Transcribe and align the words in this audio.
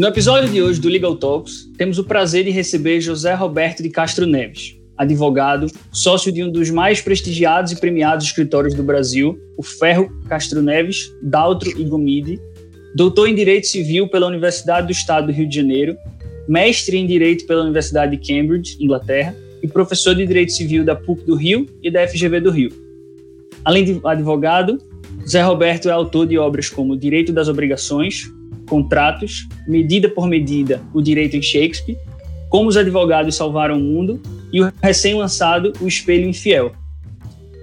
No 0.00 0.06
episódio 0.06 0.48
de 0.48 0.62
hoje 0.62 0.80
do 0.80 0.88
Legal 0.88 1.14
Talks, 1.14 1.70
temos 1.76 1.98
o 1.98 2.04
prazer 2.04 2.42
de 2.42 2.50
receber 2.50 3.02
José 3.02 3.34
Roberto 3.34 3.82
de 3.82 3.90
Castro 3.90 4.24
Neves, 4.24 4.74
advogado, 4.96 5.66
sócio 5.92 6.32
de 6.32 6.42
um 6.42 6.50
dos 6.50 6.70
mais 6.70 7.02
prestigiados 7.02 7.70
e 7.70 7.78
premiados 7.78 8.24
escritórios 8.24 8.72
do 8.72 8.82
Brasil, 8.82 9.38
o 9.58 9.62
Ferro 9.62 10.10
Castro 10.26 10.62
Neves, 10.62 11.12
Daltro 11.20 11.78
e 11.78 11.84
Gomide, 11.84 12.40
doutor 12.94 13.28
em 13.28 13.34
Direito 13.34 13.66
Civil 13.66 14.08
pela 14.08 14.26
Universidade 14.26 14.86
do 14.86 14.92
Estado 14.92 15.26
do 15.26 15.34
Rio 15.34 15.46
de 15.46 15.56
Janeiro, 15.56 15.94
mestre 16.48 16.96
em 16.96 17.06
Direito 17.06 17.46
pela 17.46 17.62
Universidade 17.62 18.16
de 18.16 18.26
Cambridge, 18.26 18.78
Inglaterra, 18.80 19.36
e 19.62 19.68
professor 19.68 20.14
de 20.14 20.26
Direito 20.26 20.52
Civil 20.52 20.82
da 20.82 20.96
PUC 20.96 21.26
do 21.26 21.34
Rio 21.34 21.66
e 21.82 21.90
da 21.90 22.08
FGV 22.08 22.40
do 22.40 22.50
Rio. 22.50 22.70
Além 23.62 23.84
de 23.84 24.00
advogado, 24.02 24.78
Zé 25.28 25.42
Roberto 25.42 25.90
é 25.90 25.92
autor 25.92 26.26
de 26.26 26.38
obras 26.38 26.70
como 26.70 26.96
Direito 26.96 27.34
das 27.34 27.48
Obrigações, 27.48 28.32
Contratos, 28.70 29.48
Medida 29.66 30.08
por 30.08 30.28
Medida, 30.28 30.80
O 30.94 31.02
Direito 31.02 31.36
em 31.36 31.42
Shakespeare, 31.42 31.98
Como 32.48 32.68
os 32.68 32.76
Advogados 32.76 33.34
Salvaram 33.34 33.76
o 33.76 33.80
Mundo 33.80 34.22
e 34.52 34.62
o 34.62 34.72
recém-lançado 34.80 35.72
O 35.80 35.88
Espelho 35.88 36.28
Infiel. 36.28 36.72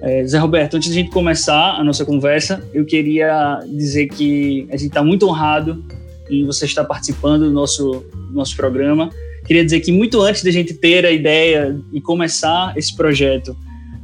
É, 0.01 0.27
Zé 0.27 0.37
Roberto, 0.37 0.75
antes 0.75 0.89
de 0.89 0.99
a 0.99 1.01
gente 1.01 1.11
começar 1.11 1.79
a 1.79 1.83
nossa 1.83 2.05
conversa, 2.05 2.61
eu 2.73 2.85
queria 2.85 3.59
dizer 3.65 4.07
que 4.09 4.67
a 4.69 4.77
gente 4.77 4.89
está 4.89 5.01
muito 5.01 5.27
honrado 5.27 5.83
em 6.29 6.45
você 6.45 6.65
estar 6.65 6.83
participando 6.83 7.45
do 7.45 7.51
nosso, 7.51 8.05
do 8.13 8.33
nosso 8.33 8.55
programa. 8.55 9.09
Queria 9.45 9.63
dizer 9.63 9.79
que 9.79 9.91
muito 9.91 10.21
antes 10.21 10.43
da 10.43 10.51
gente 10.51 10.73
ter 10.73 11.05
a 11.05 11.11
ideia 11.11 11.79
e 11.91 12.01
começar 12.01 12.77
esse 12.77 12.95
projeto, 12.95 13.55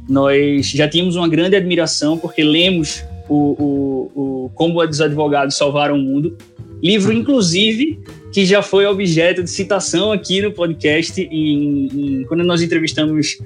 nós 0.08 0.66
já 0.70 0.88
tínhamos 0.88 1.16
uma 1.16 1.28
grande 1.28 1.54
admiração 1.54 2.16
porque 2.18 2.42
lemos 2.42 3.04
o, 3.28 4.10
o, 4.14 4.44
o 4.46 4.50
Como 4.54 4.82
os 4.82 5.00
Advogados 5.00 5.56
Salvaram 5.56 5.96
o 5.96 5.98
Mundo, 5.98 6.36
livro, 6.82 7.12
inclusive, 7.12 7.98
que 8.32 8.44
já 8.44 8.62
foi 8.62 8.84
objeto 8.86 9.42
de 9.42 9.50
citação 9.50 10.10
aqui 10.10 10.42
no 10.42 10.52
podcast 10.52 11.20
em, 11.20 11.86
em, 11.86 12.24
quando 12.24 12.42
nós 12.42 12.62
entrevistamos 12.62 13.38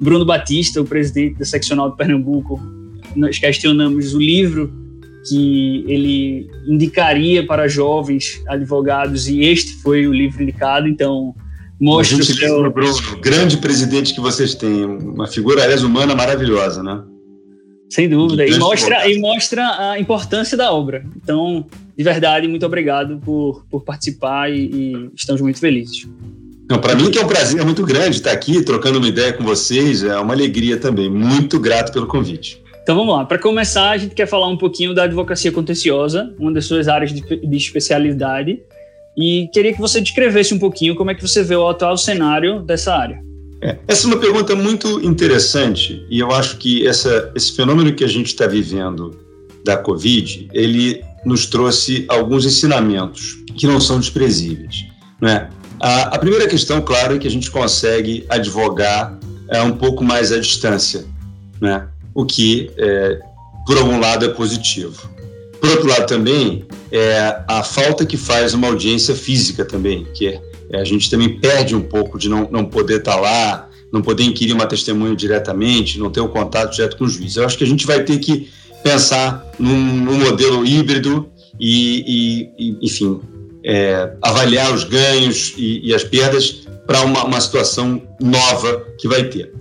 Bruno 0.00 0.24
Batista, 0.24 0.80
o 0.80 0.84
presidente 0.84 1.38
da 1.38 1.44
seccional 1.44 1.90
de 1.90 1.96
Pernambuco, 1.96 2.60
nós 3.16 3.38
questionamos 3.38 4.14
o 4.14 4.18
livro 4.18 4.72
que 5.28 5.84
ele 5.86 6.48
indicaria 6.66 7.46
para 7.46 7.68
jovens 7.68 8.42
advogados 8.48 9.28
e 9.28 9.40
este 9.40 9.74
foi 9.82 10.06
o 10.06 10.12
livro 10.12 10.42
indicado, 10.42 10.88
então 10.88 11.34
mostra 11.78 12.18
o 12.18 12.24
seu... 12.24 12.70
Bruno, 12.70 13.00
grande 13.20 13.56
presidente 13.56 14.14
que 14.14 14.20
vocês 14.20 14.54
têm, 14.54 14.84
uma 14.84 15.26
figura, 15.26 15.62
aliás, 15.62 15.82
humana 15.82 16.14
maravilhosa, 16.14 16.82
né? 16.82 17.02
Sem 17.90 18.08
dúvida, 18.08 18.46
e 18.46 18.56
mostra, 18.58 19.10
e 19.10 19.18
mostra 19.18 19.90
a 19.90 19.98
importância 19.98 20.56
da 20.56 20.72
obra. 20.72 21.04
Então, 21.16 21.66
de 22.00 22.04
verdade, 22.04 22.48
muito 22.48 22.64
obrigado 22.64 23.18
por, 23.18 23.62
por 23.70 23.84
participar 23.84 24.50
e, 24.50 24.70
e 24.72 25.10
estamos 25.14 25.42
muito 25.42 25.60
felizes. 25.60 26.08
Para 26.80 26.94
mim 26.94 27.10
que 27.10 27.18
é 27.18 27.22
um 27.22 27.28
prazer 27.28 27.62
muito 27.62 27.84
grande 27.84 28.16
estar 28.16 28.32
aqui 28.32 28.62
trocando 28.64 28.96
uma 28.96 29.06
ideia 29.06 29.34
com 29.34 29.44
vocês, 29.44 30.02
é 30.02 30.18
uma 30.18 30.32
alegria 30.32 30.78
também. 30.78 31.10
Muito 31.10 31.60
grato 31.60 31.92
pelo 31.92 32.06
convite. 32.06 32.62
Então 32.82 32.96
vamos 32.96 33.14
lá. 33.14 33.26
Para 33.26 33.38
começar, 33.38 33.90
a 33.90 33.98
gente 33.98 34.14
quer 34.14 34.26
falar 34.26 34.48
um 34.48 34.56
pouquinho 34.56 34.94
da 34.94 35.02
advocacia 35.02 35.52
contenciosa, 35.52 36.34
uma 36.38 36.50
das 36.50 36.64
suas 36.64 36.88
áreas 36.88 37.12
de, 37.12 37.20
de 37.20 37.56
especialidade, 37.58 38.62
e 39.14 39.50
queria 39.52 39.74
que 39.74 39.78
você 39.78 40.00
descrevesse 40.00 40.54
um 40.54 40.58
pouquinho 40.58 40.96
como 40.96 41.10
é 41.10 41.14
que 41.14 41.20
você 41.20 41.42
vê 41.42 41.54
o 41.54 41.68
atual 41.68 41.98
cenário 41.98 42.62
dessa 42.62 42.94
área. 42.94 43.22
É, 43.60 43.76
essa 43.86 44.06
é 44.06 44.10
uma 44.10 44.18
pergunta 44.18 44.56
muito 44.56 45.04
interessante 45.06 46.02
e 46.08 46.18
eu 46.18 46.30
acho 46.30 46.56
que 46.56 46.86
essa, 46.86 47.30
esse 47.34 47.54
fenômeno 47.54 47.92
que 47.92 48.02
a 48.02 48.08
gente 48.08 48.28
está 48.28 48.46
vivendo 48.46 49.18
da 49.62 49.76
Covid, 49.76 50.48
ele 50.54 51.04
nos 51.24 51.46
trouxe 51.46 52.04
alguns 52.08 52.44
ensinamentos 52.44 53.36
que 53.56 53.66
não 53.66 53.80
são 53.80 53.98
desprezíveis. 53.98 54.86
Né? 55.20 55.48
A, 55.78 56.14
a 56.14 56.18
primeira 56.18 56.48
questão, 56.48 56.80
claro, 56.80 57.16
é 57.16 57.18
que 57.18 57.26
a 57.26 57.30
gente 57.30 57.50
consegue 57.50 58.24
advogar 58.28 59.18
é, 59.48 59.60
um 59.62 59.72
pouco 59.72 60.02
mais 60.04 60.32
à 60.32 60.38
distância, 60.38 61.04
né? 61.60 61.88
o 62.14 62.24
que, 62.24 62.70
é, 62.76 63.20
por 63.66 63.76
algum 63.78 63.98
lado, 63.98 64.24
é 64.24 64.28
positivo. 64.28 65.10
Por 65.60 65.70
outro 65.70 65.88
lado, 65.88 66.06
também, 66.06 66.64
é 66.90 67.42
a 67.46 67.62
falta 67.62 68.06
que 68.06 68.16
faz 68.16 68.54
uma 68.54 68.68
audiência 68.68 69.14
física 69.14 69.64
também, 69.64 70.06
que 70.14 70.26
é 70.26 70.50
é, 70.70 70.80
a 70.80 70.84
gente 70.84 71.10
também 71.10 71.28
perde 71.28 71.74
um 71.74 71.82
pouco 71.82 72.16
de 72.16 72.28
não, 72.28 72.48
não 72.50 72.64
poder 72.64 73.00
estar 73.00 73.14
tá 73.14 73.20
lá, 73.20 73.68
não 73.92 74.00
poder 74.00 74.22
inquirir 74.22 74.52
uma 74.52 74.66
testemunha 74.66 75.16
diretamente, 75.16 75.98
não 75.98 76.10
ter 76.10 76.20
o 76.20 76.26
um 76.26 76.28
contato 76.28 76.72
direto 76.72 76.96
com 76.96 77.04
o 77.04 77.08
juiz. 77.08 77.36
Eu 77.36 77.44
acho 77.44 77.58
que 77.58 77.64
a 77.64 77.66
gente 77.66 77.86
vai 77.86 78.04
ter 78.04 78.18
que 78.18 78.48
pensar 78.82 79.44
num, 79.58 79.96
num 79.96 80.18
modelo 80.18 80.64
híbrido 80.64 81.28
e, 81.58 82.50
e, 82.58 82.70
e 82.70 82.86
enfim, 82.86 83.20
é, 83.64 84.16
avaliar 84.22 84.72
os 84.72 84.84
ganhos 84.84 85.54
e, 85.56 85.88
e 85.88 85.94
as 85.94 86.04
perdas 86.04 86.66
para 86.86 87.02
uma, 87.02 87.24
uma 87.24 87.40
situação 87.40 88.02
nova 88.20 88.86
que 88.98 89.06
vai 89.06 89.24
ter. 89.24 89.52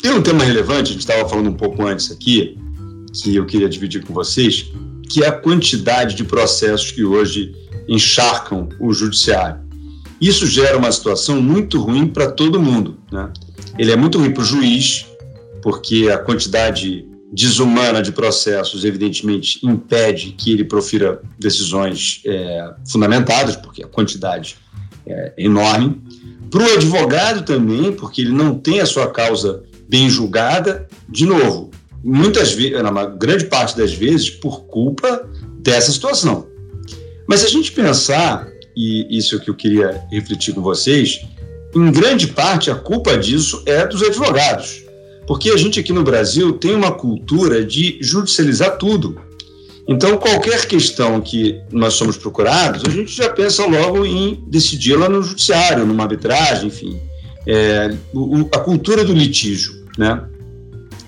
Tem 0.00 0.10
um 0.10 0.22
tema 0.22 0.42
relevante, 0.42 0.90
a 0.90 0.92
gente 0.92 1.00
estava 1.00 1.28
falando 1.28 1.50
um 1.50 1.54
pouco 1.54 1.86
antes 1.86 2.10
aqui, 2.10 2.58
que 3.12 3.36
eu 3.36 3.46
queria 3.46 3.68
dividir 3.68 4.04
com 4.04 4.12
vocês, 4.12 4.72
que 5.08 5.22
é 5.22 5.28
a 5.28 5.32
quantidade 5.32 6.16
de 6.16 6.24
processos 6.24 6.90
que 6.90 7.04
hoje 7.04 7.54
encharcam 7.86 8.68
o 8.80 8.92
judiciário. 8.92 9.60
Isso 10.20 10.46
gera 10.46 10.78
uma 10.78 10.90
situação 10.90 11.40
muito 11.40 11.80
ruim 11.80 12.06
para 12.06 12.30
todo 12.30 12.60
mundo. 12.60 12.96
Né? 13.10 13.30
Ele 13.78 13.92
é 13.92 13.96
muito 13.96 14.18
ruim 14.18 14.32
para 14.32 14.42
o 14.42 14.46
juiz, 14.46 15.06
porque 15.62 16.08
a 16.12 16.18
quantidade 16.18 17.06
desumana 17.32 18.02
de 18.02 18.12
processos, 18.12 18.84
evidentemente, 18.84 19.64
impede 19.64 20.32
que 20.32 20.52
ele 20.52 20.64
profira 20.64 21.22
decisões 21.38 22.20
é, 22.26 22.74
fundamentadas, 22.86 23.56
porque 23.56 23.82
a 23.82 23.88
quantidade 23.88 24.56
é 25.06 25.32
enorme. 25.38 26.00
Para 26.50 26.62
o 26.62 26.74
advogado 26.74 27.42
também, 27.42 27.92
porque 27.92 28.20
ele 28.20 28.32
não 28.32 28.58
tem 28.58 28.80
a 28.80 28.86
sua 28.86 29.10
causa 29.10 29.62
bem 29.88 30.10
julgada, 30.10 30.86
de 31.08 31.24
novo, 31.24 31.70
muitas 32.04 32.52
vezes, 32.52 32.82
na 32.82 33.06
grande 33.06 33.46
parte 33.46 33.76
das 33.76 33.92
vezes, 33.94 34.28
por 34.28 34.64
culpa 34.64 35.26
dessa 35.60 35.90
situação. 35.90 36.46
Mas 37.26 37.40
se 37.40 37.46
a 37.46 37.50
gente 37.50 37.72
pensar 37.72 38.52
e 38.76 39.06
isso 39.16 39.34
é 39.34 39.38
o 39.38 39.40
que 39.40 39.50
eu 39.50 39.54
queria 39.54 40.02
refletir 40.10 40.54
com 40.54 40.62
vocês, 40.62 41.20
em 41.74 41.90
grande 41.90 42.26
parte 42.26 42.70
a 42.70 42.74
culpa 42.74 43.16
disso 43.16 43.62
é 43.66 43.86
dos 43.86 44.02
advogados. 44.02 44.81
Porque 45.32 45.48
a 45.48 45.56
gente 45.56 45.80
aqui 45.80 45.94
no 45.94 46.04
Brasil 46.04 46.52
tem 46.52 46.74
uma 46.74 46.92
cultura 46.92 47.64
de 47.64 47.96
judicializar 48.02 48.76
tudo. 48.76 49.18
Então, 49.88 50.18
qualquer 50.18 50.66
questão 50.66 51.22
que 51.22 51.58
nós 51.72 51.94
somos 51.94 52.18
procurados, 52.18 52.82
a 52.86 52.90
gente 52.90 53.16
já 53.16 53.30
pensa 53.30 53.64
logo 53.64 54.04
em 54.04 54.44
decidi-la 54.46 55.08
no 55.08 55.22
judiciário, 55.22 55.86
numa 55.86 56.02
arbitragem, 56.02 56.68
enfim. 56.68 57.00
É, 57.46 57.96
o, 58.12 58.46
a 58.54 58.58
cultura 58.58 59.06
do 59.06 59.14
litígio. 59.14 59.86
Né? 59.96 60.22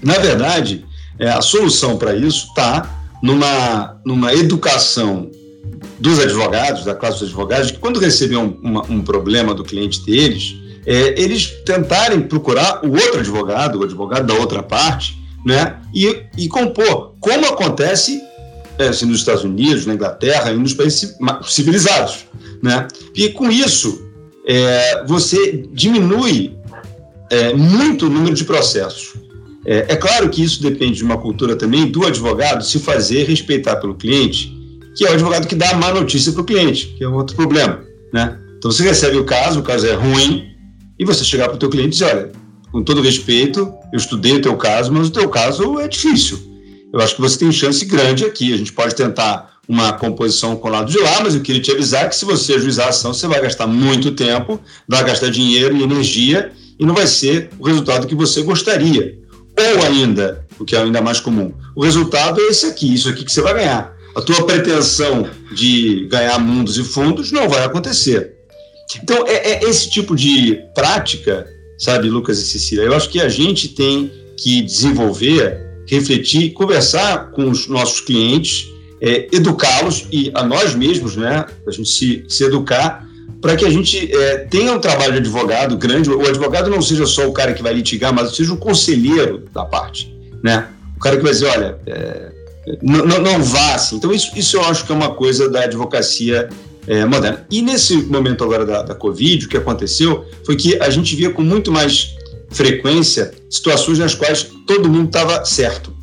Na 0.03 0.17
verdade, 0.17 0.87
é, 1.19 1.29
a 1.29 1.43
solução 1.43 1.99
para 1.99 2.17
isso 2.17 2.47
está 2.47 3.05
numa, 3.23 4.01
numa 4.07 4.33
educação 4.33 5.31
dos 6.01 6.19
advogados, 6.19 6.87
da 6.87 6.95
classe 6.95 7.19
dos 7.19 7.29
advogados, 7.29 7.73
que 7.73 7.79
quando 7.79 8.01
recebem 8.01 8.39
um, 8.39 8.59
uma, 8.63 8.91
um 8.91 9.03
problema 9.03 9.53
do 9.53 9.63
cliente 9.63 10.01
deles, 10.01 10.57
é, 10.87 11.21
eles 11.21 11.47
tentarem 11.65 12.21
procurar 12.21 12.85
o 12.85 12.93
outro 12.93 13.21
advogado, 13.21 13.81
o 13.81 13.85
advogado 13.85 14.27
da 14.27 14.35
outra 14.35 14.63
parte, 14.63 15.19
né, 15.45 15.77
e, 15.95 16.23
e 16.39 16.49
compor, 16.49 17.15
como 17.21 17.47
acontece 17.47 18.21
é, 18.79 18.89
assim, 18.89 19.07
nos 19.07 19.19
Estados 19.19 19.45
Unidos, 19.45 19.87
na 19.87 19.95
Inglaterra 19.95 20.53
e 20.53 20.57
nos 20.57 20.75
países 20.75 21.17
civilizados. 21.45 22.27
Né? 22.63 22.89
E 23.15 23.29
com 23.29 23.51
isso, 23.51 24.11
é, 24.47 25.05
você 25.07 25.67
diminui 25.73 26.57
é, 27.31 27.53
muito 27.53 28.07
o 28.07 28.11
número 28.11 28.35
de 28.35 28.45
processos. 28.45 29.13
É, 29.67 29.87
é, 29.89 29.97
claro 29.97 30.29
que 30.29 30.43
isso 30.43 30.63
depende 30.63 30.99
de 30.99 31.05
uma 31.05 31.19
cultura 31.19 31.57
também 31.57 31.91
do 31.91 32.07
advogado 32.07 32.65
se 32.65 32.79
fazer 32.79 33.25
respeitar 33.25 33.77
pelo 33.77 33.95
cliente 33.95 34.55
que 34.95 35.05
é 35.05 35.11
o 35.11 35.15
advogado 35.15 35.47
que 35.47 35.55
dá 35.55 35.71
a 35.71 35.77
má 35.77 35.93
notícia 35.93 36.33
para 36.33 36.43
o 36.43 36.45
cliente, 36.45 36.95
que 36.97 37.05
é 37.05 37.09
outro 37.09 37.35
problema, 37.35 37.81
né? 38.13 38.39
Então 38.57 38.71
você 38.71 38.85
recebe 38.85 39.17
o 39.17 39.25
caso, 39.25 39.61
o 39.61 39.63
caso 39.63 39.87
é 39.87 39.93
ruim, 39.93 40.54
e 40.99 41.05
você 41.05 41.25
chegar 41.25 41.49
para 41.49 41.57
o 41.57 41.59
teu 41.59 41.69
cliente 41.69 41.89
e 41.89 41.91
dizer, 41.91 42.05
olha, 42.05 42.33
com 42.71 42.83
todo 42.83 43.01
respeito, 43.01 43.73
eu 43.93 43.97
estudei 43.97 44.37
o 44.37 44.43
teu 44.43 44.57
caso, 44.57 44.93
mas 44.93 45.09
o 45.09 45.11
teu 45.11 45.29
caso 45.29 45.79
é 45.79 45.89
difícil. 45.89 46.39
Eu 46.93 47.01
acho 47.01 47.17
que 47.17 47.21
você 47.21 47.39
tem 47.39 47.51
chance 47.51 47.85
grande 47.85 48.25
aqui. 48.25 48.53
A 48.53 48.57
gente 48.57 48.73
pode 48.73 48.95
tentar 48.95 49.55
uma 49.69 49.93
composição 49.93 50.57
com 50.57 50.69
o 50.69 50.71
lado 50.71 50.91
de 50.91 50.99
lá, 50.99 51.21
mas 51.23 51.35
eu 51.35 51.41
queria 51.41 51.61
te 51.61 51.73
avisar 51.73 52.09
que 52.09 52.17
se 52.17 52.25
você 52.25 52.55
ajuizar 52.55 52.87
a 52.87 52.91
ação, 52.91 53.15
você 53.15 53.27
vai 53.27 53.41
gastar 53.41 53.67
muito 53.67 54.13
tempo, 54.13 54.61
vai 54.89 55.05
gastar 55.05 55.31
dinheiro 55.31 55.77
e 55.77 55.83
energia, 55.83 56.53
e 56.79 56.85
não 56.85 56.95
vai 56.95 57.07
ser 57.07 57.51
o 57.59 57.67
resultado 57.67 58.07
que 58.07 58.15
você 58.15 58.43
gostaria. 58.43 59.19
Ou 59.57 59.85
ainda, 59.85 60.47
o 60.59 60.65
que 60.65 60.77
é 60.77 60.81
ainda 60.81 61.01
mais 61.01 61.21
comum, 61.21 61.53
o 61.75 61.83
resultado 61.83 62.41
é 62.41 62.49
esse 62.49 62.67
aqui, 62.67 62.93
isso 62.93 63.09
aqui 63.09 63.25
que 63.25 63.33
você 63.33 63.41
vai 63.41 63.55
ganhar 63.55 63.95
a 64.15 64.21
tua 64.21 64.47
pretensão 64.47 65.29
de 65.53 66.07
ganhar 66.09 66.39
mundos 66.39 66.79
e 66.79 66.85
fundos 66.85 67.33
não 67.33 67.49
vai 67.49 67.65
acontecer. 67.65 68.34
Então, 69.03 69.27
é, 69.27 69.53
é, 69.53 69.65
esse 69.65 69.91
tipo 69.91 70.15
de 70.15 70.61
prática, 70.75 71.47
sabe, 71.79 72.09
Lucas 72.09 72.39
e 72.39 72.47
Cecília, 72.47 72.85
eu 72.85 72.95
acho 72.95 73.09
que 73.09 73.21
a 73.21 73.29
gente 73.29 73.69
tem 73.69 74.11
que 74.37 74.63
desenvolver, 74.63 75.59
refletir, 75.89 76.53
conversar 76.53 77.31
com 77.31 77.49
os 77.51 77.67
nossos 77.67 78.01
clientes 78.01 78.73
é, 79.01 79.29
educá-los 79.33 80.07
e 80.11 80.31
a 80.35 80.43
nós 80.43 80.75
mesmos, 80.75 81.15
né, 81.15 81.45
a 81.67 81.71
gente 81.71 81.89
se, 81.89 82.25
se 82.29 82.45
educar 82.45 83.07
para 83.41 83.57
que 83.57 83.65
a 83.67 83.71
gente 83.71 84.11
é, 84.11 84.39
tenha 84.39 84.73
um 84.73 84.79
trabalho 84.79 85.13
de 85.13 85.19
advogado 85.19 85.77
grande. 85.77 86.09
O 86.09 86.27
advogado 86.27 86.71
não 86.71 86.81
seja 86.81 87.05
só 87.05 87.29
o 87.29 87.33
cara 87.33 87.53
que 87.53 87.63
vai 87.63 87.75
litigar, 87.75 88.11
mas 88.15 88.35
seja 88.35 88.55
o 88.55 88.57
conselheiro 88.57 89.45
da 89.53 89.67
parte, 89.67 90.11
né? 90.43 90.69
O 90.97 91.01
cara 91.01 91.19
que 91.19 91.23
vai 91.23 91.33
dizer, 91.33 91.49
olha, 91.49 91.79
é, 91.87 92.33
não, 92.83 93.05
não, 93.05 93.19
não, 93.21 93.43
vá 93.43 93.75
assim. 93.75 93.97
Então 93.97 94.11
isso, 94.13 94.33
isso 94.35 94.57
eu 94.57 94.65
acho 94.65 94.87
que 94.87 94.93
é 94.93 94.95
uma 94.95 95.15
coisa 95.15 95.51
da 95.51 95.65
advocacia 95.65 96.49
é, 96.87 97.05
moderna. 97.05 97.47
E 97.51 97.63
nesse 97.63 97.97
momento 97.97 98.45
agora 98.45 98.65
da, 98.65 98.83
da 98.83 98.95
Covid, 98.95 99.47
o 99.47 99.49
que 99.49 99.57
aconteceu 99.57 100.25
foi 100.45 100.57
que 100.57 100.81
a 100.81 100.91
gente 100.91 101.15
via 101.17 101.31
com 101.31 101.43
muito 101.43 101.73
mais 101.73 102.15
frequência 102.51 103.33
situações 103.51 103.99
nas 103.99 104.15
quais 104.15 104.47
todo 104.67 104.89
mundo 104.89 105.07
estava 105.07 105.45
certo, 105.45 105.95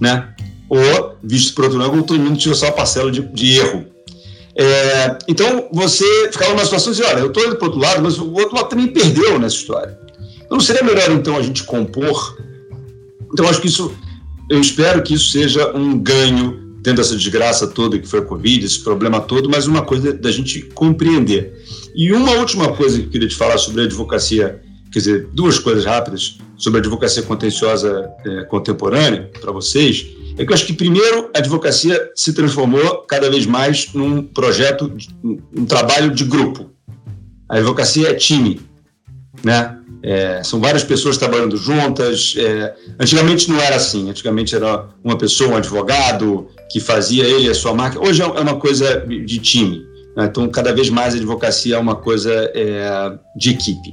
né? 0.00 0.28
Ou, 0.68 1.16
visto 1.22 1.54
por 1.54 1.64
outro 1.64 1.78
lado, 1.78 2.02
todo 2.02 2.18
mundo 2.18 2.38
tinha 2.38 2.54
só 2.54 2.68
a 2.68 2.72
parcela 2.72 3.10
de, 3.10 3.20
de 3.20 3.58
erro. 3.58 3.84
É, 4.54 5.18
então, 5.28 5.68
você 5.72 6.04
ficava 6.30 6.52
numa 6.52 6.64
situação 6.64 6.92
de 6.92 7.02
olha, 7.02 7.20
eu 7.20 7.26
estou 7.26 7.44
indo 7.44 7.56
para 7.56 7.66
outro 7.66 7.80
lado, 7.80 8.02
mas 8.02 8.18
o 8.18 8.32
outro 8.32 8.54
lado 8.54 8.68
também 8.68 8.86
perdeu 8.88 9.38
nessa 9.38 9.56
história. 9.56 9.98
Então, 10.36 10.56
não 10.56 10.60
seria 10.60 10.82
melhor, 10.82 11.10
então, 11.10 11.36
a 11.36 11.42
gente 11.42 11.62
compor? 11.64 12.38
Então, 13.32 13.48
acho 13.48 13.60
que 13.60 13.66
isso, 13.66 13.94
eu 14.50 14.60
espero 14.60 15.02
que 15.02 15.14
isso 15.14 15.30
seja 15.30 15.74
um 15.76 15.98
ganho 15.98 16.61
dentro 16.82 17.02
dessa 17.02 17.16
desgraça 17.16 17.68
toda 17.68 17.98
que 17.98 18.08
foi 18.08 18.18
a 18.18 18.24
Covid, 18.24 18.66
esse 18.66 18.80
problema 18.80 19.20
todo, 19.20 19.48
mas 19.48 19.66
uma 19.66 19.82
coisa 19.82 20.12
da 20.12 20.30
gente 20.32 20.62
compreender. 20.74 21.64
E 21.94 22.12
uma 22.12 22.32
última 22.32 22.74
coisa 22.74 22.98
que 22.98 23.06
eu 23.06 23.10
queria 23.10 23.28
te 23.28 23.36
falar 23.36 23.56
sobre 23.56 23.82
a 23.82 23.84
advocacia, 23.84 24.60
quer 24.90 24.98
dizer, 24.98 25.28
duas 25.32 25.60
coisas 25.60 25.84
rápidas 25.84 26.38
sobre 26.56 26.78
a 26.78 26.80
advocacia 26.80 27.22
contenciosa 27.22 28.10
é, 28.26 28.44
contemporânea 28.44 29.30
para 29.40 29.52
vocês, 29.52 30.08
é 30.36 30.44
que 30.44 30.50
eu 30.50 30.54
acho 30.54 30.66
que, 30.66 30.72
primeiro, 30.72 31.30
a 31.34 31.38
advocacia 31.38 32.10
se 32.16 32.32
transformou 32.32 33.02
cada 33.02 33.30
vez 33.30 33.46
mais 33.46 33.92
num 33.94 34.22
projeto, 34.22 34.92
um 35.22 35.64
trabalho 35.64 36.12
de 36.12 36.24
grupo. 36.24 36.70
A 37.48 37.58
advocacia 37.58 38.08
é 38.08 38.14
time, 38.14 38.60
né? 39.44 39.78
É, 40.02 40.42
são 40.42 40.60
várias 40.60 40.82
pessoas 40.82 41.16
trabalhando 41.16 41.56
juntas. 41.56 42.34
É, 42.36 42.74
antigamente 42.98 43.48
não 43.48 43.60
era 43.60 43.76
assim. 43.76 44.10
Antigamente 44.10 44.54
era 44.54 44.88
uma 45.02 45.16
pessoa, 45.16 45.50
um 45.50 45.56
advogado, 45.56 46.48
que 46.70 46.80
fazia 46.80 47.24
ele 47.24 47.48
a 47.48 47.54
sua 47.54 47.72
marca. 47.72 48.00
Hoje 48.00 48.20
é 48.22 48.26
uma 48.26 48.56
coisa 48.56 49.06
de 49.06 49.38
time. 49.38 49.82
Né? 50.16 50.26
Então, 50.26 50.48
cada 50.48 50.72
vez 50.72 50.90
mais 50.90 51.14
a 51.14 51.16
advocacia 51.16 51.76
é 51.76 51.78
uma 51.78 51.94
coisa 51.94 52.32
é, 52.54 53.12
de 53.36 53.50
equipe. 53.50 53.92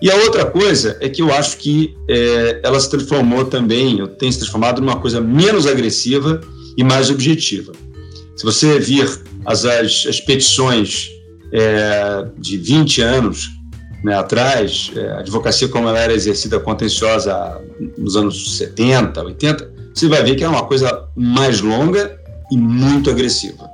E 0.00 0.10
a 0.10 0.16
outra 0.16 0.44
coisa 0.44 0.96
é 1.00 1.08
que 1.08 1.22
eu 1.22 1.32
acho 1.32 1.58
que 1.58 1.94
é, 2.08 2.60
ela 2.64 2.78
se 2.80 2.90
transformou 2.90 3.44
também, 3.44 4.04
tem 4.18 4.32
se 4.32 4.38
transformado 4.38 4.80
numa 4.80 4.96
coisa 4.96 5.20
menos 5.20 5.66
agressiva 5.66 6.40
e 6.76 6.82
mais 6.82 7.08
objetiva. 7.08 7.72
Se 8.36 8.44
você 8.44 8.80
vir 8.80 9.08
as, 9.44 9.64
as, 9.64 10.06
as 10.08 10.20
petições 10.20 11.08
é, 11.52 12.26
de 12.38 12.56
20 12.56 13.00
anos 13.00 13.48
né, 14.02 14.14
atrás, 14.14 14.90
é, 14.96 15.12
a 15.12 15.18
advocacia 15.20 15.68
como 15.68 15.88
ela 15.88 15.98
era 15.98 16.12
exercida 16.12 16.58
contenciosa 16.58 17.60
nos 17.96 18.16
anos 18.16 18.56
70, 18.56 19.22
80, 19.22 19.72
você 19.94 20.08
vai 20.08 20.22
ver 20.22 20.34
que 20.34 20.44
é 20.44 20.48
uma 20.48 20.64
coisa 20.64 21.08
mais 21.14 21.60
longa 21.60 22.18
e 22.50 22.56
muito 22.56 23.10
agressiva. 23.10 23.70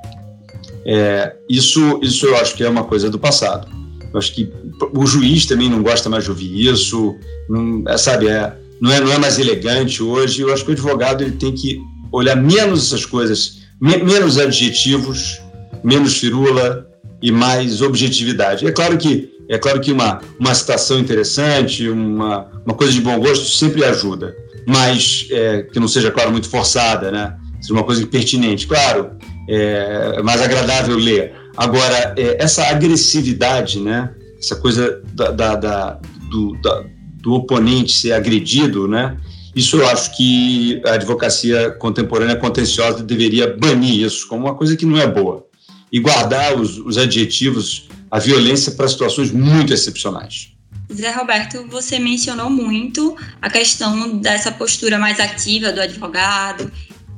É, 0.85 1.35
isso, 1.49 2.01
isso 2.03 2.27
eu 2.27 2.37
acho 2.37 2.55
que 2.55 2.63
é 2.63 2.69
uma 2.69 2.85
coisa 2.85 3.09
do 3.11 3.19
passado. 3.19 3.69
Eu 4.13 4.19
acho 4.19 4.35
que 4.35 4.51
o 4.95 5.07
juiz 5.07 5.47
também 5.47 5.69
não 5.69 5.83
gosta 5.83 6.09
mais 6.09 6.25
de 6.25 6.31
ouvir 6.31 6.67
isso, 6.67 7.17
não, 7.49 7.85
é, 7.87 7.97
sabe, 7.97 8.29
é, 8.29 8.55
não, 8.81 8.91
é, 8.91 9.01
não 9.01 9.13
é 9.13 9.19
mais 9.19 9.39
elegante 9.39 10.03
hoje. 10.03 10.43
Eu 10.43 10.53
acho 10.53 10.65
que 10.65 10.71
o 10.71 10.73
advogado 10.73 11.23
ele 11.23 11.33
tem 11.33 11.53
que 11.53 11.79
olhar 12.11 12.37
menos 12.37 12.87
essas 12.87 13.05
coisas, 13.05 13.59
me, 13.81 13.99
menos 13.99 14.39
adjetivos, 14.39 15.41
menos 15.85 16.17
firula 16.17 16.87
e 17.23 17.31
mais 17.31 17.83
objetividade. 17.83 18.67
É 18.67 18.73
claro 18.73 18.97
que 18.97 19.31
é 19.49 19.59
claro 19.59 19.81
que 19.81 19.91
uma, 19.91 20.21
uma 20.39 20.55
citação 20.55 20.99
interessante, 20.99 21.89
uma, 21.89 22.47
uma 22.67 22.75
coisa 22.75 22.93
de 22.93 23.01
bom 23.01 23.19
gosto 23.19 23.47
sempre 23.47 23.85
ajuda, 23.85 24.37
mas 24.67 25.27
é, 25.31 25.63
que 25.63 25.81
não 25.81 25.89
seja, 25.89 26.11
claro, 26.11 26.31
muito 26.31 26.49
forçada, 26.49 27.11
né? 27.11 27.35
Seja 27.61 27.73
uma 27.73 27.85
coisa 27.85 28.07
pertinente. 28.07 28.67
Claro, 28.67 29.13
é, 29.49 30.15
é 30.17 30.23
mais 30.23 30.43
agradável 30.43 30.97
ler. 30.97 31.33
Agora, 31.57 32.15
é, 32.17 32.43
essa 32.43 32.67
agressividade, 32.69 33.81
né? 33.81 34.11
Essa 34.39 34.55
coisa 34.55 35.03
da, 35.15 35.31
da, 35.31 35.57
da, 35.57 36.01
do, 36.31 36.53
da, 36.61 36.85
do 37.23 37.33
oponente 37.33 37.93
ser 37.93 38.13
agredido, 38.13 38.87
né? 38.87 39.17
Isso 39.57 39.79
eu 39.79 39.89
acho 39.89 40.17
que 40.17 40.81
a 40.85 40.93
advocacia 40.93 41.71
contemporânea 41.71 42.37
contenciosa 42.37 43.03
deveria 43.03 43.57
banir 43.57 44.05
isso 44.05 44.29
como 44.29 44.45
uma 44.47 44.55
coisa 44.55 44.77
que 44.77 44.87
não 44.87 44.99
é 44.99 45.07
boa 45.07 45.49
e 45.91 45.99
guardar 45.99 46.55
os, 46.55 46.79
os 46.79 46.99
adjetivos, 46.99 47.88
a 48.11 48.19
violência 48.19 48.73
para 48.73 48.89
situações 48.89 49.31
muito 49.31 49.73
excepcionais. 49.73 50.53
Zé 50.93 51.11
Roberto, 51.13 51.67
você 51.69 51.99
mencionou 51.99 52.49
muito 52.49 53.17
a 53.43 53.51
questão 53.51 54.17
dessa 54.19 54.51
postura 54.51 54.99
mais 54.99 55.21
ativa 55.21 55.71
do 55.71 55.81
advogado 55.81 56.71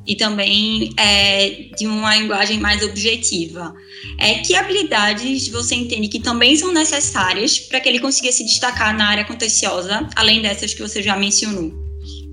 e 0.06 0.16
também 0.16 0.92
é, 0.96 1.68
de 1.78 1.86
uma 1.86 2.16
linguagem 2.16 2.58
mais 2.58 2.82
objetiva. 2.82 3.72
É, 4.18 4.34
que 4.38 4.56
habilidades 4.56 5.46
você 5.48 5.76
entende 5.76 6.08
que 6.08 6.18
também 6.18 6.56
são 6.56 6.72
necessárias 6.72 7.60
para 7.60 7.78
que 7.80 7.88
ele 7.88 8.00
consiga 8.00 8.32
se 8.32 8.44
destacar 8.44 8.96
na 8.96 9.06
área 9.06 9.24
contenciosa, 9.24 10.08
além 10.16 10.42
dessas 10.42 10.74
que 10.74 10.82
você 10.82 11.00
já 11.00 11.16
mencionou? 11.16 11.72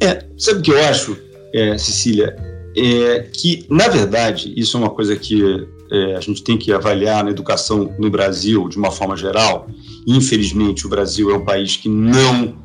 É, 0.01 0.25
sabe 0.37 0.59
o 0.59 0.61
que 0.63 0.71
eu 0.71 0.83
acho, 0.85 1.17
é, 1.53 1.77
Cecília? 1.77 2.35
É 2.75 3.29
que, 3.33 3.65
na 3.69 3.87
verdade, 3.87 4.53
isso 4.55 4.77
é 4.77 4.79
uma 4.79 4.89
coisa 4.89 5.15
que 5.15 5.67
é, 5.91 6.15
a 6.15 6.19
gente 6.19 6.43
tem 6.43 6.57
que 6.57 6.71
avaliar 6.71 7.23
na 7.23 7.31
educação 7.31 7.93
no 7.97 8.09
Brasil 8.09 8.67
de 8.67 8.77
uma 8.77 8.91
forma 8.91 9.15
geral. 9.15 9.67
Infelizmente, 10.05 10.85
o 10.85 10.89
Brasil 10.89 11.31
é 11.31 11.35
um 11.35 11.45
país 11.45 11.77
que 11.77 11.89
não 11.89 12.55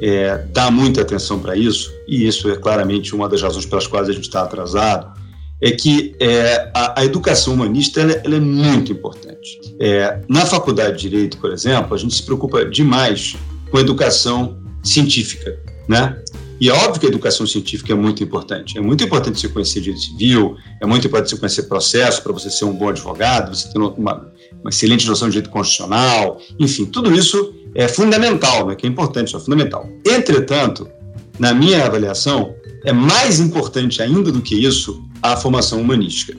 é, 0.00 0.38
dá 0.52 0.70
muita 0.70 1.02
atenção 1.02 1.38
para 1.38 1.56
isso, 1.56 1.92
e 2.08 2.26
isso 2.26 2.50
é 2.50 2.56
claramente 2.56 3.14
uma 3.14 3.28
das 3.28 3.40
razões 3.40 3.64
pelas 3.64 3.86
quais 3.86 4.08
a 4.08 4.12
gente 4.12 4.24
está 4.24 4.42
atrasado, 4.42 5.12
é 5.60 5.70
que 5.70 6.16
é, 6.18 6.70
a, 6.74 7.00
a, 7.00 7.04
educação 7.04 7.54
humanista 7.54 8.00
ela, 8.00 8.12
ela 8.24 8.34
é 8.34 8.40
muito 8.40 8.90
importante. 8.90 9.60
É, 9.78 10.20
na 10.28 10.44
faculdade 10.44 10.98
de 10.98 11.08
Direito, 11.08 11.38
por 11.38 11.52
exemplo, 11.52 11.94
a 11.94 11.98
gente 11.98 12.14
se 12.14 12.22
preocupa 12.24 12.64
demais 12.64 13.36
com 13.70 13.78
a 13.78 13.80
educação 13.80 14.58
científica, 14.82 15.56
né? 15.88 16.20
E 16.62 16.68
é 16.68 16.72
óbvio 16.72 17.00
que 17.00 17.06
a 17.06 17.08
educação 17.08 17.44
científica 17.44 17.92
é 17.92 17.96
muito 17.96 18.22
importante. 18.22 18.78
É 18.78 18.80
muito 18.80 19.02
importante 19.02 19.40
você 19.40 19.48
conhecer 19.48 19.80
direito 19.80 20.00
civil, 20.00 20.56
é 20.80 20.86
muito 20.86 21.04
importante 21.04 21.30
você 21.30 21.36
conhecer 21.36 21.62
processo 21.64 22.22
para 22.22 22.32
você 22.32 22.48
ser 22.50 22.66
um 22.66 22.72
bom 22.72 22.88
advogado, 22.88 23.52
você 23.52 23.68
ter 23.68 23.80
uma, 23.80 24.30
uma 24.60 24.70
excelente 24.70 25.04
noção 25.08 25.26
de 25.26 25.32
direito 25.32 25.50
constitucional, 25.50 26.40
enfim, 26.60 26.84
tudo 26.84 27.12
isso 27.12 27.52
é 27.74 27.88
fundamental, 27.88 28.68
né, 28.68 28.76
que 28.76 28.86
é 28.86 28.88
importante, 28.88 29.34
é 29.34 29.40
fundamental. 29.40 29.88
Entretanto, 30.06 30.88
na 31.36 31.52
minha 31.52 31.84
avaliação, 31.84 32.54
é 32.84 32.92
mais 32.92 33.40
importante 33.40 34.00
ainda 34.00 34.30
do 34.30 34.40
que 34.40 34.54
isso 34.54 35.02
a 35.20 35.36
formação 35.36 35.80
humanística. 35.80 36.38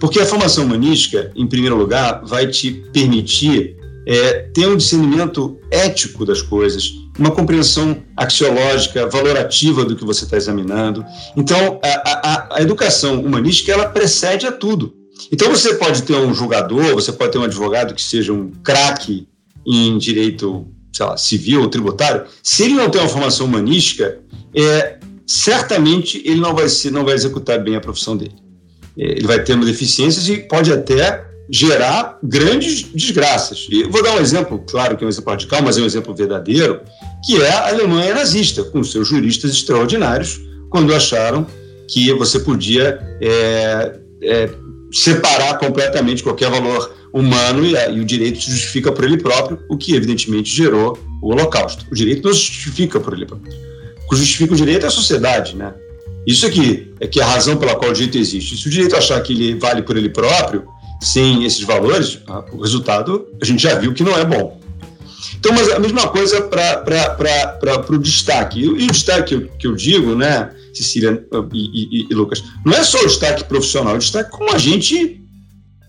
Porque 0.00 0.18
a 0.18 0.26
formação 0.26 0.64
humanística, 0.64 1.30
em 1.36 1.46
primeiro 1.46 1.76
lugar, 1.76 2.24
vai 2.24 2.48
te 2.48 2.82
permitir 2.92 3.76
é, 4.08 4.40
ter 4.52 4.66
um 4.66 4.76
discernimento 4.76 5.56
ético 5.70 6.26
das 6.26 6.42
coisas, 6.42 6.90
uma 7.18 7.30
compreensão 7.30 8.02
axiológica, 8.16 9.06
valorativa 9.06 9.84
do 9.84 9.94
que 9.94 10.04
você 10.04 10.24
está 10.24 10.36
examinando. 10.36 11.04
Então, 11.36 11.78
a, 11.82 11.88
a, 12.10 12.56
a, 12.56 12.62
educação 12.62 13.20
humanística 13.20 13.70
ela 13.70 13.88
precede 13.88 14.46
a 14.46 14.52
tudo. 14.52 14.94
Então, 15.30 15.50
você 15.50 15.74
pode 15.74 16.02
ter 16.02 16.14
um 16.14 16.32
julgador, 16.32 16.94
você 16.94 17.12
pode 17.12 17.32
ter 17.32 17.38
um 17.38 17.44
advogado 17.44 17.94
que 17.94 18.02
seja 18.02 18.32
um 18.32 18.50
craque 18.62 19.28
em 19.66 19.98
direito 19.98 20.66
sei 20.92 21.06
lá, 21.06 21.16
civil 21.16 21.62
ou 21.62 21.68
tributário, 21.68 22.26
se 22.42 22.64
ele 22.64 22.74
não 22.74 22.90
tem 22.90 23.00
uma 23.00 23.08
formação 23.08 23.46
humanística, 23.46 24.18
é, 24.54 24.98
certamente 25.26 26.22
ele 26.24 26.40
não 26.40 26.54
vai, 26.54 26.68
ser, 26.68 26.90
não 26.90 27.04
vai 27.04 27.14
executar 27.14 27.62
bem 27.62 27.74
a 27.76 27.80
profissão 27.80 28.16
dele. 28.16 28.34
É, 28.96 29.04
ele 29.12 29.26
vai 29.26 29.42
ter 29.42 29.58
deficiências 29.58 30.28
e 30.28 30.36
pode 30.36 30.70
até 30.72 31.31
gerar 31.52 32.18
grandes 32.22 32.82
desgraças. 32.82 33.66
E 33.70 33.82
vou 33.84 34.02
dar 34.02 34.14
um 34.14 34.20
exemplo, 34.20 34.64
claro 34.66 34.96
que 34.96 35.04
é 35.04 35.06
um 35.06 35.10
exemplo 35.10 35.30
radical, 35.30 35.60
mas 35.62 35.76
é 35.76 35.82
um 35.82 35.84
exemplo 35.84 36.14
verdadeiro, 36.14 36.80
que 37.26 37.42
é 37.42 37.50
a 37.50 37.68
Alemanha 37.68 38.14
nazista, 38.14 38.64
com 38.64 38.82
seus 38.82 39.06
juristas 39.06 39.50
extraordinários, 39.50 40.40
quando 40.70 40.94
acharam 40.94 41.46
que 41.86 42.10
você 42.14 42.40
podia 42.40 42.98
é, 43.20 43.98
é, 44.22 44.50
separar 44.90 45.58
completamente 45.58 46.22
qualquer 46.22 46.50
valor 46.50 46.90
humano 47.12 47.62
e, 47.66 47.74
e, 47.74 48.00
o 48.00 48.04
direito 48.04 48.40
se 48.40 48.50
justifica 48.50 48.90
por 48.90 49.04
ele 49.04 49.18
próprio, 49.18 49.58
o 49.68 49.76
que 49.76 49.94
evidentemente 49.94 50.50
gerou 50.50 50.98
o 51.20 51.32
Holocausto. 51.32 51.84
O 51.92 51.94
direito 51.94 52.26
não 52.26 52.32
se 52.32 52.40
justifica 52.40 52.98
por 52.98 53.12
ele 53.12 53.26
próprio. 53.26 53.52
O 54.06 54.08
que 54.08 54.16
justifica 54.16 54.54
o 54.54 54.56
direito 54.56 54.84
é 54.84 54.86
a 54.86 54.90
sociedade, 54.90 55.54
né? 55.54 55.74
Isso 56.26 56.46
aqui 56.46 56.94
é 56.98 57.06
que 57.06 57.20
é 57.20 57.22
a 57.22 57.26
razão 57.26 57.58
pela 57.58 57.74
qual 57.74 57.90
o 57.90 57.94
direito 57.94 58.16
existe. 58.16 58.56
Se 58.56 58.66
o 58.68 58.70
direito 58.70 58.96
achar 58.96 59.20
que 59.20 59.34
ele 59.34 59.58
vale 59.58 59.82
por 59.82 59.98
ele 59.98 60.08
próprio, 60.08 60.64
sem 61.02 61.44
esses 61.44 61.62
valores, 61.62 62.20
ah, 62.28 62.44
o 62.52 62.62
resultado 62.62 63.26
a 63.40 63.44
gente 63.44 63.62
já 63.62 63.74
viu 63.74 63.92
que 63.92 64.04
não 64.04 64.16
é 64.16 64.24
bom. 64.24 64.60
Então, 65.38 65.52
mas 65.52 65.68
a 65.70 65.78
mesma 65.80 66.06
coisa 66.08 66.40
para 66.42 67.84
o 67.90 67.98
destaque. 67.98 68.60
E 68.60 68.68
o 68.68 68.76
destaque 68.76 69.28
que 69.28 69.34
eu, 69.34 69.48
que 69.58 69.66
eu 69.66 69.74
digo, 69.74 70.14
né, 70.14 70.52
Cecília 70.72 71.26
e, 71.52 72.02
e, 72.02 72.06
e, 72.08 72.14
Lucas, 72.14 72.44
não 72.64 72.72
é 72.72 72.84
só 72.84 73.00
o 73.00 73.06
destaque 73.06 73.44
profissional, 73.44 73.96
o 73.96 73.98
destaque 73.98 74.30
como 74.30 74.52
agente 74.52 75.20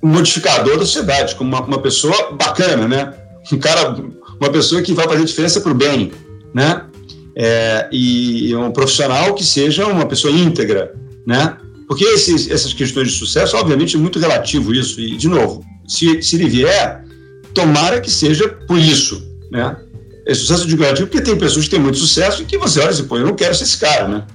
modificador 0.01 0.77
da 0.77 0.85
sociedade, 0.85 1.35
como 1.35 1.55
uma, 1.55 1.61
uma 1.61 1.79
pessoa 1.79 2.31
bacana, 2.33 2.87
né? 2.87 3.13
Um 3.51 3.57
cara, 3.57 3.95
uma 4.39 4.49
pessoa 4.49 4.81
que 4.81 4.93
vai 4.93 5.07
fazer 5.07 5.23
diferença 5.23 5.61
para 5.61 5.71
o 5.71 5.75
bem, 5.75 6.11
né? 6.53 6.85
É, 7.35 7.87
e 7.91 8.53
um 8.55 8.71
profissional 8.71 9.33
que 9.33 9.43
seja 9.43 9.85
uma 9.85 10.05
pessoa 10.05 10.33
íntegra, 10.33 10.93
né? 11.25 11.57
Porque 11.93 12.05
esses, 12.05 12.49
essas 12.49 12.73
questões 12.73 13.09
de 13.09 13.13
sucesso, 13.13 13.55
obviamente, 13.55 13.95
é 13.95 13.99
muito 13.99 14.17
relativo 14.17 14.73
isso. 14.73 14.99
E, 14.99 15.15
de 15.15 15.27
novo, 15.27 15.63
se, 15.87 16.23
se 16.23 16.35
ele 16.37 16.49
vier, 16.49 17.05
tomara 17.53 18.01
que 18.01 18.09
seja 18.09 18.49
por 18.49 18.79
isso, 18.79 19.23
né? 19.51 19.77
É 20.25 20.33
sucesso 20.33 20.65
de 20.65 20.75
relativo 20.75 21.07
porque 21.07 21.21
tem 21.21 21.37
pessoas 21.37 21.65
que 21.65 21.69
têm 21.69 21.79
muito 21.79 21.99
sucesso 21.99 22.41
e 22.41 22.45
que 22.45 22.57
você 22.57 22.79
olha 22.79 22.89
e 22.89 22.95
diz, 22.95 23.01
pô, 23.01 23.17
eu 23.17 23.27
não 23.27 23.35
quero 23.35 23.53
ser 23.53 23.65
esse 23.65 23.77
cara, 23.77 24.07
né? 24.07 24.25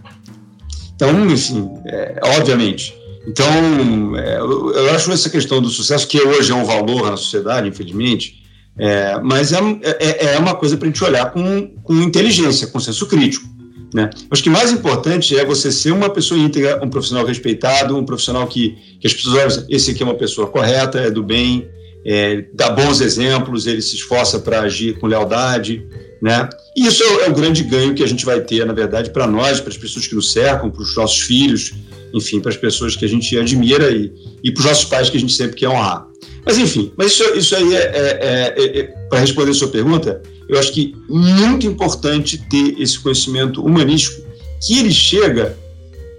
Então, 0.94 1.28
enfim, 1.28 1.68
é, 1.86 2.20
obviamente. 2.38 2.94
Então, 3.26 4.16
é, 4.16 4.38
eu, 4.38 4.72
eu, 4.72 4.94
acho 4.94 5.10
essa 5.10 5.28
questão 5.28 5.60
do 5.60 5.68
sucesso, 5.68 6.06
que 6.06 6.22
hoje 6.22 6.52
é 6.52 6.54
um 6.54 6.64
valor 6.64 7.10
na 7.10 7.16
sociedade, 7.16 7.66
infelizmente, 7.66 8.40
é, 8.78 9.18
mas 9.20 9.52
é, 9.52 9.58
é, 9.82 10.34
é 10.34 10.38
uma 10.38 10.54
coisa 10.54 10.76
para 10.76 10.86
a 10.86 10.90
gente 10.92 11.02
olhar 11.02 11.32
com, 11.32 11.66
com 11.82 11.94
inteligência, 11.94 12.68
com 12.68 12.78
senso 12.78 13.04
crítico. 13.06 13.57
Né? 13.94 14.10
Acho 14.30 14.42
que 14.42 14.50
mais 14.50 14.70
importante 14.70 15.36
é 15.36 15.44
você 15.44 15.72
ser 15.72 15.92
uma 15.92 16.10
pessoa 16.10 16.38
íntegra, 16.38 16.84
um 16.84 16.90
profissional 16.90 17.24
respeitado, 17.24 17.96
um 17.96 18.04
profissional 18.04 18.46
que, 18.46 18.76
que 19.00 19.06
as 19.06 19.14
pessoas 19.14 19.34
olham, 19.36 19.66
esse 19.70 19.90
aqui 19.90 20.02
é 20.02 20.06
uma 20.06 20.14
pessoa 20.14 20.46
correta, 20.46 20.98
é 20.98 21.10
do 21.10 21.22
bem, 21.22 21.68
é, 22.04 22.44
dá 22.52 22.70
bons 22.70 23.00
exemplos, 23.00 23.66
ele 23.66 23.80
se 23.80 23.96
esforça 23.96 24.38
para 24.38 24.60
agir 24.60 24.98
com 24.98 25.06
lealdade, 25.06 25.86
né? 26.20 26.48
E 26.76 26.86
isso 26.86 27.02
é, 27.02 27.26
é, 27.26 27.30
o 27.30 27.34
grande 27.34 27.62
ganho 27.62 27.94
que 27.94 28.02
a 28.02 28.06
gente 28.06 28.24
vai 28.24 28.40
ter, 28.40 28.64
na 28.66 28.72
verdade, 28.72 29.10
para 29.10 29.26
nós, 29.26 29.60
para 29.60 29.70
as 29.70 29.76
pessoas 29.76 30.06
que 30.06 30.14
nos 30.14 30.32
cercam, 30.32 30.70
para 30.70 30.82
os 30.82 30.96
nossos 30.96 31.20
filhos, 31.20 31.72
enfim, 32.12 32.40
para 32.40 32.50
as 32.50 32.56
pessoas 32.56 32.96
que 32.96 33.04
a 33.04 33.08
gente 33.08 33.36
admira 33.38 33.90
e, 33.90 34.12
e 34.42 34.50
para 34.50 34.60
os 34.60 34.66
nossos 34.66 34.84
pais 34.84 35.10
que 35.10 35.16
a 35.16 35.20
gente 35.20 35.32
sempre 35.32 35.56
quer 35.56 35.68
honrar. 35.68 36.06
Mas, 36.44 36.58
enfim, 36.58 36.92
mas 36.96 37.12
isso, 37.12 37.24
isso 37.34 37.56
aí 37.56 37.74
é, 37.74 37.78
é, 37.78 38.54
é, 38.56 38.78
é 38.80 38.82
para 39.08 39.20
responder 39.20 39.50
a 39.50 39.54
sua 39.54 39.68
pergunta, 39.68 40.22
eu 40.48 40.58
acho 40.58 40.72
que 40.72 40.94
muito 41.08 41.66
importante 41.66 42.38
ter 42.48 42.80
esse 42.80 42.98
conhecimento 42.98 43.64
humanístico, 43.64 44.26
que 44.64 44.78
ele 44.78 44.92
chega, 44.92 45.56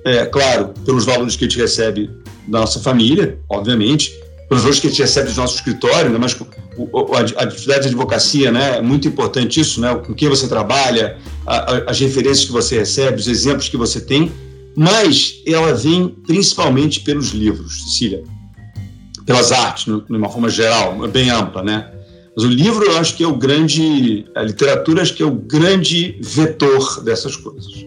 é, 0.05 0.25
claro, 0.25 0.73
pelos 0.85 1.05
valores 1.05 1.35
que 1.35 1.45
a 1.45 1.47
gente 1.47 1.59
recebe 1.59 2.09
da 2.47 2.59
nossa 2.59 2.79
família, 2.79 3.39
obviamente, 3.49 4.13
pelos 4.47 4.63
valores 4.63 4.79
que 4.79 4.87
a 4.87 4.89
gente 4.89 5.01
recebe 5.01 5.31
do 5.31 5.35
nosso 5.35 5.55
escritório, 5.55 6.07
ainda 6.07 6.19
mais 6.19 6.33
com 6.33 6.45
a 7.15 7.43
atividade 7.43 7.81
de 7.81 7.87
advocacia, 7.87 8.51
né? 8.51 8.77
É 8.77 8.81
muito 8.81 9.07
importante 9.07 9.59
isso, 9.59 9.81
né? 9.81 9.93
Com 9.95 10.13
quem 10.13 10.29
você 10.29 10.47
trabalha, 10.47 11.17
a, 11.45 11.55
a, 11.57 11.91
as 11.91 11.99
referências 11.99 12.45
que 12.45 12.51
você 12.51 12.79
recebe, 12.79 13.19
os 13.19 13.27
exemplos 13.27 13.67
que 13.67 13.77
você 13.77 13.99
tem, 13.99 14.31
mas 14.75 15.41
ela 15.45 15.73
vem 15.73 16.07
principalmente 16.25 17.01
pelos 17.01 17.29
livros, 17.29 17.83
Cecília, 17.83 18.23
pelas 19.29 19.51
artes, 19.51 19.85
de 19.85 19.91
uma 20.09 20.27
forma 20.27 20.49
geral, 20.49 21.07
bem 21.07 21.29
ampla, 21.29 21.61
né? 21.61 21.91
Mas 22.35 22.43
o 22.43 22.47
livro, 22.47 22.83
eu 22.83 22.97
acho 22.97 23.15
que 23.15 23.23
é 23.23 23.27
o 23.27 23.35
grande, 23.35 24.25
a 24.35 24.41
literatura, 24.41 25.03
acho 25.03 25.13
que 25.13 25.21
é 25.21 25.25
o 25.25 25.35
grande 25.35 26.17
vetor 26.19 27.03
dessas 27.03 27.35
coisas. 27.35 27.85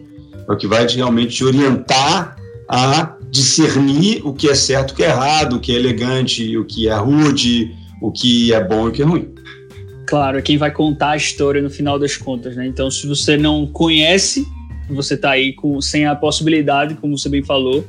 É 0.48 0.52
o 0.52 0.56
que 0.56 0.68
vai 0.68 0.86
realmente 0.86 1.34
te 1.34 1.44
orientar 1.44 2.36
a 2.68 3.16
discernir 3.28 4.24
o 4.24 4.32
que 4.32 4.48
é 4.48 4.54
certo, 4.54 4.92
o 4.92 4.94
que 4.94 5.02
é 5.02 5.08
errado, 5.08 5.56
o 5.56 5.60
que 5.60 5.72
é 5.72 5.74
elegante, 5.74 6.56
o 6.56 6.64
que 6.64 6.86
é 6.86 6.94
rude, 6.94 7.74
o 8.00 8.12
que 8.12 8.54
é 8.54 8.62
bom 8.62 8.86
e 8.86 8.90
o 8.90 8.92
que 8.92 9.02
é 9.02 9.04
ruim. 9.04 9.34
Claro, 10.06 10.38
é 10.38 10.42
quem 10.42 10.56
vai 10.56 10.70
contar 10.70 11.10
a 11.10 11.16
história 11.16 11.60
no 11.60 11.70
final 11.70 11.98
das 11.98 12.16
contas, 12.16 12.54
né? 12.54 12.68
Então, 12.68 12.88
se 12.88 13.04
você 13.04 13.36
não 13.36 13.66
conhece, 13.66 14.46
você 14.88 15.14
está 15.14 15.32
aí 15.32 15.52
com, 15.54 15.80
sem 15.80 16.06
a 16.06 16.14
possibilidade, 16.14 16.94
como 16.94 17.18
você 17.18 17.28
bem 17.28 17.42
falou, 17.42 17.84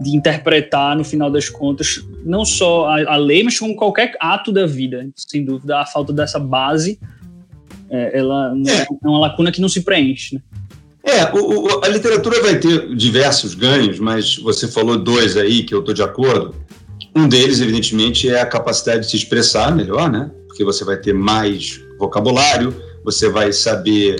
de 0.00 0.16
interpretar, 0.16 0.96
no 0.96 1.04
final 1.04 1.30
das 1.30 1.48
contas, 1.48 2.04
não 2.24 2.44
só 2.44 2.86
a, 2.86 3.14
a, 3.14 3.16
lei, 3.16 3.42
mas 3.42 3.58
como 3.58 3.74
qualquer 3.74 4.14
ato 4.20 4.52
da 4.52 4.66
vida. 4.66 5.08
Sem 5.16 5.44
dúvida, 5.44 5.78
a 5.78 5.86
falta 5.86 6.12
dessa 6.12 6.38
base, 6.38 6.98
é, 7.88 8.18
ela 8.18 8.54
é. 8.66 8.82
é. 8.82 8.86
uma 9.02 9.20
lacuna 9.20 9.50
que 9.50 9.60
não 9.60 9.68
se 9.68 9.82
preenche. 9.82 10.36
Né? 10.36 10.42
É, 11.02 11.24
o, 11.32 11.66
o, 11.66 11.84
a 11.84 11.88
literatura 11.88 12.42
vai 12.42 12.58
ter 12.58 12.94
diversos 12.94 13.54
ganhos, 13.54 13.98
mas 13.98 14.36
você 14.36 14.68
falou 14.68 14.98
dois 14.98 15.36
aí 15.36 15.62
que 15.62 15.74
eu 15.74 15.80
estou 15.80 15.94
de 15.94 16.02
acordo. 16.02 16.54
Um 17.14 17.28
deles, 17.28 17.60
evidentemente, 17.60 18.28
é 18.28 18.40
a 18.40 18.46
capacidade 18.46 19.00
de 19.00 19.10
se 19.10 19.16
expressar 19.16 19.74
melhor, 19.74 20.10
né? 20.10 20.30
Porque 20.48 20.64
você 20.64 20.84
vai 20.84 20.96
ter 20.96 21.14
mais 21.14 21.80
vocabulário, 21.98 22.74
você 23.04 23.30
vai 23.30 23.52
saber 23.52 24.16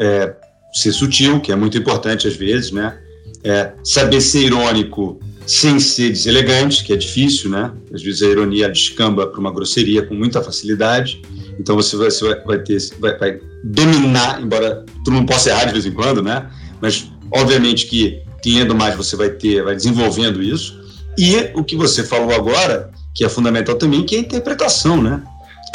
é, 0.00 0.34
ser 0.72 0.92
sutil, 0.92 1.40
que 1.40 1.52
é 1.52 1.56
muito 1.56 1.76
importante 1.76 2.26
às 2.26 2.36
vezes, 2.36 2.70
né? 2.70 2.96
É, 3.44 3.72
saber 3.82 4.20
ser 4.20 4.44
irônico 4.44 5.20
sem 5.46 5.80
ser 5.80 6.10
deselegante, 6.10 6.84
que 6.84 6.92
é 6.92 6.96
difícil, 6.96 7.50
né? 7.50 7.72
Às 7.92 8.02
vezes 8.02 8.22
a 8.22 8.26
ironia 8.26 8.68
descamba 8.68 9.26
para 9.26 9.40
uma 9.40 9.52
grosseria 9.52 10.06
com 10.06 10.14
muita 10.14 10.40
facilidade. 10.42 11.20
Então 11.58 11.74
você 11.74 11.96
vai, 11.96 12.10
você 12.10 12.24
vai, 12.24 12.44
vai 12.44 12.58
ter, 12.60 12.78
vai, 13.00 13.18
vai, 13.18 13.40
dominar, 13.64 14.40
embora 14.40 14.84
tu 15.04 15.10
não 15.10 15.26
possa 15.26 15.50
errar 15.50 15.64
de 15.64 15.72
vez 15.72 15.86
em 15.86 15.92
quando, 15.92 16.22
né? 16.22 16.48
Mas 16.80 17.10
obviamente 17.32 17.86
que 17.86 18.22
tendo 18.42 18.74
mais 18.74 18.94
você 18.96 19.16
vai 19.16 19.30
ter, 19.30 19.62
vai 19.62 19.74
desenvolvendo 19.74 20.42
isso. 20.42 20.78
E 21.18 21.50
o 21.54 21.64
que 21.64 21.76
você 21.76 22.04
falou 22.04 22.32
agora, 22.32 22.90
que 23.14 23.24
é 23.24 23.28
fundamental 23.28 23.74
também, 23.74 24.04
que 24.04 24.14
é 24.14 24.18
a 24.18 24.22
interpretação, 24.22 25.02
né? 25.02 25.22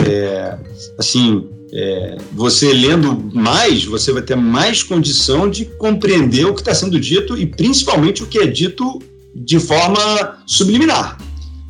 É, 0.07 0.57
assim, 0.98 1.48
é, 1.74 2.17
você 2.34 2.72
lendo 2.72 3.31
mais, 3.34 3.84
você 3.86 4.12
vai 4.12 4.22
ter 4.22 4.36
mais 4.36 4.84
condição 4.84 5.50
de 5.50 5.65
compreender 5.65 6.45
o 6.45 6.53
que 6.53 6.62
está 6.62 6.74
sendo 6.74 7.00
dito 7.00 7.38
e 7.38 7.45
principalmente 7.45 8.24
o 8.24 8.27
que 8.27 8.39
é 8.39 8.48
dito 8.48 9.01
de 9.34 9.60
forma 9.60 10.43
subliminar. 10.45 11.17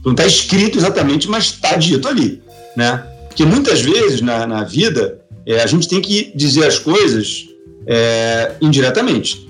Não 0.03 0.11
está 0.11 0.25
escrito 0.25 0.77
exatamente, 0.77 1.27
mas 1.27 1.45
está 1.45 1.75
dito 1.75 2.07
ali, 2.07 2.41
né? 2.77 2.97
Porque 3.27 3.43
muitas 3.43 3.81
vezes 3.81 4.21
na, 4.21 4.45
na 4.45 4.63
vida 4.63 5.19
é, 5.45 5.61
a 5.61 5.67
gente 5.67 5.87
tem 5.87 6.01
que 6.01 6.31
dizer 6.35 6.65
as 6.65 6.77
coisas 6.77 7.47
é, 7.87 8.55
indiretamente, 8.61 9.49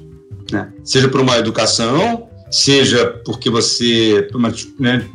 né? 0.51 0.71
Seja 0.83 1.09
por 1.09 1.19
uma 1.19 1.37
educação, 1.37 2.27
seja 2.49 3.07
porque 3.25 3.49
você, 3.49 4.29
uma, 4.33 4.53
né, 4.79 5.05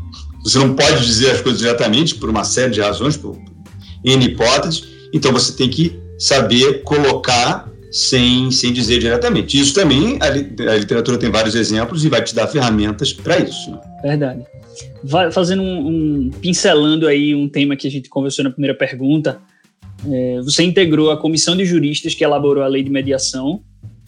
você 0.45 0.59
não 0.59 0.75
pode 0.75 1.05
dizer 1.07 1.31
as 1.31 1.41
coisas 1.41 1.61
diretamente 1.61 2.17
por 2.17 2.29
uma 2.29 2.45
série 2.45 2.73
de 2.73 2.81
razões, 2.81 3.17
por, 3.17 3.35
por 3.35 3.51
N 4.05 4.25
hipóteses, 4.25 4.90
então 5.13 5.33
você 5.33 5.53
tem 5.53 5.69
que 5.69 5.99
saber 6.19 6.83
colocar 6.83 7.71
sem, 7.91 8.51
sem 8.51 8.73
dizer 8.73 9.01
diretamente. 9.01 9.59
Isso 9.59 9.75
também, 9.75 10.19
a, 10.21 10.27
a 10.27 10.77
literatura 10.77 11.19
tem 11.19 11.31
vários 11.31 11.55
exemplos 11.55 12.05
e 12.05 12.09
vai 12.09 12.23
te 12.23 12.35
dar 12.35 12.47
ferramentas 12.47 13.13
para 13.13 13.39
isso. 13.39 13.71
Né? 13.71 13.81
Verdade. 14.03 14.45
Vai, 15.03 15.33
fazendo 15.33 15.63
um, 15.63 15.89
um, 15.89 16.31
pincelando 16.31 17.07
aí 17.09 17.35
um 17.35 17.49
tema 17.49 17.75
que 17.77 17.87
a 17.87 17.91
gente 17.91 18.09
conversou 18.09 18.45
na 18.45 18.51
primeira 18.51 18.77
pergunta, 18.77 19.41
é, 20.09 20.41
você 20.43 20.63
integrou 20.63 21.11
a 21.11 21.17
comissão 21.17 21.57
de 21.57 21.65
juristas 21.65 22.15
que 22.15 22.23
elaborou 22.23 22.63
a 22.63 22.69
lei 22.69 22.83
de 22.83 22.91
mediação 22.91 23.63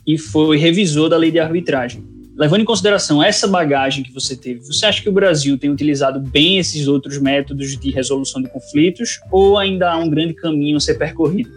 e 0.06 0.16
foi 0.16 0.58
revisor 0.58 1.08
da 1.08 1.16
lei 1.16 1.30
de 1.30 1.38
arbitragem. 1.38 2.04
Levando 2.36 2.62
em 2.62 2.64
consideração 2.64 3.22
essa 3.22 3.46
bagagem 3.46 4.02
que 4.02 4.12
você 4.12 4.34
teve, 4.34 4.60
você 4.60 4.86
acha 4.86 5.02
que 5.02 5.08
o 5.08 5.12
Brasil 5.12 5.58
tem 5.58 5.70
utilizado 5.70 6.18
bem 6.18 6.58
esses 6.58 6.88
outros 6.88 7.18
métodos 7.18 7.78
de 7.78 7.90
resolução 7.90 8.40
de 8.40 8.48
conflitos 8.48 9.20
ou 9.30 9.58
ainda 9.58 9.90
há 9.90 9.98
um 9.98 10.08
grande 10.08 10.32
caminho 10.32 10.78
a 10.78 10.80
ser 10.80 10.94
percorrido? 10.94 11.50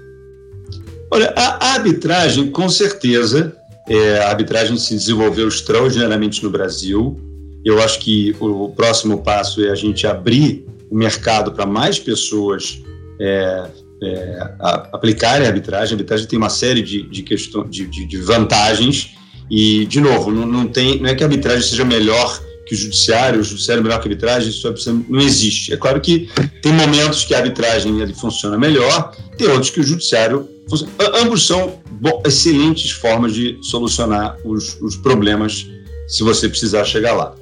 Olha, 1.09 1.33
a, 1.35 1.73
arbitragem, 1.75 2.51
com 2.51 2.67
certeza, 2.67 3.55
é, 3.87 4.19
a 4.19 4.29
arbitragem 4.29 4.75
se 4.75 4.93
desenvolveu 4.93 5.47
extraordinariamente 5.47 6.43
no 6.43 6.49
Brasil. 6.49 7.17
Eu 7.63 7.81
acho 7.81 7.99
que 7.99 8.35
o, 8.39 8.69
próximo 8.69 9.23
passo 9.23 9.63
é 9.63 9.69
a 9.69 9.75
gente 9.75 10.05
abrir 10.05 10.65
o 10.89 10.95
mercado 10.95 11.53
para 11.53 11.65
mais 11.65 11.97
pessoas 11.97 12.83
é, 13.19 13.67
é, 14.03 14.53
aplicarem 14.91 15.45
a 15.45 15.49
arbitragem. 15.49 15.93
A 15.93 15.95
arbitragem 15.95 16.27
tem 16.27 16.37
uma 16.37 16.49
série 16.49 16.81
de, 16.81 17.03
de, 17.03 17.23
questões, 17.23 17.69
de, 17.69 17.85
de, 17.87 18.05
de 18.05 18.17
vantagens 18.17 19.15
e, 19.49 19.85
de 19.85 19.99
novo, 19.99 20.31
não, 20.31 20.45
não, 20.45 20.67
tem, 20.67 20.99
não 20.99 21.09
é 21.09 21.15
que 21.15 21.23
a 21.23 21.27
arbitragem 21.27 21.61
seja 21.61 21.85
melhor 21.85 22.41
que 22.65 22.73
o 22.73 22.77
judiciário, 22.77 23.39
o 23.39 23.43
judiciário 23.43 23.81
é 23.81 23.83
melhor 23.83 23.99
que 24.01 24.07
a 24.07 24.11
arbitragem, 24.11 24.49
isso 24.49 25.05
não 25.07 25.21
existe. 25.21 25.71
É 25.71 25.77
claro 25.77 26.01
que 26.01 26.27
tem 26.61 26.73
momentos 26.73 27.23
que 27.23 27.35
a 27.35 27.37
arbitragem 27.37 28.01
ele 28.01 28.13
funciona 28.13 28.57
melhor, 28.57 29.15
tem 29.37 29.47
outros 29.47 29.69
que 29.69 29.79
o 29.79 29.83
judiciário 29.83 30.49
funciona. 30.67 30.91
Ambos 31.21 31.45
são 31.45 31.79
excelentes 32.25 32.91
formas 32.91 33.33
de 33.33 33.57
solucionar 33.61 34.37
os, 34.43 34.81
os, 34.81 34.95
problemas 34.95 35.67
se 36.07 36.23
você 36.23 36.49
precisar 36.49 36.83
chegar 36.85 37.13
lá. 37.13 37.35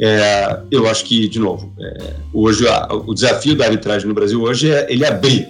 É, 0.00 0.60
eu 0.70 0.88
acho 0.88 1.04
que, 1.04 1.28
de 1.28 1.40
novo, 1.40 1.74
é, 1.80 2.14
hoje 2.32 2.68
a, 2.68 2.86
o 2.94 3.12
desafio 3.12 3.56
da 3.56 3.64
arbitragem 3.64 4.06
no 4.06 4.14
Brasil 4.14 4.40
hoje 4.40 4.70
é 4.70 4.86
ele 4.88 5.04
abrir 5.04 5.48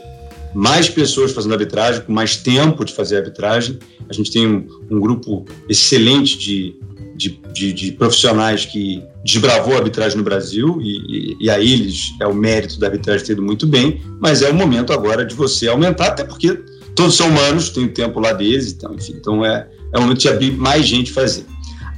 mais 0.54 0.88
pessoas 0.88 1.32
fazendo 1.32 1.52
arbitragem, 1.52 2.02
com 2.02 2.12
mais 2.12 2.36
tempo 2.36 2.84
de 2.84 2.92
fazer 2.92 3.16
arbitragem. 3.18 3.78
A 4.08 4.12
gente 4.12 4.30
tem 4.30 4.46
um, 4.46 4.66
um 4.90 5.00
grupo 5.00 5.44
excelente 5.68 6.38
de, 6.38 6.76
de, 7.16 7.40
de, 7.52 7.72
de, 7.72 7.92
profissionais 7.92 8.64
que 8.64 9.02
desbravou 9.24 9.74
a 9.74 9.78
arbitragem 9.78 10.16
no 10.16 10.24
Brasil 10.24 10.78
e, 10.80 11.32
e, 11.32 11.36
e 11.40 11.50
a 11.50 11.60
eles 11.60 12.14
é 12.20 12.26
o 12.26 12.34
mérito 12.34 12.78
da 12.78 12.86
arbitragem 12.86 13.26
ter 13.26 13.32
ido 13.32 13.42
muito 13.42 13.66
bem, 13.66 14.00
mas 14.20 14.42
é 14.42 14.50
o 14.50 14.54
momento 14.54 14.92
agora 14.92 15.24
de 15.24 15.34
você 15.34 15.68
aumentar, 15.68 16.08
até 16.08 16.24
porque 16.24 16.54
todos 16.94 17.16
são 17.16 17.28
humanos, 17.28 17.70
tem 17.70 17.84
o 17.84 17.92
tempo 17.92 18.18
lá 18.18 18.32
deles, 18.32 18.72
então, 18.72 18.94
enfim, 18.94 19.14
então 19.20 19.44
é, 19.44 19.68
é 19.92 19.98
o 19.98 20.02
momento 20.02 20.20
de 20.20 20.28
abrir 20.28 20.52
mais 20.52 20.86
gente 20.86 21.12
fazer. 21.12 21.44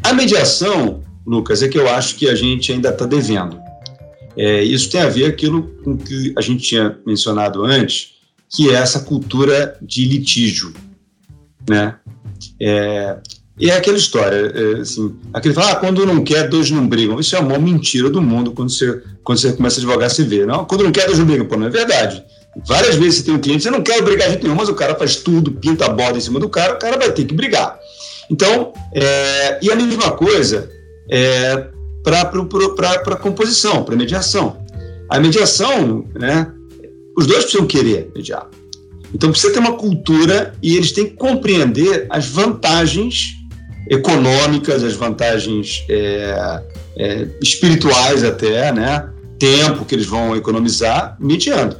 A 0.03 0.13
mediação, 0.13 1.03
Lucas, 1.27 1.63
é 1.63 1.69
que 1.69 1.79
eu 1.79 1.89
acho 1.89 2.17
que 2.17 2.29
a 2.29 2.35
gente 2.35 2.73
ainda 2.73 2.89
está 2.89 3.07
devendo. 3.07 3.59
É, 4.37 4.63
isso 4.63 4.91
tem 4.91 5.01
a 5.01 5.09
ver 5.09 5.27
aquilo 5.27 5.65
com 5.85 5.97
que 5.97 6.33
a 6.37 6.41
gente 6.41 6.63
tinha 6.63 6.99
mencionado 7.07 7.65
antes, 7.65 8.20
que 8.51 8.69
é 8.69 8.75
essa 8.75 9.01
cultura 9.01 9.79
de 9.81 10.05
litígio, 10.05 10.75
né? 11.69 11.97
É, 12.61 13.17
e 13.59 13.71
é 13.71 13.77
aquela 13.77 13.97
história, 13.97 14.53
é, 14.55 14.81
assim, 14.81 15.15
aquele 15.33 15.55
fala, 15.55 15.73
ah, 15.73 15.77
quando 15.77 16.05
não 16.05 16.25
quer, 16.25 16.49
dois 16.49 16.71
não 16.71 16.89
brigam. 16.89 17.21
Isso 17.21 17.37
é 17.37 17.39
a 17.39 17.43
maior 17.43 17.61
mentira 17.61 18.09
do 18.11 18.21
mundo 18.21 18.53
quando 18.53 18.71
você, 18.71 19.03
quando 19.23 19.39
você 19.39 19.53
começa 19.53 19.79
a 19.79 19.81
advogar, 19.81 20.11
você 20.11 20.25
vê. 20.25 20.47
Não, 20.47 20.65
quando 20.65 20.83
não 20.83 20.91
quer, 20.91 21.07
dois 21.07 21.19
não 21.19 21.27
brigam. 21.27 21.47
Pô, 21.47 21.57
não 21.57 21.67
é 21.67 21.71
verdade. 21.71 22.25
Várias 22.67 22.97
vezes 22.97 23.17
você 23.17 23.25
tem 23.25 23.35
um 23.35 23.39
cliente, 23.39 23.63
você 23.63 23.71
não 23.71 23.83
quer 23.83 24.03
brigar 24.03 24.27
de 24.27 24.33
jeito 24.33 24.43
nenhum, 24.45 24.57
mas 24.57 24.69
o 24.69 24.75
cara 24.75 24.95
faz 24.97 25.17
tudo, 25.17 25.53
pinta 25.53 25.87
a 25.87 25.89
borda 25.91 26.19
em 26.19 26.21
cima 26.21 26.41
do 26.41 26.49
cara, 26.49 26.75
o 26.75 26.79
cara 26.79 26.99
vai 26.99 27.13
ter 27.13 27.25
que 27.25 27.35
brigar. 27.35 27.79
Então, 28.29 28.73
é, 28.93 29.59
e 29.63 29.71
a 29.71 29.77
mesma 29.77 30.11
coisa 30.13 30.69
é, 31.09 31.69
para 32.03 32.23
a 32.23 33.17
composição, 33.17 33.85
para 33.85 33.95
mediação. 33.95 34.57
A 35.09 35.21
mediação, 35.21 36.07
né, 36.19 36.51
os 37.21 37.27
dois 37.27 37.45
precisam 37.45 37.67
querer 37.67 38.11
mediar. 38.17 38.49
Então 39.15 39.31
precisa 39.31 39.53
ter 39.53 39.59
uma 39.59 39.77
cultura 39.77 40.55
e 40.63 40.75
eles 40.75 40.91
têm 40.91 41.07
que 41.07 41.17
compreender 41.17 42.07
as 42.09 42.27
vantagens 42.27 43.37
econômicas, 43.89 44.83
as 44.83 44.95
vantagens 44.95 45.85
é, 45.89 46.63
é, 46.97 47.29
espirituais 47.43 48.25
até, 48.25 48.73
né? 48.73 49.11
Tempo 49.39 49.85
que 49.85 49.95
eles 49.95 50.07
vão 50.07 50.35
economizar 50.35 51.17
mediando. 51.21 51.77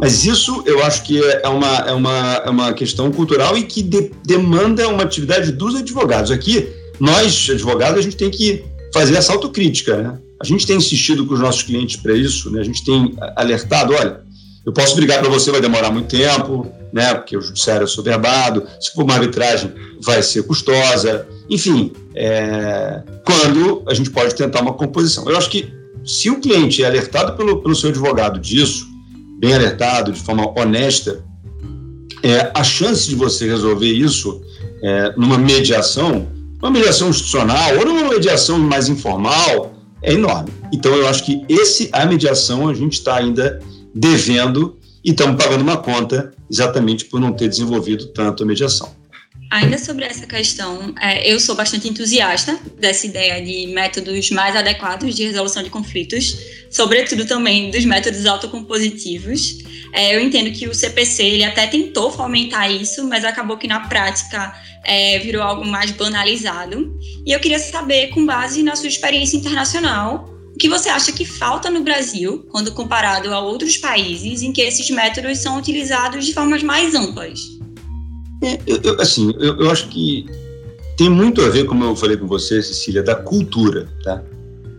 Mas 0.00 0.24
isso 0.24 0.62
eu 0.66 0.82
acho 0.82 1.04
que 1.04 1.20
é 1.22 1.48
uma, 1.48 1.76
é 1.78 1.92
uma, 1.92 2.42
é 2.46 2.50
uma 2.50 2.72
questão 2.72 3.12
cultural 3.12 3.56
e 3.56 3.62
que 3.62 3.82
de, 3.82 4.10
demanda 4.24 4.88
uma 4.88 5.04
atividade 5.04 5.52
dos 5.52 5.76
advogados. 5.76 6.32
Aqui, 6.32 6.68
nós, 6.98 7.48
advogados, 7.50 7.98
a 7.98 8.02
gente 8.02 8.16
tem 8.16 8.30
que 8.30 8.64
fazer 8.92 9.14
essa 9.14 9.32
autocrítica. 9.32 9.96
Né? 9.96 10.18
A 10.40 10.44
gente 10.44 10.66
tem 10.66 10.76
insistido 10.76 11.26
com 11.26 11.34
os 11.34 11.40
nossos 11.40 11.62
clientes 11.62 11.96
para 11.96 12.14
isso, 12.16 12.50
né? 12.50 12.60
a 12.60 12.64
gente 12.64 12.84
tem 12.84 13.14
alertado: 13.36 13.92
olha, 13.92 14.27
eu 14.68 14.72
posso 14.74 14.94
brigar 14.96 15.18
para 15.18 15.30
você, 15.30 15.50
vai 15.50 15.62
demorar 15.62 15.90
muito 15.90 16.14
tempo, 16.14 16.70
né? 16.92 17.14
porque 17.14 17.34
o 17.34 17.40
judiciário 17.40 17.84
é 17.84 17.86
soberbado, 17.86 18.64
se 18.78 18.92
for 18.92 19.02
uma 19.02 19.14
arbitragem, 19.14 19.72
vai 19.98 20.22
ser 20.22 20.42
custosa. 20.42 21.26
Enfim, 21.48 21.90
é... 22.14 23.02
quando 23.24 23.82
a 23.88 23.94
gente 23.94 24.10
pode 24.10 24.34
tentar 24.34 24.60
uma 24.60 24.74
composição. 24.74 25.26
Eu 25.26 25.38
acho 25.38 25.48
que 25.48 25.72
se 26.04 26.28
o 26.28 26.38
cliente 26.38 26.84
é 26.84 26.86
alertado 26.86 27.34
pelo, 27.34 27.62
pelo 27.62 27.74
seu 27.74 27.88
advogado 27.88 28.38
disso, 28.38 28.86
bem 29.40 29.54
alertado, 29.54 30.12
de 30.12 30.20
forma 30.20 30.46
honesta, 30.60 31.24
é, 32.22 32.50
a 32.54 32.62
chance 32.62 33.08
de 33.08 33.14
você 33.14 33.48
resolver 33.48 33.90
isso 33.90 34.42
é, 34.82 35.14
numa 35.16 35.38
mediação, 35.38 36.28
uma 36.60 36.70
mediação 36.70 37.08
institucional 37.08 37.74
ou 37.78 37.86
numa 37.86 38.10
mediação 38.10 38.58
mais 38.58 38.90
informal, 38.90 39.72
é 40.02 40.12
enorme. 40.12 40.52
Então, 40.74 40.94
eu 40.94 41.08
acho 41.08 41.24
que 41.24 41.42
esse, 41.48 41.88
a 41.90 42.04
mediação 42.04 42.68
a 42.68 42.74
gente 42.74 42.92
está 42.98 43.16
ainda 43.16 43.58
devendo 43.94 44.78
e 45.04 45.10
estamos 45.10 45.42
pagando 45.42 45.62
uma 45.62 45.76
conta 45.76 46.32
exatamente 46.50 47.04
por 47.04 47.20
não 47.20 47.32
ter 47.32 47.48
desenvolvido 47.48 48.06
tanto 48.08 48.42
a 48.42 48.46
mediação. 48.46 48.96
Ainda 49.50 49.78
sobre 49.78 50.04
essa 50.04 50.26
questão, 50.26 50.94
é, 51.00 51.32
eu 51.32 51.40
sou 51.40 51.54
bastante 51.54 51.88
entusiasta 51.88 52.58
dessa 52.78 53.06
ideia 53.06 53.42
de 53.42 53.66
métodos 53.68 54.30
mais 54.30 54.54
adequados 54.54 55.16
de 55.16 55.24
resolução 55.24 55.62
de 55.62 55.70
conflitos, 55.70 56.36
sobretudo 56.70 57.24
também 57.24 57.70
dos 57.70 57.84
métodos 57.86 58.26
autocompositivos. 58.26 59.64
É, 59.94 60.14
eu 60.14 60.20
entendo 60.20 60.50
que 60.52 60.68
o 60.68 60.74
CPC 60.74 61.22
ele 61.22 61.44
até 61.44 61.66
tentou 61.66 62.10
fomentar 62.10 62.70
isso, 62.70 63.08
mas 63.08 63.24
acabou 63.24 63.56
que 63.56 63.66
na 63.66 63.80
prática 63.88 64.54
é, 64.84 65.18
virou 65.20 65.42
algo 65.42 65.64
mais 65.64 65.92
banalizado. 65.92 66.94
E 67.24 67.32
eu 67.32 67.40
queria 67.40 67.58
saber, 67.58 68.08
com 68.08 68.26
base 68.26 68.62
na 68.62 68.76
sua 68.76 68.88
experiência 68.88 69.38
internacional, 69.38 70.37
o 70.58 70.60
que 70.60 70.68
você 70.68 70.88
acha 70.88 71.12
que 71.12 71.24
falta 71.24 71.70
no 71.70 71.84
Brasil, 71.84 72.44
quando 72.50 72.72
comparado 72.72 73.32
a 73.32 73.38
outros 73.38 73.76
países 73.76 74.42
em 74.42 74.52
que 74.52 74.60
esses 74.60 74.90
métodos 74.90 75.38
são 75.38 75.56
utilizados 75.56 76.26
de 76.26 76.34
formas 76.34 76.64
mais 76.64 76.96
amplas? 76.96 77.38
É, 78.42 78.58
eu, 78.66 78.80
eu, 78.82 79.00
assim, 79.00 79.32
eu, 79.38 79.56
eu, 79.56 79.70
acho 79.70 79.86
que 79.86 80.26
tem 80.96 81.08
muito 81.08 81.42
a 81.42 81.48
ver, 81.48 81.64
como 81.64 81.84
eu 81.84 81.94
falei 81.94 82.16
com 82.16 82.26
você, 82.26 82.60
Cecília, 82.60 83.04
da 83.04 83.14
cultura, 83.14 83.86
tá? 84.02 84.20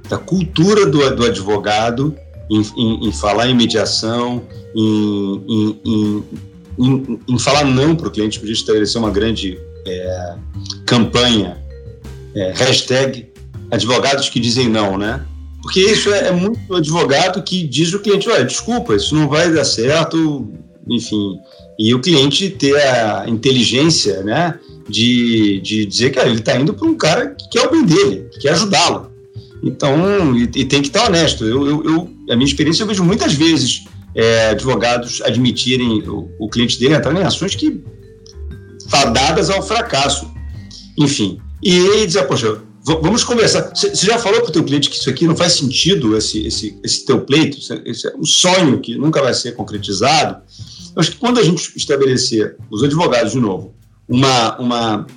Da 0.10 0.18
cultura 0.18 0.86
do, 0.86 1.16
do 1.16 1.26
advogado 1.26 2.14
em, 2.52 2.62
em, 2.76 3.08
em, 3.08 3.12
falar 3.14 3.48
em 3.48 3.56
mediação, 3.56 4.44
em, 4.76 6.26
em, 6.78 7.40
falar 7.40 7.64
não 7.64 7.96
para 7.96 8.10
o 8.10 8.12
cliente, 8.12 8.38
podia 8.38 8.54
estabelecer 8.54 9.00
uma 9.00 9.12
grande 9.12 9.58
é, 9.88 10.36
campanha, 10.86 11.58
é, 12.36 12.52
hashtag 12.52 13.32
advogados 13.72 14.28
que 14.28 14.42
dizem 14.42 14.68
não, 14.68 14.98
né? 14.98 15.26
Porque 15.70 15.82
isso 15.82 16.12
é, 16.12 16.30
é 16.30 16.32
muito 16.32 16.76
advogado 16.76 17.44
que 17.44 17.62
diz 17.62 17.94
ao 17.94 18.00
cliente, 18.00 18.28
olha, 18.28 18.44
desculpa, 18.44 18.96
isso 18.96 19.14
não 19.14 19.30
vai 19.30 19.54
dar 19.54 19.64
certo, 19.64 20.52
enfim, 20.88 21.38
e 21.78 21.94
o 21.94 22.00
cliente 22.00 22.50
ter 22.50 22.76
a 22.76 23.26
inteligência 23.28 24.24
né, 24.24 24.58
de, 24.90 25.62
de 25.62 25.86
dizer 25.86 26.10
que 26.10 26.18
ele 26.18 26.40
está 26.40 26.60
indo 26.60 26.74
para 26.74 26.88
um 26.88 26.98
cara 26.98 27.36
que 27.36 27.48
quer 27.52 27.68
o 27.68 27.72
bem 27.72 27.86
dele, 27.86 28.28
que 28.32 28.40
quer 28.40 28.54
ajudá-lo. 28.54 29.12
Então, 29.62 30.36
e, 30.36 30.46
e, 30.56 30.66
tem 30.66 30.82
que 30.82 30.88
estar 30.88 31.06
honesto. 31.06 31.46
Eu, 31.46 31.68
eu, 31.68 31.84
eu, 31.84 32.10
a 32.32 32.36
minha 32.36 32.48
experiência, 32.48 32.82
eu 32.82 32.88
vejo 32.88 33.04
muitas 33.04 33.34
vezes 33.34 33.86
é, 34.16 34.50
advogados 34.50 35.22
admitirem 35.22 36.02
o, 36.10 36.32
o, 36.40 36.50
cliente 36.50 36.80
dele 36.80 36.96
entrar 36.96 37.14
em 37.14 37.24
ações 37.24 37.54
que 37.54 37.80
fadadas 38.90 39.52
ao 39.52 39.62
fracasso. 39.62 40.28
Enfim. 40.98 41.40
E 41.62 41.76
ele 41.76 42.08
dizer, 42.08 42.24
poxa, 42.24 42.60
vamos 43.02 43.24
conversar. 43.24 43.72
Você 43.76 44.06
já 44.06 44.18
falou 44.18 44.42
para 44.42 44.50
o 44.50 44.54
teu 44.54 44.64
cliente 44.64 44.90
que 44.90 44.96
isso 44.96 45.10
aqui 45.10 45.28
não 45.28 45.36
faz 45.36 45.54
sentido, 45.54 46.18
esse, 46.18 46.46
esse, 46.46 46.80
esse 46.84 47.06
teu 47.06 47.22
pleito, 47.22 47.58
esse 47.86 48.08
é 48.08 48.16
um 48.16 48.26
sonho 48.26 48.80
que 48.80 48.96
nunca 48.96 49.22
vai 49.22 49.34
ser 49.34 49.54
concretizado. 49.54 50.42
Eu 50.96 51.00
acho 51.00 51.12
que 51.12 51.18
quando 51.18 51.40
a 51.40 51.44
gente 51.44 51.72
estabelecer, 51.78 52.58
os 52.70 52.84
advogados, 52.84 53.34
de 53.34 53.40
novo, 53.40 53.76
uma, 54.08 54.58
uma, 54.58 55.08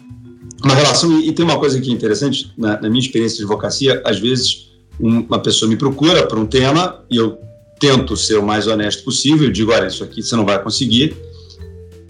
uma 0.63 0.75
relação, 0.75 1.21
e, 1.21 1.33
tem 1.33 1.45
uma 1.45 1.59
coisa 1.59 1.81
que 1.81 1.89
é 1.89 1.93
interessante, 1.93 2.53
na, 2.57 2.81
na 2.81 2.91
minha 2.91 3.01
experiência 3.03 3.39
de 3.39 3.45
advocacia, 3.45 4.03
às 4.05 4.19
vezes 4.19 4.71
um, 5.01 5.21
uma 5.21 5.39
pessoa 5.39 5.69
me 5.69 5.77
procura 5.77 6.27
para 6.27 6.39
um 6.39 6.47
tema 6.47 7.03
e 7.11 7.17
eu 7.17 7.39
tento 7.81 8.17
ser 8.17 8.39
o 8.39 8.43
mais 8.43 8.67
honesto 8.67 9.03
possível, 9.03 9.47
eu 9.47 9.53
digo, 9.53 9.73
olha, 9.73 9.87
isso 9.87 10.05
aqui 10.05 10.23
você 10.23 10.37
não 10.37 10.45
vai 10.45 10.63
conseguir, 10.63 11.17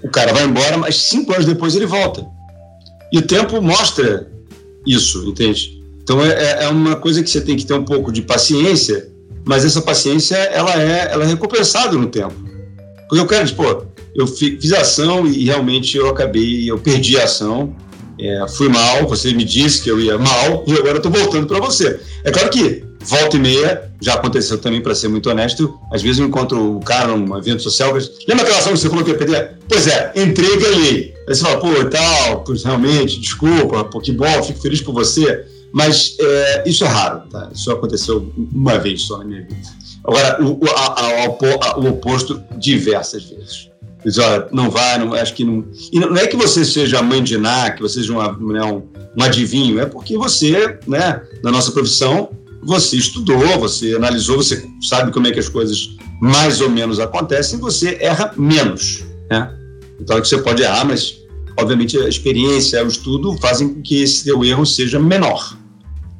o 0.02 0.08
cara 0.08 0.32
vai 0.32 0.44
embora, 0.44 0.76
mas 0.76 0.96
cinco 0.96 1.32
anos 1.32 1.46
depois 1.46 1.74
ele 1.74 1.86
volta. 1.86 2.26
E 3.12 3.18
o 3.18 3.22
tempo 3.22 3.60
mostra 3.62 4.30
isso, 4.86 5.24
entende? 5.28 5.82
Então 6.02 6.24
é, 6.24 6.30
é, 6.30 6.64
é 6.64 6.68
uma 6.68 6.96
coisa 6.96 7.22
que 7.22 7.30
você 7.30 7.40
tem 7.40 7.56
que 7.56 7.64
ter 7.64 7.74
um 7.74 7.84
pouco 7.84 8.10
de 8.10 8.22
paciência, 8.22 9.08
mas 9.44 9.64
essa 9.64 9.80
paciência 9.80 10.36
ela 10.36 10.80
é, 10.80 11.12
ela 11.12 11.24
é 11.24 11.26
recompensada 11.26 11.96
no 11.96 12.06
tempo. 12.06 12.34
Porque 13.08 13.20
eu 13.22 13.26
quero, 13.26 13.54
pô, 13.54 13.84
eu 14.14 14.26
fiz 14.26 14.72
ação 14.72 15.26
e 15.26 15.44
realmente 15.44 15.96
eu 15.96 16.08
acabei, 16.08 16.70
eu 16.70 16.78
perdi 16.78 17.18
a 17.18 17.24
ação, 17.24 17.74
é, 18.18 18.46
fui 18.48 18.68
mal, 18.68 19.06
você 19.06 19.32
me 19.32 19.44
disse 19.44 19.82
que 19.82 19.90
eu 19.90 20.00
ia 20.00 20.18
mal 20.18 20.64
e 20.66 20.72
agora 20.72 20.98
eu 20.98 21.02
tô 21.02 21.10
voltando 21.10 21.46
para 21.46 21.60
você. 21.60 22.00
É 22.24 22.30
claro 22.30 22.50
que 22.50 22.84
volta 23.00 23.36
e 23.36 23.40
meia, 23.40 23.90
já 24.00 24.14
aconteceu 24.14 24.58
também, 24.58 24.80
para 24.80 24.94
ser 24.94 25.08
muito 25.08 25.28
honesto, 25.28 25.74
às 25.92 26.02
vezes 26.02 26.20
eu 26.20 26.26
encontro 26.26 26.76
o 26.76 26.80
cara 26.80 27.16
num 27.16 27.36
evento 27.36 27.62
social, 27.62 27.92
lembra 28.28 28.44
aquela 28.44 28.58
ação 28.58 28.72
que 28.72 28.78
você 28.78 28.88
falou 28.88 29.04
que 29.04 29.10
ia 29.10 29.18
perder? 29.18 29.58
Pois 29.68 29.86
é, 29.86 30.12
entrei 30.16 30.54
e 30.54 30.56
ganhei. 30.58 31.11
Aí 31.28 31.34
você 31.34 31.42
fala, 31.42 31.60
pô, 31.60 31.68
tal, 31.88 32.44
pois 32.44 32.64
realmente, 32.64 33.20
desculpa, 33.20 33.84
pô, 33.84 34.00
que 34.00 34.12
bom, 34.12 34.42
fico 34.42 34.60
feliz 34.60 34.80
por 34.80 34.92
você, 34.92 35.44
mas 35.72 36.16
é, 36.18 36.68
isso 36.68 36.84
é 36.84 36.88
raro, 36.88 37.22
tá? 37.30 37.48
Isso 37.54 37.70
aconteceu 37.70 38.32
uma 38.52 38.78
vez 38.78 39.02
só 39.02 39.18
na 39.18 39.24
minha 39.24 39.42
vida. 39.42 39.56
Agora, 40.04 40.42
o, 40.44 40.58
a, 40.68 41.00
a, 41.00 41.78
o 41.78 41.88
oposto 41.88 42.42
diversas 42.58 43.24
vezes. 43.24 43.70
Diz, 44.04 44.18
olha, 44.18 44.48
não 44.50 44.68
vai, 44.68 44.98
não, 44.98 45.14
acho 45.14 45.32
que 45.32 45.44
não. 45.44 45.64
E 45.92 46.00
não 46.00 46.16
é 46.16 46.26
que 46.26 46.36
você 46.36 46.64
seja 46.64 47.00
mãe 47.02 47.22
de 47.22 47.38
Ná, 47.38 47.70
que 47.70 47.80
você 47.80 48.00
seja 48.00 48.12
uma, 48.12 48.32
né, 48.32 48.64
um, 48.64 48.82
um 49.16 49.22
adivinho, 49.22 49.80
é 49.80 49.86
porque 49.86 50.16
você, 50.18 50.78
né, 50.88 51.22
na 51.42 51.52
nossa 51.52 51.70
profissão, 51.70 52.30
você 52.62 52.96
estudou, 52.96 53.58
você 53.60 53.94
analisou, 53.94 54.36
você 54.36 54.68
sabe 54.88 55.12
como 55.12 55.28
é 55.28 55.30
que 55.30 55.38
as 55.38 55.48
coisas 55.48 55.96
mais 56.20 56.60
ou 56.60 56.68
menos 56.68 56.98
acontecem, 56.98 57.58
você 57.58 57.96
erra 58.00 58.32
menos, 58.36 59.04
né? 59.30 59.56
Então 60.00 60.16
é 60.16 60.20
que 60.20 60.28
você 60.28 60.38
pode 60.38 60.62
errar, 60.62 60.84
mas 60.84 61.18
obviamente 61.58 61.98
a 61.98 62.08
experiência, 62.08 62.84
o 62.84 62.88
estudo 62.88 63.36
fazem 63.38 63.74
com 63.74 63.82
que 63.82 64.02
esse 64.02 64.24
seu 64.24 64.44
erro 64.44 64.64
seja 64.64 64.98
menor, 64.98 65.56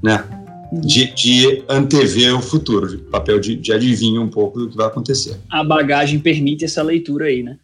né? 0.03 0.25
de, 0.73 1.13
de 1.15 1.63
antever 1.69 2.35
o 2.35 2.41
futuro, 2.41 2.89
de 2.89 2.97
papel 2.97 3.39
de, 3.39 3.57
de 3.57 3.73
adivinho 3.73 4.23
um 4.23 4.29
pouco 4.29 4.59
do 4.59 4.71
que 4.71 4.77
vai 4.77 4.87
acontecer. 4.87 5.37
A 5.51 5.63
bagagem 5.63 6.19
permite 6.19 6.65
essa 6.65 6.83
leitura 6.83 7.27
aí, 7.27 7.43
né? 7.43 7.59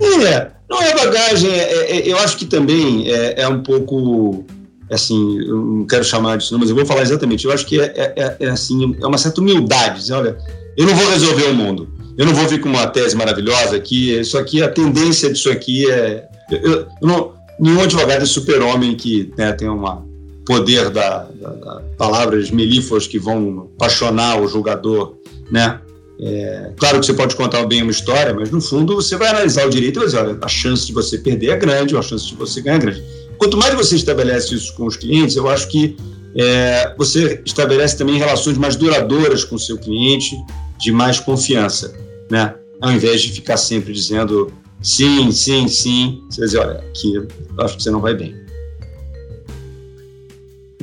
É, 0.00 0.50
não 0.68 0.80
é 0.80 0.94
bagagem, 0.94 1.50
é, 1.50 1.98
é, 1.98 2.08
eu 2.08 2.16
acho 2.18 2.38
que 2.38 2.46
também 2.46 3.10
é, 3.10 3.42
é, 3.42 3.48
um 3.48 3.62
pouco, 3.62 4.46
assim, 4.90 5.38
eu 5.40 5.56
não 5.56 5.86
quero 5.86 6.02
chamar 6.02 6.38
disso, 6.38 6.52
não, 6.52 6.60
mas 6.60 6.70
eu 6.70 6.76
vou 6.76 6.86
falar 6.86 7.02
exatamente, 7.02 7.44
eu 7.44 7.52
acho 7.52 7.66
que 7.66 7.78
é, 7.78 7.92
é, 7.94 8.14
é, 8.16 8.36
é 8.40 8.48
assim, 8.48 8.96
é 8.98 9.06
uma 9.06 9.18
certa 9.18 9.42
humildade, 9.42 10.00
dizer, 10.00 10.14
olha, 10.14 10.38
eu 10.78 10.86
não 10.86 10.94
vou 10.94 11.10
resolver 11.10 11.44
o 11.48 11.54
mundo, 11.54 11.88
eu 12.20 12.26
não 12.26 12.34
vou 12.34 12.46
vir 12.46 12.60
com 12.60 12.68
uma 12.68 12.86
tese 12.86 13.16
maravilhosa 13.16 13.76
aqui, 13.76 14.12
isso 14.12 14.36
aqui, 14.36 14.62
a 14.62 14.68
tendência 14.68 15.32
disso 15.32 15.50
aqui 15.50 15.90
é, 15.90 16.28
eu, 16.50 16.72
eu 16.72 16.86
não, 17.00 17.32
nenhum 17.58 17.80
advogado 17.80 18.22
é 18.22 18.26
super-homem 18.26 18.94
que 18.94 19.32
né, 19.38 19.52
tem 19.52 19.70
uma 19.70 20.04
poder 20.44 20.90
da, 20.90 21.26
da, 21.40 21.48
da 21.48 21.82
palavras 21.96 22.50
melíforas 22.50 23.06
que 23.06 23.18
vão 23.18 23.70
apaixonar 23.74 24.38
o 24.38 24.46
jogador, 24.46 25.16
né? 25.50 25.80
É, 26.20 26.72
claro 26.76 27.00
que 27.00 27.06
você 27.06 27.14
pode 27.14 27.34
contar 27.34 27.64
bem 27.64 27.80
uma 27.80 27.90
história, 27.90 28.34
mas 28.34 28.50
no 28.50 28.60
fundo 28.60 28.96
você 28.96 29.16
vai 29.16 29.28
analisar 29.28 29.66
o 29.66 29.70
direito 29.70 29.96
e 29.96 30.00
vai 30.00 30.06
dizer, 30.06 30.18
olha, 30.18 30.38
a 30.42 30.48
chance 30.48 30.86
de 30.86 30.92
você 30.92 31.16
perder 31.16 31.52
é 31.52 31.56
grande, 31.56 31.96
a 31.96 32.02
chance 32.02 32.26
de 32.26 32.34
você 32.34 32.60
ganhar 32.60 32.76
é 32.76 32.80
grande. 32.80 33.02
Quanto 33.38 33.56
mais 33.56 33.72
você 33.72 33.96
estabelece 33.96 34.54
isso 34.54 34.74
com 34.74 34.84
os 34.84 34.98
clientes, 34.98 35.36
eu 35.36 35.48
acho 35.48 35.68
que 35.68 35.96
é, 36.36 36.94
você 36.98 37.40
estabelece 37.46 37.96
também 37.96 38.18
relações 38.18 38.58
mais 38.58 38.76
duradouras 38.76 39.42
com 39.42 39.54
o 39.54 39.58
seu 39.58 39.78
cliente, 39.78 40.36
de 40.78 40.92
mais 40.92 41.18
confiança, 41.18 41.94
né? 42.30 42.54
Ao 42.80 42.92
invés 42.92 43.20
de 43.20 43.32
ficar 43.32 43.56
sempre 43.56 43.92
dizendo 43.92 44.52
sim, 44.80 45.30
sim, 45.32 45.68
sim, 45.68 46.22
você 46.30 46.42
dizer, 46.42 46.58
olha, 46.58 46.78
aqui 46.78 47.14
eu 47.14 47.28
acho 47.58 47.76
que 47.76 47.82
você 47.82 47.90
não 47.90 48.00
vai 48.00 48.14
bem. 48.14 48.34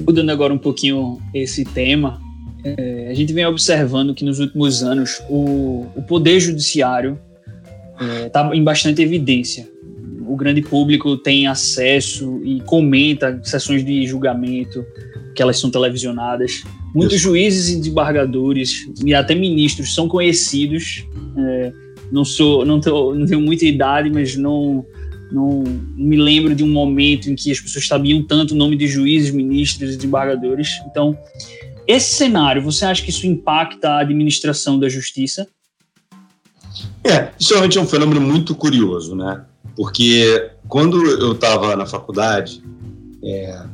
Mudando 0.06 0.30
agora 0.30 0.54
um 0.54 0.58
pouquinho 0.58 1.20
esse 1.34 1.66
tema, 1.66 2.22
é, 2.64 3.08
a 3.10 3.14
gente 3.14 3.34
vem 3.34 3.46
observando 3.46 4.14
que 4.14 4.24
nos 4.24 4.40
últimos 4.40 4.84
anos 4.84 5.22
o, 5.30 5.88
o 5.96 6.04
poder 6.04 6.40
judiciário 6.40 7.18
está 8.26 8.48
é, 8.52 8.56
em 8.56 8.64
bastante 8.64 9.02
evidência. 9.02 9.68
O 10.28 10.36
grande 10.36 10.62
público 10.62 11.18
tem 11.18 11.48
acesso 11.48 12.42
e 12.44 12.60
comenta 12.62 13.40
sessões 13.44 13.84
de 13.84 14.06
julgamento, 14.06 14.86
que 15.34 15.42
elas 15.42 15.58
são 15.58 15.72
televisionadas. 15.72 16.64
Muitos 16.94 17.18
Isso. 17.18 17.24
juízes 17.24 17.70
e 17.70 17.78
desembargadores 17.78 18.88
e 19.04 19.14
até 19.14 19.36
ministros 19.36 19.94
são 19.94 20.08
conhecidos. 20.08 21.06
É, 21.38 21.74
não 22.12 22.24
sou, 22.24 22.66
não, 22.66 22.80
tô, 22.80 23.14
não 23.14 23.26
tenho 23.26 23.42
muita 23.42 23.66
idade, 23.66 24.10
mas 24.10 24.36
não, 24.36 24.86
não, 25.32 25.64
me 25.96 26.16
lembro 26.16 26.56
de 26.56 26.64
um 26.64 26.72
momento 26.72 27.30
em 27.30 27.36
que 27.36 27.52
as 27.52 27.60
pessoas 27.60 27.88
sabiam 27.88 28.24
tanto 28.24 28.54
o 28.54 28.58
nome 28.58 28.76
de 28.76 28.88
juízes, 28.88 29.32
ministros 29.32 29.94
e 29.94 29.98
desembargadores. 29.98 30.82
Então, 30.90 31.18
esse 31.86 32.14
cenário, 32.16 32.62
você 32.62 32.86
acha 32.86 33.04
que 33.04 33.10
isso 33.10 33.28
impacta 33.28 33.90
a 33.90 34.00
administração 34.00 34.80
da 34.80 34.90
justiça? 34.90 35.48
É, 37.04 37.32
isso 37.40 37.54
realmente 37.54 37.78
é 37.78 37.82
um 37.82 37.88
fenômeno 37.88 38.22
muito 38.22 38.56
curioso, 38.56 39.16
né? 39.16 39.46
Porque 39.76 40.52
quando 40.68 41.06
eu 41.06 41.34
estava 41.34 41.76
na 41.76 41.86
faculdade, 41.86 42.62
é, 43.24 43.66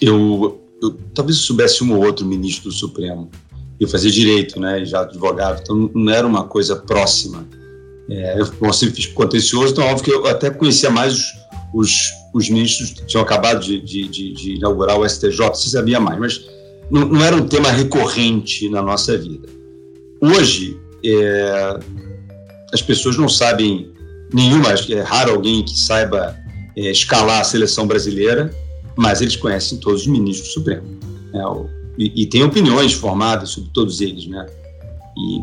eu, 0.00 0.65
eu, 0.86 0.98
talvez 1.14 1.38
eu 1.38 1.42
soubesse 1.44 1.82
um 1.82 1.94
ou 1.94 2.04
outro 2.04 2.24
ministro 2.24 2.70
do 2.70 2.74
Supremo. 2.74 3.30
Eu 3.78 3.88
fazia 3.88 4.10
direito, 4.10 4.58
né? 4.58 4.84
Já 4.84 5.02
advogado, 5.02 5.60
então 5.62 5.90
não 5.94 6.12
era 6.12 6.26
uma 6.26 6.44
coisa 6.44 6.76
próxima. 6.76 7.46
É, 8.08 8.38
eu 8.38 8.72
sempre 8.72 8.96
fiz 8.96 9.06
contencioso, 9.06 9.72
então 9.72 9.84
óbvio 9.84 10.04
que 10.04 10.10
eu 10.12 10.26
até 10.26 10.48
conhecia 10.48 10.90
mais 10.90 11.12
os, 11.14 11.32
os, 11.74 12.10
os 12.32 12.48
ministros 12.48 12.90
que 12.90 13.04
tinham 13.04 13.22
acabado 13.22 13.64
de, 13.64 13.80
de, 13.80 14.06
de, 14.08 14.32
de 14.32 14.54
inaugurar 14.54 14.98
o 14.98 15.08
STJ, 15.08 15.54
se 15.54 15.70
sabia 15.70 15.98
mais, 15.98 16.18
mas 16.18 16.46
não, 16.88 17.04
não, 17.04 17.24
era 17.24 17.34
um 17.34 17.48
tema 17.48 17.70
recorrente 17.70 18.68
na 18.68 18.80
nossa 18.80 19.18
vida. 19.18 19.48
Hoje, 20.20 20.78
é, 21.04 21.80
as 22.72 22.80
pessoas 22.80 23.16
não 23.16 23.28
sabem 23.28 23.90
nenhuma, 24.32 24.68
é 24.72 25.00
raro 25.00 25.32
alguém 25.32 25.64
que 25.64 25.76
saiba 25.76 26.36
é, 26.76 26.90
escalar 26.90 27.40
a 27.40 27.44
seleção 27.44 27.86
brasileira, 27.86 28.54
mas 28.96 29.20
eles 29.20 29.36
conhecem 29.36 29.78
todos 29.78 30.02
os 30.02 30.06
ministros 30.06 30.48
do 30.48 30.52
Supremo. 30.54 30.86
Né, 31.32 31.42
e, 31.98 32.22
e 32.22 32.26
têm 32.26 32.42
opiniões 32.42 32.92
formadas 32.92 33.50
sobre 33.50 33.70
todos 33.72 34.00
eles, 34.00 34.26
né? 34.26 34.46
E, 35.16 35.40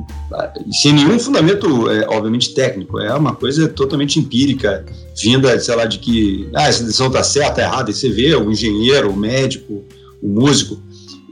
e, 0.70 0.76
sem 0.76 0.94
nenhum 0.94 1.18
fundamento, 1.18 1.90
é, 1.90 2.08
obviamente, 2.08 2.54
técnico. 2.54 3.00
É 3.00 3.12
uma 3.14 3.34
coisa 3.34 3.68
totalmente 3.68 4.20
empírica, 4.20 4.86
vinda, 5.20 5.60
sei 5.60 5.76
lá, 5.76 5.86
de 5.86 5.98
que 5.98 6.48
ah, 6.54 6.68
essa 6.68 6.84
decisão 6.84 7.08
está 7.08 7.24
certa, 7.24 7.50
está 7.50 7.64
errada. 7.64 7.90
E 7.90 7.94
você 7.94 8.10
vê 8.10 8.36
o 8.36 8.52
engenheiro, 8.52 9.10
o 9.10 9.18
médico, 9.18 9.84
o 10.22 10.30
músico, 10.30 10.80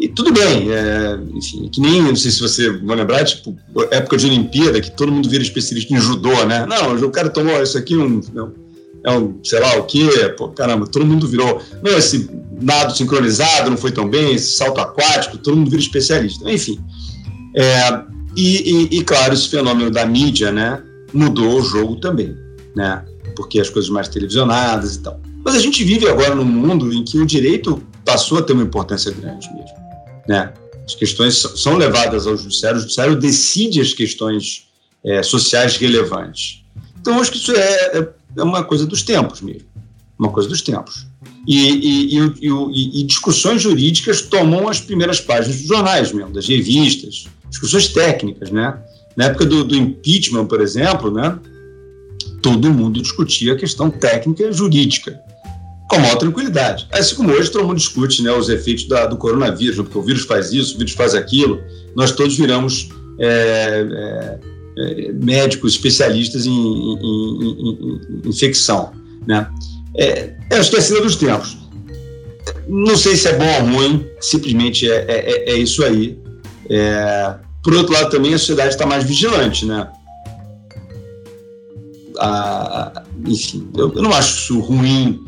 e 0.02 0.08
tudo 0.08 0.34
bem, 0.34 0.72
é, 0.72 1.20
enfim, 1.36 1.70
que 1.72 1.80
nem, 1.80 2.02
não 2.02 2.16
sei 2.16 2.32
se 2.32 2.42
você 2.42 2.72
vai 2.72 2.98
lembrar, 2.98 3.24
tipo, 3.24 3.56
época 3.92 4.18
de 4.18 4.26
Olimpíada, 4.26 4.82
que 4.82 4.90
todo 4.90 5.12
mundo 5.12 5.30
vira 5.30 5.44
especialista 5.44 5.94
em 5.94 5.98
judô, 5.98 6.44
né? 6.46 6.66
Não, 6.66 6.96
o 6.96 7.12
cara 7.12 7.30
tomou 7.30 7.62
isso 7.62 7.78
aqui, 7.78 7.96
um, 7.96 8.20
é 9.04 9.12
um, 9.12 9.40
sei 9.44 9.60
lá 9.60 9.78
o 9.78 9.84
quê, 9.84 10.34
pô, 10.38 10.50
caramba, 10.50 10.86
todo 10.88 11.06
mundo 11.06 11.28
virou. 11.28 11.62
Não, 11.82 11.98
esse 11.98 12.30
nado 12.62 12.96
sincronizado 12.96 13.70
não 13.70 13.78
foi 13.78 13.92
tão 13.92 14.08
bem, 14.08 14.36
esse 14.36 14.56
salto 14.56 14.80
aquático, 14.80 15.38
todo 15.38 15.58
mundo 15.58 15.70
vira 15.70 15.82
especialista. 15.82 16.50
Enfim. 16.50 16.80
É, 17.56 18.02
e, 18.36 18.90
e, 18.94 19.00
e, 19.00 19.04
claro, 19.04 19.34
esse 19.34 19.50
fenômeno 19.50 19.92
da 19.92 20.06
mídia, 20.06 20.52
né, 20.52 20.82
mudou 21.14 21.60
o 21.60 21.64
jogo 21.64 21.98
também, 21.98 22.36
né? 22.76 23.04
Porque 23.36 23.60
as 23.60 23.70
coisas 23.70 23.90
mais 23.90 24.08
televisionadas 24.08 24.96
e 24.96 25.02
tal. 25.02 25.20
Mas 25.44 25.56
a 25.56 25.60
gente 25.60 25.84
vive 25.84 26.08
agora 26.08 26.36
num 26.36 26.46
mundo 26.46 26.94
em 26.94 27.04
que 27.04 27.18
o 27.18 27.26
direito 27.26 27.82
passou 28.06 28.38
a 28.38 28.42
ter 28.42 28.54
uma 28.54 28.64
importância 28.64 29.12
grande 29.12 29.48
mesmo. 29.54 29.76
Né? 30.28 30.54
As 30.86 30.96
questões 30.96 31.38
são 31.56 31.78
levadas 31.78 32.28
ao 32.28 32.38
judiciário, 32.38 32.78
o 32.78 32.82
judiciário 32.82 33.16
decide 33.16 33.82
as 33.82 33.94
questões 33.94 34.68
é, 35.04 35.24
sociais 35.24 35.78
relevantes. 35.78 36.61
Então, 37.02 37.20
acho 37.20 37.32
que 37.32 37.38
isso 37.38 37.52
é, 37.52 37.98
é, 37.98 38.10
é, 38.38 38.44
uma 38.44 38.64
coisa 38.64 38.86
dos 38.86 39.02
tempos 39.02 39.42
mesmo, 39.42 39.68
uma 40.18 40.30
coisa 40.30 40.48
dos 40.48 40.62
tempos. 40.62 41.08
E, 41.48 42.16
e, 42.16 42.20
e, 42.20 43.02
e, 43.02 43.04
discussões 43.04 43.64
jurídicas 43.64 44.22
tomam 44.22 44.70
as 44.70 44.80
primeiras 44.80 45.20
páginas 45.20 45.58
dos 45.58 45.68
jornais 45.68 46.12
mesmo, 46.12 46.32
das 46.32 46.48
revistas, 46.48 47.26
discussões 47.50 47.88
técnicas, 47.88 48.52
né? 48.52 48.78
Na 49.18 49.26
época 49.26 49.46
do, 49.46 49.64
do 49.64 49.76
impeachment, 49.76 50.46
por 50.46 50.62
exemplo, 50.62 51.12
né? 51.12 51.38
Todo 52.44 52.72
mundo 52.72 53.02
discutia 53.02 53.54
a 53.54 53.58
questão 53.58 53.90
técnica 53.90 54.52
jurídica 54.52 55.20
com 55.90 56.00
maior 56.00 56.16
tranquilidade. 56.18 56.88
Assim 56.92 57.16
como 57.16 57.32
hoje 57.32 57.52
todo 57.52 57.68
mundo 57.68 57.78
discute 57.78 58.24
né, 58.24 58.32
os 58.32 58.48
efeitos 58.48 58.88
da, 58.88 59.08
do 59.08 59.18
coronavírus, 59.18 59.76
porque 59.76 59.98
o 59.98 60.02
vírus 60.02 60.24
faz 60.24 60.54
isso, 60.54 60.76
o 60.76 60.78
vírus 60.78 60.94
faz 60.94 61.14
aquilo, 61.14 61.62
nós 61.96 62.12
todos 62.12 62.38
viramos 62.38 62.90
é, 63.20 63.86
é, 63.92 64.40
é, 64.78 65.12
médicos 65.12 65.74
especialistas 65.74 66.46
em, 66.46 66.52
em, 66.52 66.98
em, 67.44 68.02
em 68.26 68.30
infecção. 68.30 68.92
Né? 69.28 69.48
É, 69.98 70.34
é 70.50 70.56
a 70.56 70.60
esquecida 70.60 71.02
dos 71.02 71.16
tempos. 71.16 71.58
Não 72.68 72.98
sei 72.98 73.16
se 73.16 73.28
é 73.28 73.38
bom 73.38 73.46
ou 73.46 73.76
ruim, 73.76 74.06
simplesmente 74.20 74.90
é, 74.90 75.06
é, 75.08 75.32
é, 75.32 75.52
é 75.52 75.58
isso 75.58 75.84
aí. 75.84 76.18
por 77.64 77.74
outro 77.76 77.94
lado, 77.94 78.10
também 78.10 78.34
a 78.34 78.38
sociedade 78.38 78.70
está 78.70 78.86
mais 78.86 79.04
vigilante, 79.04 79.66
né? 79.66 79.88
A, 82.20 83.04
enfim, 83.26 83.68
eu, 83.76 83.92
eu 83.94 84.02
não 84.02 84.12
acho 84.12 84.38
isso 84.38 84.60
ruim 84.60 85.20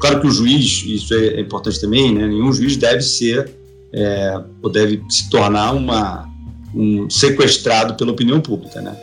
Claro 0.00 0.20
que 0.20 0.26
o 0.26 0.30
juiz, 0.30 0.82
isso 0.84 1.14
é 1.14 1.40
importante 1.40 1.80
também, 1.80 2.12
né? 2.12 2.26
nenhum 2.26 2.52
juiz 2.52 2.76
deve 2.76 3.00
ser 3.00 3.50
é, 3.92 4.42
ou 4.60 4.68
deve 4.68 5.02
se 5.08 5.30
tornar 5.30 5.72
uma, 5.72 6.28
um 6.74 7.08
sequestrado 7.08 7.94
pela 7.94 8.12
opinião 8.12 8.40
pública. 8.40 8.80
Né? 8.80 8.96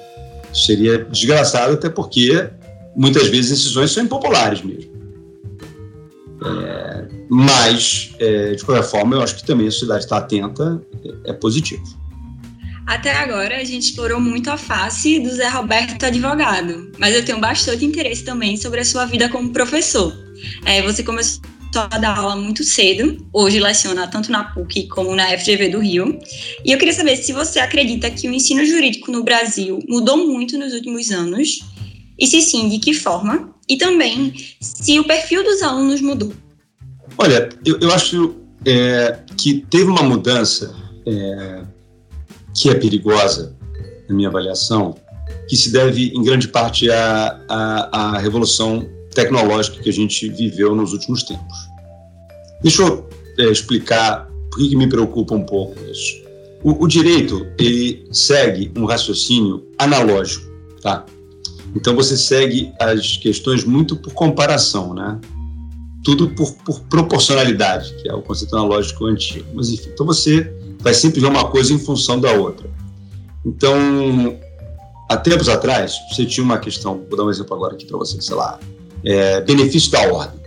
Seria 0.53 1.05
desgraçado, 1.05 1.73
até 1.73 1.89
porque 1.89 2.49
muitas 2.95 3.27
vezes 3.27 3.51
decisões 3.51 3.91
são 3.91 4.03
impopulares 4.03 4.61
mesmo. 4.61 4.89
É, 6.41 7.07
mas, 7.29 8.15
é, 8.19 8.55
de 8.55 8.63
qualquer 8.63 8.83
forma, 8.83 9.15
eu 9.15 9.21
acho 9.21 9.35
que 9.35 9.45
também 9.45 9.67
a 9.67 9.71
sociedade 9.71 10.03
está 10.03 10.17
atenta, 10.17 10.81
é, 11.25 11.31
é 11.31 11.33
positivo. 11.33 11.83
Até 12.85 13.11
agora 13.11 13.57
a 13.57 13.63
gente 13.63 13.83
explorou 13.83 14.19
muito 14.19 14.49
a 14.49 14.57
face 14.57 15.19
do 15.19 15.29
Zé 15.29 15.47
Roberto 15.47 16.03
advogado, 16.03 16.91
mas 16.97 17.13
eu 17.13 17.23
tenho 17.23 17.39
bastante 17.39 17.85
interesse 17.85 18.23
também 18.23 18.57
sobre 18.57 18.79
a 18.79 18.85
sua 18.85 19.05
vida 19.05 19.29
como 19.29 19.53
professor. 19.53 20.11
É, 20.65 20.81
você 20.81 21.03
começou 21.03 21.41
a 21.75 21.87
dar 21.87 22.17
aula 22.17 22.35
muito 22.35 22.63
cedo, 22.63 23.25
hoje 23.31 23.59
leciona 23.59 24.07
tanto 24.07 24.31
na 24.31 24.43
PUC 24.43 24.87
como 24.87 25.15
na 25.15 25.37
FGV 25.37 25.69
do 25.69 25.79
Rio. 25.79 26.19
E 26.65 26.71
eu 26.71 26.77
queria 26.77 26.93
saber 26.93 27.15
se 27.17 27.31
você 27.31 27.59
acredita 27.59 28.09
que 28.09 28.27
o 28.27 28.33
ensino 28.33 28.65
jurídico 28.65 29.11
no 29.11 29.23
Brasil 29.23 29.79
mudou 29.87 30.25
muito 30.25 30.57
nos 30.57 30.73
últimos 30.73 31.11
anos, 31.11 31.59
e 32.17 32.27
se 32.27 32.41
sim, 32.41 32.67
de 32.67 32.79
que 32.79 32.93
forma? 32.93 33.53
E 33.67 33.77
também 33.77 34.33
se 34.59 34.99
o 34.99 35.03
perfil 35.03 35.43
dos 35.43 35.61
alunos 35.61 36.01
mudou. 36.01 36.33
Olha, 37.17 37.49
eu, 37.65 37.79
eu 37.79 37.91
acho 37.91 38.35
é, 38.65 39.19
que 39.37 39.65
teve 39.69 39.85
uma 39.85 40.03
mudança 40.03 40.75
é, 41.05 41.63
que 42.53 42.69
é 42.69 42.75
perigosa, 42.75 43.55
na 44.07 44.15
minha 44.15 44.27
avaliação, 44.27 44.95
que 45.47 45.55
se 45.55 45.71
deve 45.71 46.07
em 46.09 46.23
grande 46.23 46.47
parte 46.47 46.89
à, 46.89 47.39
à, 47.47 48.15
à 48.15 48.17
revolução 48.17 48.87
tecnológica 49.13 49.81
que 49.81 49.89
a 49.89 49.93
gente 49.93 50.29
viveu 50.29 50.75
nos 50.75 50.93
últimos 50.93 51.23
tempos. 51.23 51.57
Deixa 52.61 52.83
eu 52.83 53.07
é, 53.37 53.45
explicar 53.45 54.29
por 54.51 54.59
que, 54.59 54.75
me 54.75 54.87
preocupa 54.87 55.33
um 55.35 55.43
pouco 55.43 55.75
isso. 55.89 56.21
O, 56.63 56.83
o, 56.83 56.87
direito 56.87 57.47
ele 57.57 58.05
segue 58.11 58.71
um 58.75 58.85
raciocínio 58.85 59.65
analógico, 59.77 60.45
tá? 60.81 61.05
Então 61.75 61.95
você 61.95 62.17
segue 62.17 62.73
as 62.79 63.17
questões 63.17 63.63
muito 63.63 63.95
por 63.95 64.13
comparação, 64.13 64.93
né? 64.93 65.19
Tudo 66.03 66.29
por, 66.29 66.51
por 66.65 66.81
proporcionalidade, 66.81 67.93
que 68.01 68.09
é 68.09 68.13
o 68.13 68.21
conceito 68.21 68.55
analógico 68.55 69.05
antigo. 69.05 69.47
Mas 69.53 69.69
enfim, 69.69 69.89
então 69.93 70.05
você 70.05 70.51
vai 70.79 70.93
sempre 70.93 71.21
ver 71.21 71.27
uma 71.27 71.49
coisa 71.49 71.73
em 71.73 71.79
função 71.79 72.19
da 72.19 72.33
outra. 72.33 72.69
Então, 73.45 74.37
há 75.09 75.17
tempos 75.17 75.47
atrás, 75.47 75.95
você 76.09 76.25
tinha 76.25 76.43
uma 76.43 76.57
questão, 76.57 77.05
vou 77.07 77.17
dar 77.17 77.23
um 77.23 77.29
exemplo 77.29 77.55
agora 77.55 77.73
aqui 77.73 77.85
para 77.85 77.97
você, 77.97 78.19
sei 78.21 78.35
lá, 78.35 78.59
é, 79.03 79.41
benefício 79.41 79.91
da 79.91 80.01
ordem. 80.11 80.39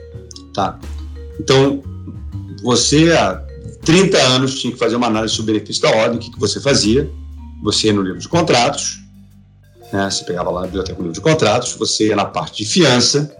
Tá? 0.54 0.78
Então, 1.40 1.82
você 2.62 3.12
há 3.12 3.42
30 3.84 4.18
anos 4.18 4.60
tinha 4.60 4.72
que 4.72 4.78
fazer 4.78 4.96
uma 4.96 5.06
análise 5.06 5.34
sobre 5.34 5.52
o 5.52 5.54
benefício 5.54 5.82
da 5.82 5.90
ordem, 5.90 6.18
o 6.18 6.20
que, 6.20 6.30
que 6.30 6.38
você 6.38 6.60
fazia? 6.60 7.10
Você 7.62 7.88
ia 7.88 7.92
no 7.92 8.02
livro 8.02 8.18
de 8.18 8.28
contratos, 8.28 9.00
né? 9.92 10.08
você 10.10 10.24
pegava 10.24 10.50
lá 10.50 10.60
na 10.60 10.66
biblioteca 10.66 10.98
o 10.98 11.02
livro 11.02 11.14
de 11.14 11.20
contratos, 11.20 11.74
você 11.74 12.08
ia 12.08 12.16
na 12.16 12.24
parte 12.24 12.64
de 12.64 12.68
fiança, 12.68 13.34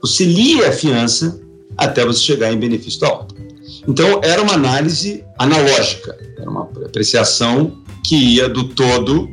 você 0.00 0.24
lia 0.24 0.68
a 0.68 0.72
fiança 0.72 1.40
até 1.76 2.04
você 2.04 2.20
chegar 2.20 2.52
em 2.52 2.58
benefício 2.58 3.00
da 3.00 3.12
ordem. 3.12 3.48
Então, 3.86 4.20
era 4.22 4.42
uma 4.42 4.54
análise 4.54 5.24
analógica, 5.38 6.16
era 6.38 6.50
uma 6.50 6.62
apreciação 6.62 7.82
que 8.04 8.16
ia 8.16 8.48
do 8.48 8.64
todo 8.64 9.28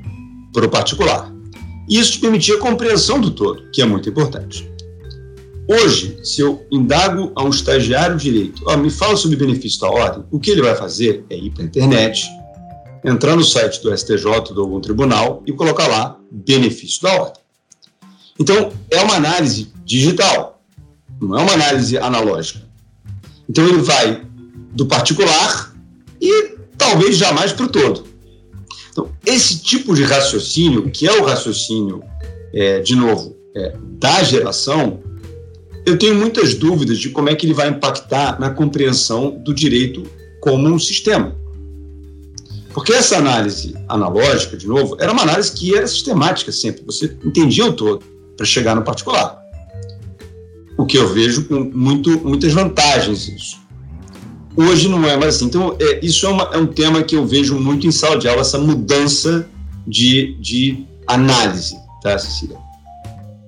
para 0.54 0.66
o 0.66 0.70
particular. 0.70 1.34
Isso 1.90 2.14
te 2.14 2.20
permitia 2.20 2.56
a 2.56 2.60
compreensão 2.60 3.20
do 3.20 3.32
todo, 3.32 3.70
que 3.72 3.82
é 3.82 3.86
muito 3.86 4.10
importante. 4.10 4.70
Hoje, 5.68 6.20
se 6.24 6.42
eu 6.42 6.66
indago 6.72 7.32
a 7.36 7.44
um 7.44 7.50
estagiário 7.50 8.16
direito, 8.16 8.64
me 8.78 8.92
fala 8.92 9.18
sobre 9.18 9.36
benefício 9.36 9.82
da 9.82 9.90
ordem, 9.90 10.24
o 10.30 10.40
que 10.40 10.52
ele 10.52 10.62
vai 10.62 10.76
fazer 10.76 11.26
é 11.28 11.36
ir 11.36 11.50
para 11.50 11.64
a 11.64 11.66
internet, 11.66 12.30
entrar 13.04 13.36
no 13.36 13.44
site 13.44 13.82
do 13.82 13.96
STJ 13.96 14.26
ou 14.26 14.42
de 14.42 14.60
algum 14.60 14.80
tribunal 14.80 15.42
e 15.46 15.52
colocar 15.52 15.88
lá 15.88 16.20
benefício 16.32 17.02
da 17.02 17.14
ordem. 17.20 17.42
Então, 18.40 18.72
é 18.92 19.02
uma 19.02 19.16
análise 19.16 19.72
digital, 19.84 20.62
não 21.20 21.40
é 21.40 21.42
uma 21.42 21.54
análise 21.54 21.98
analógica. 21.98 22.62
Então, 23.50 23.68
ele 23.68 23.82
vai 23.82 24.24
do 24.72 24.86
particular 24.86 25.74
e 26.22 26.58
talvez 26.78 27.18
jamais 27.18 27.54
para 27.54 27.66
o 27.66 27.70
todo. 27.70 28.06
Então, 28.92 29.10
esse 29.26 29.60
tipo 29.64 29.96
de 29.96 30.04
raciocínio, 30.04 30.92
que 30.92 31.08
é 31.08 31.20
o 31.20 31.26
raciocínio, 31.26 32.04
é, 32.54 32.82
de 32.82 32.96
novo, 32.96 33.36
é, 33.56 33.76
da 34.00 34.22
geração, 34.22 35.02
eu 35.86 35.98
tenho 35.98 36.16
muitas 36.16 36.56
dúvidas 36.56 36.98
de 36.98 37.10
como 37.10 37.30
é 37.30 37.36
que 37.36 37.46
ele 37.46 37.54
vai 37.54 37.70
impactar 37.70 38.40
na 38.40 38.50
compreensão 38.50 39.32
do 39.44 39.54
direito 39.54 40.04
como 40.42 40.68
um 40.68 40.80
sistema. 40.80 41.36
Porque 42.74 42.92
essa 42.92 43.18
análise 43.18 43.74
analógica, 43.88 44.58
de 44.58 44.68
novo, 44.68 44.98
era 45.00 45.12
uma 45.12 45.22
análise 45.22 45.52
que 45.54 45.76
era 45.76 45.88
sistemática 45.88 46.52
sempre, 46.52 46.84
você 46.86 47.16
entendia 47.24 47.66
o 47.66 47.74
todo 47.74 48.04
para 48.36 48.46
chegar 48.46 48.76
no 48.76 48.84
particular. 48.84 49.40
O 50.78 50.86
que 50.86 50.98
eu 50.98 51.14
vejo 51.14 51.46
com 51.46 51.72
muito, 51.74 52.20
muitas 52.20 52.52
vantagens 52.52 53.30
isso. 53.30 53.66
Hoje 54.58 54.90
não 54.90 55.06
é 55.08 55.16
mais 55.16 55.36
assim. 55.36 55.46
Então, 55.46 55.76
é, 55.80 56.06
isso 56.06 56.26
é, 56.26 56.30
uma, 56.30 56.44
é, 56.54 56.58
um 56.58 56.68
tema 56.68 57.04
que 57.04 57.16
eu 57.16 57.26
vejo 57.26 57.58
muito 57.60 57.88
em 57.88 57.92
sala 57.92 58.18
de 58.18 58.28
aula, 58.28 58.42
essa 58.42 58.58
mudança 58.58 59.48
de, 59.88 60.36
de 60.40 60.86
análise, 61.08 61.76
tá, 62.02 62.18
Cecília? 62.18 62.58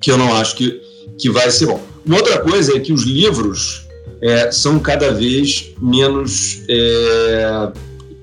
Que 0.01 0.11
eu 0.11 0.17
não 0.17 0.35
acho 0.35 0.55
que, 0.55 0.79
que 1.19 1.29
vai 1.29 1.49
ser 1.49 1.65
bom. 1.65 1.81
Outra 2.09 2.39
coisa 2.39 2.75
é 2.75 2.79
que 2.79 2.93
os 2.93 3.03
livros 3.03 3.87
é, 4.21 4.51
são 4.51 4.79
cada 4.79 5.11
vez 5.11 5.73
menos 5.81 6.61
é, 6.69 7.71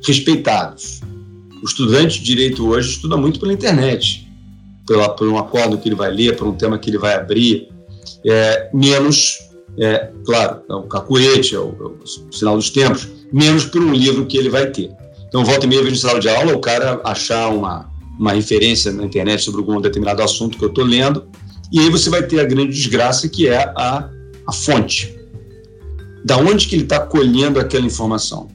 respeitados. 0.07 1.01
O 1.63 1.67
estudante 1.67 2.19
de 2.19 2.25
direito 2.25 2.67
hoje 2.67 2.91
estuda 2.91 3.17
muito 3.17 3.39
pela 3.39 3.53
internet, 3.53 4.27
pela, 4.87 5.09
por 5.09 5.29
um 5.29 5.39
acordo 5.39 5.79
que 5.79 5.89
ele 5.89 5.97
vai 5.97 6.11
ler, 6.11 6.37
por 6.37 6.47
um 6.47 6.55
tema 6.55 6.79
que 6.79 6.91
ele 6.91 6.99
vai 6.99 7.15
abrir, 7.15 7.69
é, 8.27 8.71
menos 8.73 9.39
é, 9.79 10.11
claro, 10.25 10.63
é 10.69 10.75
o 10.75 10.83
cacuete, 10.85 11.55
é 11.55 11.59
o, 11.59 11.75
é 11.81 11.85
o, 11.85 12.33
sinal 12.33 12.57
dos 12.57 12.71
tempos, 12.71 13.09
menos 13.33 13.65
por 13.65 13.83
um 13.83 13.93
livro 13.93 14.27
que 14.27 14.37
ele 14.37 14.49
vai 14.49 14.71
ter. 14.71 14.91
Então, 15.29 15.45
volta 15.45 15.67
e 15.67 15.69
meia, 15.69 15.83
vejo 15.83 15.97
em 15.97 15.99
sala 15.99 16.21
de 16.21 16.29
aula, 16.29 16.55
o 16.55 16.61
cara 16.61 17.01
achar 17.03 17.49
uma, 17.49 17.91
uma 18.19 18.33
referência 18.33 18.93
na 18.93 19.05
internet 19.05 19.43
sobre 19.43 19.61
algum 19.61 19.81
determinado 19.81 20.23
assunto 20.23 20.57
que 20.57 20.65
eu 20.65 20.69
estou 20.69 20.85
lendo, 20.85 21.27
e 21.73 21.81
aí 21.81 21.91
você 21.91 22.11
vai 22.11 22.23
ter 22.23 22.41
a 22.41 22.45
grande 22.45 22.73
desgraça 22.73 23.29
que 23.29 23.49
é 23.49 23.65
a, 23.77 24.09
a 24.47 24.53
fonte. 24.53 25.19
Da 26.25 26.37
onde 26.37 26.67
que 26.67 26.75
ele 26.75 26.85
está 26.85 27.01
colhendo 27.01 27.59
aquela 27.61 27.85
informação? 27.85 28.49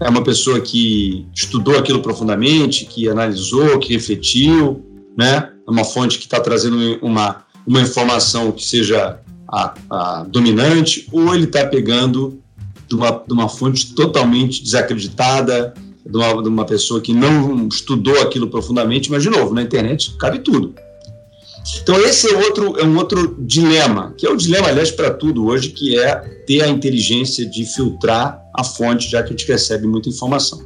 É 0.00 0.08
uma 0.08 0.24
pessoa 0.24 0.60
que 0.60 1.26
estudou 1.34 1.78
aquilo 1.78 2.00
profundamente, 2.00 2.86
que 2.86 3.08
analisou, 3.08 3.78
que 3.78 3.92
refletiu, 3.92 4.84
né? 5.16 5.50
É 5.66 5.70
uma 5.70 5.84
fonte 5.84 6.18
que 6.18 6.24
está 6.24 6.40
trazendo 6.40 6.98
uma, 7.02 7.44
uma 7.66 7.82
informação 7.82 8.50
que 8.50 8.64
seja 8.64 9.20
a, 9.46 9.74
a 9.90 10.22
dominante, 10.24 11.06
ou 11.12 11.34
ele 11.34 11.44
está 11.44 11.66
pegando 11.66 12.40
de 12.88 12.94
uma, 12.94 13.10
de 13.10 13.32
uma 13.32 13.48
fonte 13.48 13.94
totalmente 13.94 14.62
desacreditada, 14.62 15.74
de 16.04 16.16
uma, 16.16 16.42
de 16.42 16.48
uma 16.48 16.64
pessoa 16.64 17.00
que 17.00 17.12
não 17.12 17.68
estudou 17.68 18.20
aquilo 18.22 18.48
profundamente, 18.48 19.10
mas, 19.10 19.22
de 19.22 19.28
novo, 19.30 19.54
na 19.54 19.62
internet 19.62 20.16
cabe 20.18 20.38
tudo. 20.38 20.74
Então, 21.82 22.00
esse 22.00 22.32
é, 22.32 22.36
outro, 22.36 22.78
é 22.78 22.84
um 22.84 22.96
outro 22.96 23.36
dilema, 23.38 24.14
que 24.16 24.26
é 24.26 24.30
o 24.30 24.36
dilema, 24.36 24.68
aliás, 24.68 24.90
para 24.90 25.10
tudo 25.10 25.46
hoje, 25.46 25.70
que 25.70 25.98
é 25.98 26.16
ter 26.46 26.62
a 26.62 26.68
inteligência 26.68 27.44
de 27.46 27.64
filtrar 27.64 28.42
a 28.54 28.64
fonte, 28.64 29.10
já 29.10 29.22
que 29.22 29.28
a 29.28 29.36
gente 29.36 29.46
recebe 29.46 29.86
muita 29.86 30.08
informação. 30.08 30.60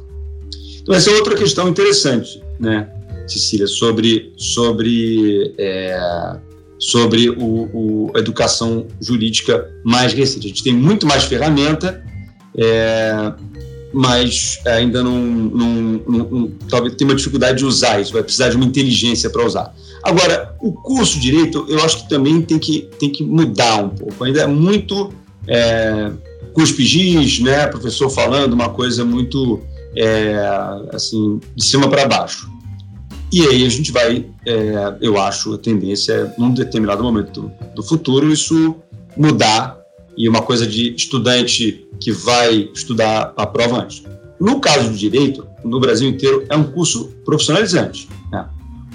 Então, 0.81 0.95
essa 0.95 1.09
é 1.09 1.13
outra 1.13 1.35
questão 1.35 1.67
interessante, 1.67 2.41
né, 2.59 2.89
Cecília, 3.27 3.67
sobre, 3.67 4.33
sobre 4.37 5.53
é, 5.57 6.37
sobre 6.77 7.29
o, 7.29 7.69
o, 7.73 8.11
a 8.15 8.19
educação 8.19 8.85
jurídica 9.01 9.69
mais 9.83 10.13
recente. 10.13 10.45
A 10.45 10.49
gente 10.49 10.63
tem 10.63 10.73
muito 10.73 11.05
mais 11.05 11.23
ferramenta, 11.23 12.03
é, 12.57 13.33
mas 13.93 14.59
ainda 14.65 15.01
não, 15.03 15.19
não, 15.19 15.73
não, 16.07 16.17
não, 16.29 16.51
talvez 16.69 16.95
tenha 16.95 17.09
uma 17.09 17.15
dificuldade 17.15 17.59
de 17.59 17.65
usar 17.65 17.99
isso, 17.99 18.13
vai 18.13 18.23
precisar 18.23 18.49
de 18.49 18.55
uma 18.55 18.65
inteligência 18.65 19.29
para 19.29 19.45
usar. 19.45 19.73
Agora, 20.05 20.55
o 20.61 20.71
curso 20.71 21.15
de 21.15 21.31
direito, 21.31 21.65
eu 21.67 21.83
acho 21.83 22.03
que 22.03 22.09
também 22.09 22.39
tem 22.39 22.59
que, 22.59 22.87
tem 22.99 23.11
que 23.11 23.23
mudar 23.23 23.77
um 23.83 23.89
pouco. 23.89 24.23
Ainda 24.23 24.41
é 24.43 24.47
muito 24.47 25.11
é, 25.47 26.11
cuspigis, 26.53 27.39
né? 27.39 27.65
Professor 27.65 28.07
falando 28.11 28.53
uma 28.53 28.69
coisa 28.69 29.03
muito 29.03 29.61
é, 29.95 30.35
assim 30.93 31.39
de 31.55 31.65
cima 31.65 31.89
para 31.89 32.07
baixo. 32.07 32.47
E 33.33 33.47
aí 33.47 33.65
a 33.65 33.69
gente 33.69 33.91
vai, 33.91 34.27
é, 34.45 34.95
eu 35.01 35.19
acho, 35.19 35.55
a 35.55 35.57
tendência 35.57 36.13
é, 36.13 36.39
num 36.39 36.53
determinado 36.53 37.01
momento 37.01 37.41
do, 37.41 37.51
do 37.75 37.81
futuro, 37.81 38.31
isso 38.31 38.75
mudar 39.17 39.75
e 40.15 40.29
uma 40.29 40.43
coisa 40.43 40.67
de 40.67 40.93
estudante 40.95 41.87
que 41.99 42.11
vai 42.11 42.69
estudar 42.75 43.33
a 43.35 43.47
prova 43.47 43.81
antes. 43.81 44.03
No 44.39 44.59
caso 44.59 44.91
de 44.91 44.99
direito, 44.99 45.47
no 45.63 45.79
Brasil 45.79 46.07
inteiro, 46.07 46.45
é 46.47 46.55
um 46.55 46.63
curso 46.63 47.09
profissionalizante. 47.25 48.07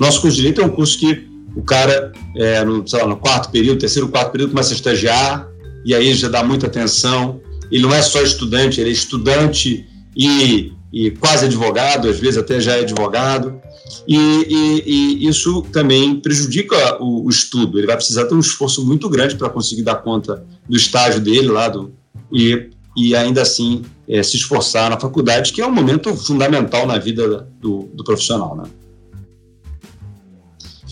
Nosso 0.00 0.22
curso 0.22 0.36
de 0.36 0.42
direito 0.42 0.62
é 0.62 0.64
um 0.64 0.70
curso 0.70 0.98
que 0.98 1.28
o 1.54 1.62
cara, 1.62 2.10
é, 2.34 2.64
no, 2.64 2.82
lá, 2.90 3.06
no 3.06 3.16
quarto 3.18 3.50
período, 3.50 3.78
terceiro, 3.78 4.08
quarto 4.08 4.32
período, 4.32 4.50
começa 4.50 4.72
a 4.72 4.74
estagiar, 4.74 5.46
e 5.84 5.94
aí 5.94 6.14
já 6.14 6.28
dá 6.28 6.42
muita 6.42 6.66
atenção. 6.66 7.40
Ele 7.70 7.82
não 7.82 7.94
é 7.94 8.00
só 8.00 8.22
estudante, 8.22 8.80
ele 8.80 8.88
é 8.88 8.92
estudante 8.92 9.86
e, 10.16 10.72
e 10.90 11.10
quase 11.12 11.44
advogado, 11.44 12.08
às 12.08 12.18
vezes 12.18 12.38
até 12.38 12.58
já 12.60 12.76
é 12.76 12.80
advogado. 12.80 13.60
E, 14.08 14.16
e, 14.16 14.82
e 14.86 15.28
isso 15.28 15.62
também 15.72 16.18
prejudica 16.18 17.02
o, 17.02 17.26
o, 17.26 17.28
estudo. 17.28 17.78
Ele 17.78 17.86
vai 17.86 17.96
precisar 17.96 18.24
ter 18.24 18.34
um 18.34 18.40
esforço 18.40 18.84
muito 18.86 19.08
grande 19.08 19.36
para 19.36 19.50
conseguir 19.50 19.82
dar 19.82 19.96
conta 19.96 20.42
do 20.68 20.76
estágio 20.76 21.20
dele 21.20 21.48
lá 21.48 21.68
do, 21.68 21.92
e, 22.32 22.70
e 22.96 23.14
ainda 23.14 23.42
assim 23.42 23.82
é, 24.08 24.22
se 24.22 24.36
esforçar 24.36 24.88
na 24.88 24.98
faculdade, 24.98 25.52
que 25.52 25.60
é 25.60 25.66
um 25.66 25.72
momento 25.72 26.14
fundamental 26.16 26.86
na 26.86 26.98
vida 26.98 27.46
do, 27.60 27.90
do 27.92 28.02
profissional. 28.02 28.56
Né? 28.56 28.64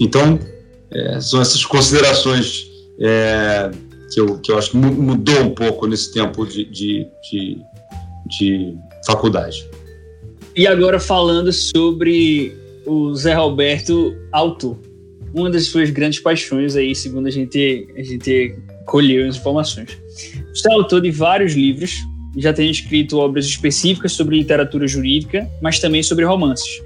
Então, 0.01 0.39
é, 0.91 1.21
são 1.21 1.41
essas 1.41 1.65
considerações 1.65 2.67
é, 3.01 3.71
que, 4.13 4.21
eu, 4.21 4.39
que 4.39 4.53
eu 4.53 4.59
acho 4.59 4.71
que 4.71 4.77
mudou 4.77 5.41
um 5.41 5.51
pouco 5.51 5.87
nesse 5.87 6.13
tempo 6.13 6.47
de, 6.47 6.65
de, 6.65 7.07
de, 7.31 7.59
de 8.27 8.75
faculdade. 9.07 9.67
E 10.57 10.67
agora 10.67 10.99
falando 10.99 11.53
sobre 11.53 12.57
o 12.87 13.15
Zé 13.15 13.35
Roberto 13.35 14.17
autor. 14.33 14.79
Uma 15.35 15.51
das 15.51 15.67
suas 15.67 15.91
grandes 15.91 16.21
paixões 16.21 16.75
aí, 16.75 16.95
segundo 16.95 17.29
a 17.29 17.31
gente, 17.31 17.87
a 17.97 18.03
gente 18.03 18.57
colheu 18.87 19.29
as 19.29 19.37
informações. 19.37 19.97
Você 20.55 20.71
é 20.71 20.73
autor 20.73 21.03
de 21.03 21.11
vários 21.11 21.53
livros, 21.53 21.95
já 22.37 22.53
tem 22.53 22.71
escrito 22.71 23.19
obras 23.19 23.45
específicas 23.45 24.13
sobre 24.13 24.39
literatura 24.39 24.87
jurídica, 24.89 25.49
mas 25.61 25.79
também 25.79 26.03
sobre 26.03 26.25
romances. 26.25 26.83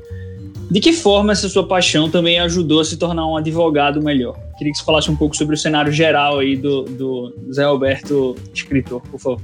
De 0.72 0.80
que 0.80 0.94
forma 0.94 1.32
essa 1.32 1.50
sua 1.50 1.66
paixão 1.66 2.08
também 2.08 2.40
ajudou 2.40 2.80
a 2.80 2.84
se 2.84 2.96
tornar 2.96 3.26
um 3.26 3.36
advogado 3.36 4.02
melhor? 4.02 4.34
Queria 4.56 4.72
que 4.72 4.78
você 4.78 4.84
falasse 4.84 5.10
um 5.10 5.14
pouco 5.14 5.36
sobre 5.36 5.54
o 5.54 5.58
cenário 5.58 5.92
geral 5.92 6.38
aí 6.38 6.56
do, 6.56 6.84
do 6.84 7.34
Zé 7.52 7.64
Alberto, 7.64 8.34
escritor, 8.54 9.02
por 9.02 9.20
favor. 9.20 9.42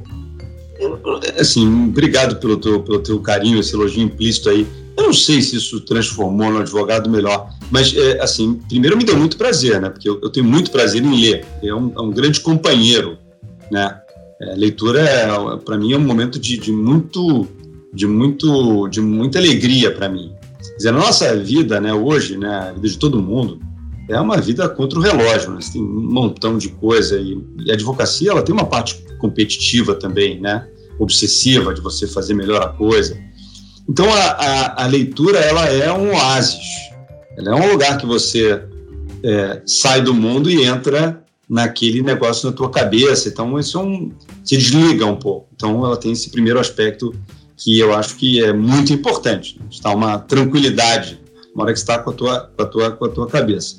Assim, 1.39 1.89
obrigado 1.89 2.37
pelo 2.37 2.57
teu, 2.57 2.83
pelo 2.83 3.01
teu 3.01 3.21
carinho, 3.21 3.61
esse 3.61 3.75
elogio 3.75 4.03
implícito 4.03 4.49
aí. 4.49 4.67
Eu 4.97 5.03
não 5.03 5.13
sei 5.13 5.43
se 5.43 5.57
isso 5.57 5.83
transformou 5.83 6.51
no 6.51 6.61
advogado 6.61 7.11
melhor, 7.11 7.51
mas, 7.71 7.95
é, 7.95 8.23
assim, 8.23 8.59
primeiro 8.67 8.97
me 8.97 9.05
deu 9.05 9.19
muito 9.19 9.37
prazer, 9.37 9.83
né? 9.83 9.91
Porque 9.91 10.09
eu, 10.09 10.19
eu 10.23 10.31
tenho 10.31 10.47
muito 10.47 10.71
prazer 10.71 11.05
em 11.05 11.21
ler. 11.21 11.45
É 11.63 11.75
um, 11.75 11.93
é 11.95 12.01
um 12.01 12.11
grande 12.11 12.41
companheiro, 12.41 13.19
né? 13.71 14.01
É, 14.41 14.55
leitura, 14.55 15.03
é, 15.03 15.27
para 15.63 15.77
mim, 15.77 15.93
é 15.93 15.99
um 15.99 16.01
momento 16.01 16.39
de, 16.39 16.57
de, 16.57 16.73
muito, 16.73 17.47
de, 17.93 18.07
muito, 18.07 18.89
de 18.89 19.03
muita 19.03 19.39
alegria 19.39 19.91
para 19.91 20.09
mim. 20.09 20.38
Dizer, 20.79 20.89
a 20.89 20.93
nossa 20.93 21.37
vida, 21.37 21.79
né, 21.81 21.93
hoje, 21.93 22.39
né, 22.39 22.49
a 22.49 22.73
vida 22.73 22.89
de 22.89 22.99
todo 22.99 23.21
mundo, 23.21 23.61
é 24.09 24.19
uma 24.19 24.41
vida 24.41 24.67
contra 24.71 24.99
o 24.99 25.03
relógio, 25.03 25.51
né? 25.51 25.61
Você 25.61 25.75
tem 25.75 25.83
um 25.83 26.11
montão 26.11 26.57
de 26.57 26.71
coisa 26.71 27.19
e, 27.19 27.39
e 27.67 27.71
a 27.71 27.75
advocacia, 27.75 28.31
ela 28.31 28.43
tem 28.43 28.55
uma 28.55 28.65
parte 28.65 29.05
competitiva 29.19 29.95
também, 29.95 30.41
né? 30.41 30.67
obsessiva 30.99 31.73
de 31.73 31.81
você 31.81 32.07
fazer 32.07 32.35
melhor 32.35 32.61
a 32.63 32.69
coisa. 32.69 33.19
Então 33.89 34.13
a, 34.13 34.21
a, 34.21 34.85
a 34.85 34.87
leitura 34.87 35.39
ela 35.39 35.67
é 35.67 35.93
um 35.93 36.13
oásis, 36.13 36.67
ela 37.37 37.51
é 37.51 37.55
um 37.55 37.73
lugar 37.73 37.97
que 37.97 38.07
você 38.07 38.63
é, 39.23 39.63
sai 39.65 40.03
do 40.03 40.13
mundo 40.13 40.51
e 40.51 40.65
entra 40.65 41.23
naquele 41.49 42.03
negócio 42.03 42.51
na 42.51 42.55
tua 42.55 42.71
cabeça. 42.71 43.29
Então 43.29 43.59
isso 43.59 43.79
é 43.79 43.83
um, 43.83 44.13
se 44.45 44.57
desliga 44.57 45.07
um 45.07 45.17
pouco. 45.17 45.49
Então 45.55 45.85
ela 45.87 45.97
tem 45.97 46.13
esse 46.13 46.31
primeiro 46.31 46.59
aspecto 46.59 47.15
que 47.59 47.79
eu 47.79 47.93
acho 47.93 48.17
que 48.17 48.43
é 48.43 48.53
muito 48.53 48.93
importante. 48.93 49.61
Está 49.71 49.93
uma 49.93 50.19
tranquilidade 50.19 51.21
na 51.55 51.65
hora 51.65 51.73
que 51.73 51.79
está 51.79 51.99
com 51.99 52.11
a 52.11 52.13
tua, 52.13 52.53
com 52.57 52.63
a 52.63 52.67
tua, 52.67 52.91
com 52.93 53.05
a 53.05 53.09
tua 53.09 53.27
cabeça. 53.27 53.77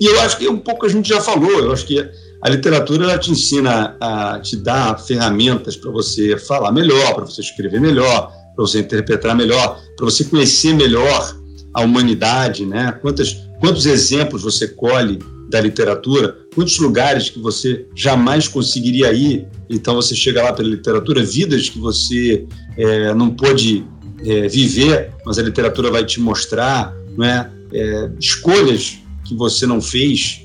E 0.00 0.06
eu 0.06 0.20
acho 0.22 0.38
que 0.38 0.48
um 0.48 0.58
pouco 0.58 0.86
a 0.86 0.88
gente 0.88 1.08
já 1.08 1.20
falou. 1.20 1.50
Eu 1.50 1.72
acho 1.72 1.86
que 1.86 1.98
a 2.40 2.48
literatura 2.48 3.04
ela 3.04 3.18
te 3.18 3.30
ensina 3.30 3.96
a 4.00 4.40
te 4.40 4.56
dar 4.56 4.98
ferramentas 4.98 5.76
para 5.76 5.90
você 5.90 6.36
falar 6.38 6.72
melhor, 6.72 7.14
para 7.14 7.26
você 7.26 7.42
escrever 7.42 7.80
melhor, 7.80 8.32
para 8.54 8.64
você 8.64 8.80
interpretar 8.80 9.36
melhor, 9.36 9.80
para 9.96 10.06
você 10.06 10.24
conhecer 10.24 10.74
melhor 10.74 11.36
a 11.74 11.82
humanidade, 11.82 12.64
né? 12.64 12.92
Quantas, 13.02 13.36
quantos 13.60 13.84
exemplos 13.84 14.42
você 14.42 14.68
colhe 14.68 15.18
da 15.50 15.60
literatura, 15.60 16.36
quantos 16.54 16.78
lugares 16.78 17.28
que 17.28 17.38
você 17.38 17.86
jamais 17.94 18.48
conseguiria 18.48 19.12
ir, 19.12 19.46
então 19.68 19.94
você 19.94 20.14
chega 20.14 20.42
lá 20.42 20.52
pela 20.52 20.68
literatura, 20.68 21.24
vidas 21.24 21.68
que 21.68 21.78
você 21.78 22.46
é, 22.76 23.14
não 23.14 23.30
pôde 23.30 23.84
é, 24.24 24.48
viver, 24.48 25.10
mas 25.24 25.38
a 25.38 25.42
literatura 25.42 25.90
vai 25.90 26.04
te 26.04 26.20
mostrar, 26.20 26.94
não 27.16 27.24
é? 27.24 27.50
é? 27.72 28.10
escolhas 28.18 28.98
que 29.24 29.34
você 29.34 29.66
não 29.66 29.80
fez 29.80 30.42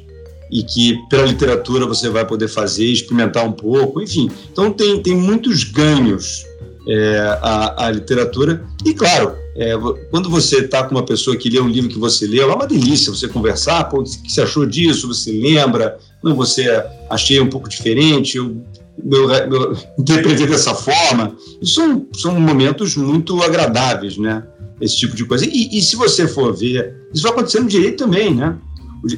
e 0.52 0.64
que 0.64 0.98
pela 1.10 1.26
literatura 1.26 1.86
você 1.86 2.10
vai 2.10 2.26
poder 2.26 2.48
fazer, 2.48 2.86
experimentar 2.86 3.46
um 3.46 3.52
pouco, 3.52 4.02
enfim. 4.02 4.32
Então 4.52 4.72
tem, 4.72 5.02
tem 5.02 5.16
muitos 5.16 5.64
ganhos 5.64 6.44
é, 6.88 7.38
a, 7.42 7.86
a 7.86 7.92
literatura 7.92 8.66
e 8.84 8.94
claro 8.94 9.36
é, 9.60 9.74
quando 10.10 10.30
você 10.30 10.60
está 10.60 10.84
com 10.84 10.96
uma 10.96 11.06
pessoa 11.06 11.36
que 11.36 11.50
lê 11.50 11.60
um 11.60 11.68
livro 11.68 11.90
que 11.90 12.00
você 12.00 12.26
leu, 12.26 12.50
é 12.50 12.56
uma 12.56 12.66
delícia 12.66 13.12
você 13.12 13.28
conversar, 13.28 13.84
pô, 13.90 14.00
o 14.00 14.04
que 14.04 14.32
você 14.32 14.42
achou 14.42 14.66
disso, 14.66 15.10
você 15.10 15.34
lembra, 15.34 15.98
não, 16.24 16.34
você 16.34 16.66
achei 17.10 17.42
um 17.42 17.50
pouco 17.50 17.68
diferente, 17.68 18.38
eu, 18.38 18.56
interpretei 20.00 20.48
dessa 20.48 20.74
forma. 20.74 21.36
Isso 21.62 21.76
são, 21.76 22.08
são 22.14 22.40
momentos 22.40 22.96
muito 22.96 23.44
agradáveis, 23.44 24.18
né? 24.18 24.44
Esse 24.80 24.98
tipo 24.98 25.14
de 25.14 25.26
coisa. 25.26 25.46
E, 25.46 25.78
e 25.78 25.82
se 25.82 25.98
você 25.98 26.26
for 26.26 26.56
ver, 26.56 26.96
isso 27.14 27.24
vai 27.24 27.34
acontecer 27.34 27.60
no 27.60 27.68
direito 27.68 28.06
também, 28.06 28.34
né? 28.34 28.58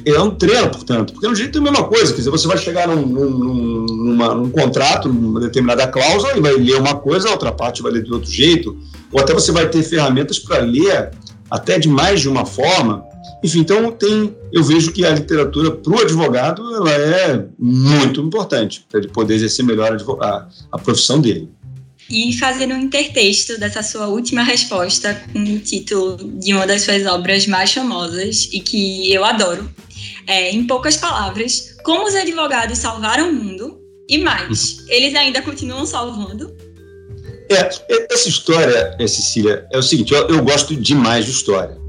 É 0.04 0.20
um 0.20 0.30
treino, 0.30 0.70
portanto, 0.70 1.12
porque 1.12 1.26
no 1.26 1.34
direito 1.34 1.58
é 1.58 1.60
a 1.60 1.64
mesma 1.64 1.84
coisa, 1.84 2.12
quer 2.12 2.18
dizer, 2.18 2.30
você 2.30 2.46
vai 2.46 2.56
chegar 2.56 2.86
num, 2.86 3.04
num, 3.04 3.86
numa, 3.86 4.34
num 4.34 4.48
contrato, 4.48 5.08
numa 5.08 5.40
determinada 5.40 5.88
cláusula, 5.88 6.36
e 6.36 6.40
vai 6.40 6.52
ler 6.52 6.76
uma 6.76 6.94
coisa, 6.94 7.28
a 7.28 7.32
outra 7.32 7.50
parte 7.50 7.82
vai 7.82 7.90
ler 7.90 8.04
de 8.04 8.12
outro 8.12 8.30
jeito, 8.30 8.78
ou 9.10 9.20
até 9.20 9.34
você 9.34 9.50
vai 9.50 9.68
ter 9.68 9.82
ferramentas 9.82 10.38
para 10.38 10.58
ler 10.58 11.10
até 11.50 11.78
de 11.78 11.88
mais 11.88 12.20
de 12.20 12.28
uma 12.28 12.46
forma. 12.46 13.04
Enfim, 13.42 13.60
então 13.60 13.90
tem, 13.90 14.36
eu 14.52 14.62
vejo 14.62 14.92
que 14.92 15.04
a 15.04 15.10
literatura 15.10 15.72
para 15.72 15.92
o 15.92 16.00
advogado 16.00 16.62
ela 16.76 16.92
é 16.92 17.44
muito 17.58 18.20
importante 18.20 18.86
para 18.88 19.00
ele 19.00 19.08
poder 19.08 19.34
exercer 19.34 19.64
melhor 19.64 19.96
a, 20.20 20.46
a 20.70 20.78
profissão 20.78 21.20
dele. 21.20 21.50
E 22.12 22.36
fazendo 22.38 22.74
um 22.74 22.80
intertexto 22.80 23.58
dessa 23.58 23.82
sua 23.82 24.06
última 24.08 24.42
resposta 24.42 25.18
com 25.32 25.38
o 25.38 25.58
título 25.58 26.18
de 26.38 26.52
uma 26.52 26.66
das 26.66 26.82
suas 26.82 27.06
obras 27.06 27.46
mais 27.46 27.72
famosas 27.72 28.50
e 28.52 28.60
que 28.60 29.10
eu 29.10 29.24
adoro, 29.24 29.66
é, 30.26 30.50
em 30.50 30.66
poucas 30.66 30.98
palavras, 30.98 31.74
como 31.82 32.06
os 32.06 32.14
advogados 32.14 32.76
salvaram 32.76 33.30
o 33.30 33.32
mundo 33.32 33.80
e 34.06 34.18
mais, 34.18 34.84
eles 34.88 35.14
ainda 35.14 35.40
continuam 35.40 35.86
salvando. 35.86 36.54
É, 37.48 37.70
essa 38.12 38.28
história, 38.28 38.94
é, 38.98 39.06
Cecília, 39.06 39.66
é 39.72 39.78
o 39.78 39.82
seguinte: 39.82 40.12
eu, 40.12 40.28
eu 40.28 40.44
gosto 40.44 40.76
demais 40.76 41.24
de 41.24 41.30
história. 41.30 41.80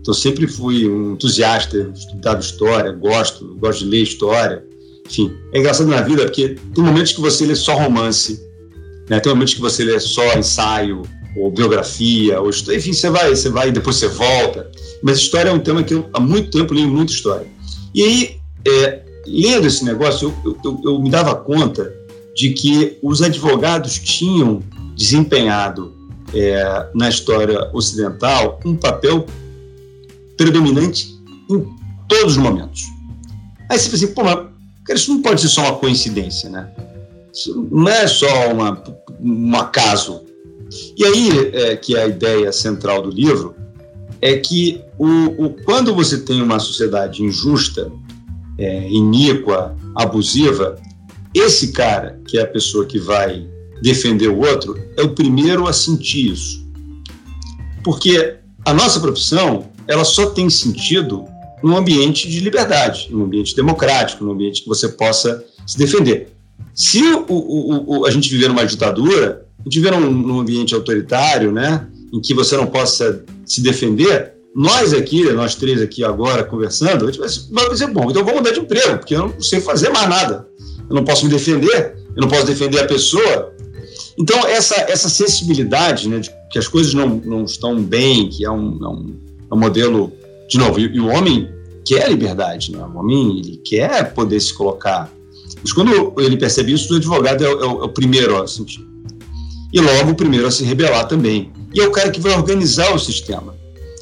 Então, 0.00 0.12
sempre 0.12 0.48
fui 0.48 0.88
um 0.88 1.12
entusiasta, 1.12 1.92
estudava 1.94 2.40
história, 2.40 2.90
gosto, 2.90 3.54
gosto 3.54 3.84
de 3.84 3.90
ler 3.90 4.02
história. 4.02 4.64
Enfim, 5.08 5.32
é 5.52 5.60
engraçado 5.60 5.86
na 5.88 6.00
vida 6.00 6.24
porque 6.24 6.56
tem 6.74 6.82
momentos 6.82 7.12
que 7.12 7.20
você 7.20 7.46
lê 7.46 7.54
só 7.54 7.76
romance, 7.76 8.40
né? 9.12 9.20
Tem 9.20 9.30
momentos 9.30 9.52
que 9.52 9.60
você 9.60 9.84
lê 9.84 10.00
só 10.00 10.24
ensaio, 10.38 11.02
ou 11.36 11.50
biografia, 11.50 12.40
ou 12.40 12.48
enfim, 12.48 12.94
você 12.94 13.10
vai, 13.10 13.28
você 13.28 13.50
vai 13.50 13.70
depois 13.70 13.96
você 13.96 14.08
volta. 14.08 14.70
Mas 15.02 15.18
história 15.18 15.50
é 15.50 15.52
um 15.52 15.58
tema 15.58 15.82
que 15.82 15.92
eu 15.92 16.08
há 16.14 16.18
muito 16.18 16.50
tempo 16.50 16.72
leio 16.72 16.88
muita 16.88 17.12
história. 17.12 17.46
E 17.94 18.02
aí, 18.02 18.40
é, 18.66 19.02
lendo 19.26 19.66
esse 19.66 19.84
negócio, 19.84 20.34
eu, 20.42 20.56
eu, 20.64 20.80
eu, 20.82 20.98
me 20.98 21.10
dava 21.10 21.34
conta 21.34 21.92
de 22.34 22.54
que 22.54 22.96
os 23.02 23.20
advogados 23.20 23.98
tinham 23.98 24.62
desempenhado 24.96 25.92
é, 26.32 26.86
na 26.94 27.10
história 27.10 27.68
ocidental 27.74 28.60
um 28.64 28.74
papel 28.74 29.26
predominante 30.38 31.14
em 31.50 31.66
todos 32.08 32.32
os 32.32 32.38
momentos. 32.38 32.84
Aí 33.68 33.78
você 33.78 33.90
pensa 33.90 34.06
assim, 34.06 34.14
pô, 34.14 34.24
mas 34.24 34.98
isso 34.98 35.12
não 35.12 35.20
pode 35.20 35.42
ser 35.42 35.48
só 35.48 35.60
uma 35.64 35.74
coincidência, 35.74 36.48
né? 36.48 36.70
Não 37.70 37.88
é 37.88 38.06
só 38.06 38.52
uma, 38.52 38.82
um 39.20 39.56
acaso. 39.56 40.22
E 40.96 41.04
aí, 41.04 41.50
é, 41.52 41.76
que 41.76 41.96
é 41.96 42.02
a 42.02 42.06
ideia 42.06 42.52
central 42.52 43.02
do 43.02 43.10
livro, 43.10 43.54
é 44.20 44.36
que 44.36 44.80
o, 44.98 45.46
o 45.46 45.50
quando 45.64 45.94
você 45.94 46.18
tem 46.18 46.40
uma 46.40 46.58
sociedade 46.58 47.22
injusta, 47.22 47.90
é, 48.58 48.88
iníqua, 48.88 49.76
abusiva, 49.94 50.76
esse 51.34 51.72
cara, 51.72 52.20
que 52.26 52.38
é 52.38 52.42
a 52.42 52.46
pessoa 52.46 52.86
que 52.86 52.98
vai 52.98 53.48
defender 53.82 54.28
o 54.28 54.38
outro, 54.38 54.78
é 54.96 55.02
o 55.02 55.14
primeiro 55.14 55.66
a 55.66 55.72
sentir 55.72 56.32
isso. 56.32 56.62
Porque 57.82 58.36
a 58.64 58.72
nossa 58.72 59.00
profissão, 59.00 59.70
ela 59.88 60.04
só 60.04 60.26
tem 60.26 60.48
sentido 60.48 61.24
num 61.62 61.76
ambiente 61.76 62.28
de 62.28 62.40
liberdade, 62.40 63.08
num 63.10 63.24
ambiente 63.24 63.56
democrático, 63.56 64.24
num 64.24 64.32
ambiente 64.32 64.62
que 64.62 64.68
você 64.68 64.88
possa 64.88 65.44
se 65.66 65.78
defender. 65.78 66.32
Se 66.74 67.02
o, 67.02 67.26
o, 67.28 67.98
o, 67.98 68.06
a 68.06 68.10
gente 68.10 68.30
viver 68.30 68.48
numa 68.48 68.64
ditadura, 68.64 69.46
a 69.60 69.62
gente 69.64 69.80
viver 69.80 69.92
num, 69.92 70.10
num, 70.10 70.40
ambiente 70.40 70.74
autoritário, 70.74 71.52
né, 71.52 71.86
em 72.12 72.20
que 72.20 72.34
você 72.34 72.56
não 72.56 72.66
possa 72.66 73.24
se 73.44 73.60
defender, 73.60 74.32
nós 74.54 74.92
aqui, 74.92 75.24
nós 75.32 75.54
três 75.54 75.80
aqui 75.80 76.04
agora 76.04 76.44
conversando, 76.44 77.04
a 77.04 77.10
gente 77.10 77.18
vai 77.50 77.68
dizer, 77.70 77.86
bom, 77.88 78.10
então 78.10 78.22
eu 78.22 78.26
vou 78.26 78.34
mudar 78.34 78.52
de 78.52 78.60
emprego, 78.60 78.98
porque 78.98 79.14
eu 79.14 79.28
não 79.28 79.40
sei 79.40 79.60
fazer 79.60 79.90
mais 79.90 80.08
nada. 80.08 80.46
Eu 80.88 80.96
não 80.96 81.04
posso 81.04 81.24
me 81.24 81.30
defender, 81.30 81.96
eu 82.14 82.20
não 82.20 82.28
posso 82.28 82.46
defender 82.46 82.80
a 82.80 82.86
pessoa. 82.86 83.52
Então, 84.18 84.46
essa, 84.46 84.74
essa 84.90 85.08
sensibilidade, 85.08 86.08
né, 86.08 86.18
de 86.18 86.30
que 86.50 86.58
as 86.58 86.68
coisas 86.68 86.92
não, 86.92 87.08
não 87.08 87.44
estão 87.44 87.82
bem, 87.82 88.28
que 88.28 88.44
é 88.44 88.50
um, 88.50 88.78
é 88.82 88.88
um, 88.88 89.16
é 89.50 89.54
um 89.54 89.58
modelo, 89.58 90.12
de 90.48 90.58
novo, 90.58 90.78
e, 90.78 90.84
e, 90.84 91.00
o 91.00 91.06
homem 91.06 91.48
quer 91.84 92.08
liberdade, 92.10 92.72
né? 92.72 92.78
o 92.78 92.98
homem 92.98 93.38
ele 93.38 93.56
quer 93.64 94.12
poder 94.12 94.38
se 94.38 94.52
colocar 94.52 95.10
mas 95.62 95.72
quando 95.72 96.14
ele 96.18 96.36
percebe 96.36 96.72
isso, 96.72 96.92
o 96.92 96.96
advogado 96.96 97.44
é, 97.44 97.46
é, 97.46 97.50
o, 97.50 97.82
é 97.82 97.84
o 97.84 97.88
primeiro 97.88 98.42
a 98.42 98.46
sentir. 98.46 98.84
E 99.72 99.80
logo 99.80 100.10
o 100.10 100.14
primeiro 100.14 100.46
a 100.46 100.50
se 100.50 100.64
rebelar 100.64 101.06
também. 101.06 101.50
E 101.74 101.80
é 101.80 101.86
o 101.86 101.92
cara 101.92 102.10
que 102.10 102.20
vai 102.20 102.34
organizar 102.34 102.94
o 102.94 102.98
sistema. 102.98 103.54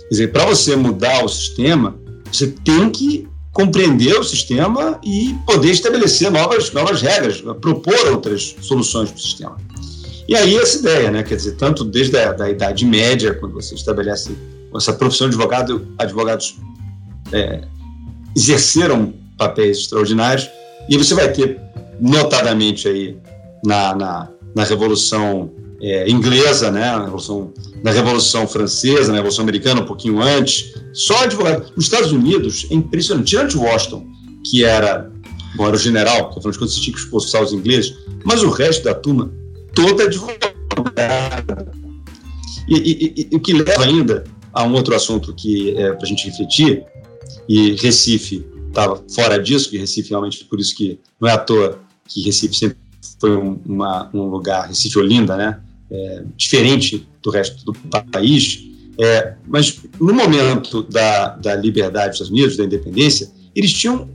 Quer 0.03 0.09
dizer, 0.11 0.33
para 0.33 0.47
você 0.47 0.75
mudar 0.75 1.25
o 1.25 1.29
sistema, 1.29 1.97
você 2.33 2.49
tem 2.49 2.91
que 2.91 3.29
compreender 3.53 4.19
o 4.19 4.25
sistema 4.25 4.99
e 5.05 5.37
poder 5.47 5.71
estabelecer 5.71 6.31
novas, 6.31 6.73
novas 6.73 7.03
regras, 7.03 7.41
propor 7.61 7.95
outras 8.11 8.57
soluções 8.61 9.11
para 9.11 9.19
o 9.19 9.21
sistema. 9.21 9.57
E 10.29 10.35
aí 10.35 10.57
essa 10.57 10.79
ideia, 10.79 11.11
né? 11.11 11.23
Quer 11.23 11.37
dizer, 11.37 11.57
tanto 11.57 11.85
desde 11.85 12.17
a 12.17 12.33
da 12.33 12.49
Idade 12.49 12.85
Média, 12.87 13.35
quando 13.35 13.53
você 13.53 13.75
estabelece 13.75 14.31
essa 14.75 14.93
profissão 14.93 15.29
de 15.29 15.35
advogado, 15.35 15.89
advogados 15.99 16.57
é, 17.33 17.63
exerceram 18.37 19.13
papéis 19.37 19.79
extraordinários, 19.79 20.49
e 20.91 20.99
você 20.99 21.15
vai 21.15 21.33
ter, 21.33 21.61
notadamente 22.01 22.89
aí, 22.89 23.17
na, 23.65 23.95
na, 23.95 24.29
na 24.57 24.65
Revolução 24.65 25.53
é, 25.81 26.11
Inglesa, 26.11 26.71
né, 26.73 26.81
na 26.81 27.05
Revolução, 27.05 27.53
na 27.83 27.93
Revolução 27.93 28.47
Francesa, 28.49 29.13
na 29.13 29.19
Revolução 29.19 29.45
Americana, 29.45 29.83
um 29.83 29.87
pouquinho 29.87 30.21
antes, 30.21 30.75
só 30.93 31.23
advogado. 31.23 31.73
Nos 31.77 31.85
Estados 31.85 32.11
Unidos, 32.11 32.67
é 32.71 32.75
impressionante. 32.75 33.29
Tirante 33.29 33.57
Washington, 33.57 34.05
que 34.51 34.65
era, 34.65 35.09
bom, 35.55 35.69
era 35.69 35.77
o 35.77 35.79
general, 35.79 36.31
que 36.31 36.39
afinal 36.39 36.53
de 36.53 36.59
contas 36.59 36.75
tinha 36.75 36.93
que 36.93 37.01
expulsar 37.01 37.41
os 37.41 37.53
ingleses, 37.53 37.95
mas 38.25 38.43
o 38.43 38.51
resto 38.51 38.83
da 38.83 38.95
turma, 38.95 39.33
toda 39.73 40.05
advogada. 40.05 41.71
E, 42.69 42.75
e, 42.77 43.29
e, 43.33 43.37
o 43.37 43.41
que 43.41 43.53
leva 43.53 43.85
ainda 43.85 44.25
a 44.53 44.65
um 44.65 44.73
outro 44.73 44.95
assunto 44.95 45.33
que 45.35 45.71
é 45.77 45.93
para 45.93 46.05
a 46.05 46.09
gente 46.09 46.27
refletir, 46.27 46.85
e 47.49 47.73
Recife 47.77 48.45
estava 48.71 49.03
fora 49.13 49.41
disso, 49.43 49.69
que 49.69 49.77
Recife 49.77 50.11
realmente, 50.11 50.45
por 50.45 50.59
isso 50.59 50.75
que 50.75 50.99
não 51.21 51.29
é 51.29 51.33
à 51.33 51.39
toa 51.39 51.81
que 52.09 52.23
Recife 52.23 52.55
sempre 52.55 52.79
foi 53.21 53.37
um, 53.37 53.61
uma, 53.67 54.11
um 54.15 54.25
lugar, 54.25 54.69
Recife 54.69 54.99
Olinda, 54.99 55.37
né, 55.37 55.61
é, 55.91 56.23
diferente 56.37 57.07
do 57.23 57.31
resto 57.31 57.65
do 57.65 57.73
país, 58.11 58.65
é, 58.99 59.35
mas 59.47 59.79
no 60.01 60.13
momento 60.15 60.83
da, 60.83 61.37
da 61.37 61.55
liberdade 61.55 62.09
dos 62.09 62.15
Estados 62.17 62.31
Unidos, 62.31 62.57
da 62.57 62.65
independência, 62.65 63.31
eles 63.55 63.73
tinham 63.73 64.09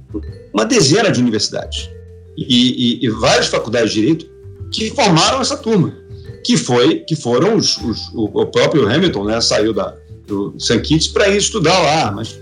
uma 0.53 0.66
dezena 0.66 1.12
de 1.12 1.20
universidades 1.20 1.89
e, 2.38 2.99
e, 3.01 3.06
e 3.06 3.10
várias 3.10 3.47
faculdades 3.47 3.93
de 3.93 4.01
direito 4.01 4.26
que 4.72 4.89
formaram 4.91 5.41
essa 5.41 5.58
turma. 5.58 5.93
que 6.43 6.58
foi 6.58 6.99
que 6.99 7.16
foram 7.16 7.56
os, 7.56 7.78
os 7.78 8.10
o, 8.14 8.45
próprio 8.45 8.88
Hamilton, 8.88 9.26
né, 9.26 9.41
saiu 9.41 9.74
da 9.74 9.95
do 10.28 10.56
St. 10.60 10.82
Kitts 10.82 11.08
para 11.08 11.30
ir 11.30 11.38
estudar 11.38 11.78
lá, 11.80 12.12
mas 12.12 12.39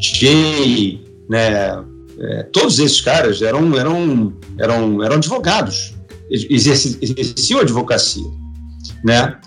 Jay, 0.00 1.04
né, 1.28 1.84
é, 2.18 2.42
todos 2.44 2.78
esses 2.78 3.00
caras 3.00 3.42
eram 3.42 3.76
eram 3.76 4.32
eram 4.58 5.02
eram 5.02 5.16
advogados, 5.16 5.94
exerciam 6.30 7.60
advocacia, 7.60 8.26
né? 9.04 9.38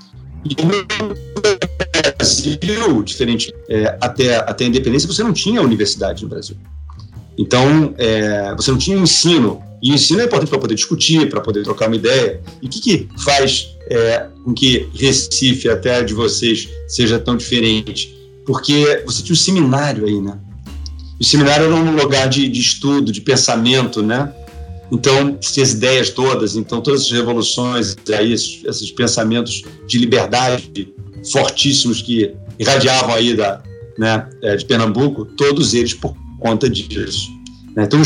E 0.45 0.61
no 0.61 0.85
Brasil, 2.17 3.03
diferente 3.03 3.53
é, 3.69 3.97
até 4.01 4.35
até 4.37 4.65
a 4.65 4.67
independência, 4.67 5.07
você 5.07 5.23
não 5.23 5.33
tinha 5.33 5.61
universidade 5.61 6.23
no 6.23 6.29
Brasil. 6.29 6.57
Então, 7.37 7.93
é, 7.97 8.53
você 8.55 8.71
não 8.71 8.77
tinha 8.77 8.97
ensino. 8.97 9.61
E 9.81 9.91
o 9.91 9.95
ensino 9.95 10.21
é 10.21 10.25
importante 10.25 10.49
para 10.49 10.59
poder 10.59 10.75
discutir, 10.75 11.29
para 11.29 11.41
poder 11.41 11.63
trocar 11.63 11.87
uma 11.87 11.95
ideia. 11.95 12.39
E 12.61 12.67
o 12.67 12.69
que, 12.69 12.79
que 12.79 13.09
faz 13.23 13.75
é, 13.89 14.27
com 14.43 14.53
que 14.53 14.87
Recife, 14.93 15.67
até 15.69 15.97
a 15.97 16.03
de 16.03 16.13
vocês, 16.13 16.69
seja 16.87 17.19
tão 17.19 17.35
diferente? 17.35 18.15
Porque 18.45 19.03
você 19.05 19.23
tinha 19.23 19.33
um 19.33 19.37
seminário 19.37 20.05
aí, 20.05 20.21
né? 20.21 20.37
O 21.19 21.23
seminário 21.23 21.65
era 21.65 21.75
um 21.75 21.95
lugar 21.95 22.27
de, 22.27 22.49
de 22.49 22.59
estudo, 22.59 23.11
de 23.11 23.21
pensamento, 23.21 24.01
né? 24.01 24.33
Então, 24.91 25.37
tinha 25.39 25.63
as 25.63 25.71
ideias 25.71 26.09
todas, 26.09 26.55
então 26.55 26.81
todas 26.81 27.01
as 27.01 27.11
revoluções, 27.11 27.95
aí, 28.15 28.33
esses, 28.33 28.63
esses 28.63 28.91
pensamentos 28.91 29.63
de 29.87 29.97
liberdade 29.97 30.93
fortíssimos 31.31 32.01
que 32.01 32.35
irradiavam 32.59 33.15
aí 33.15 33.35
da, 33.35 33.63
né, 33.97 34.29
é, 34.43 34.55
de 34.55 34.65
Pernambuco, 34.65 35.25
todos 35.25 35.73
eles 35.73 35.93
por 35.93 36.15
conta 36.39 36.69
disso. 36.69 37.29
Né? 37.75 37.85
Então, 37.85 38.01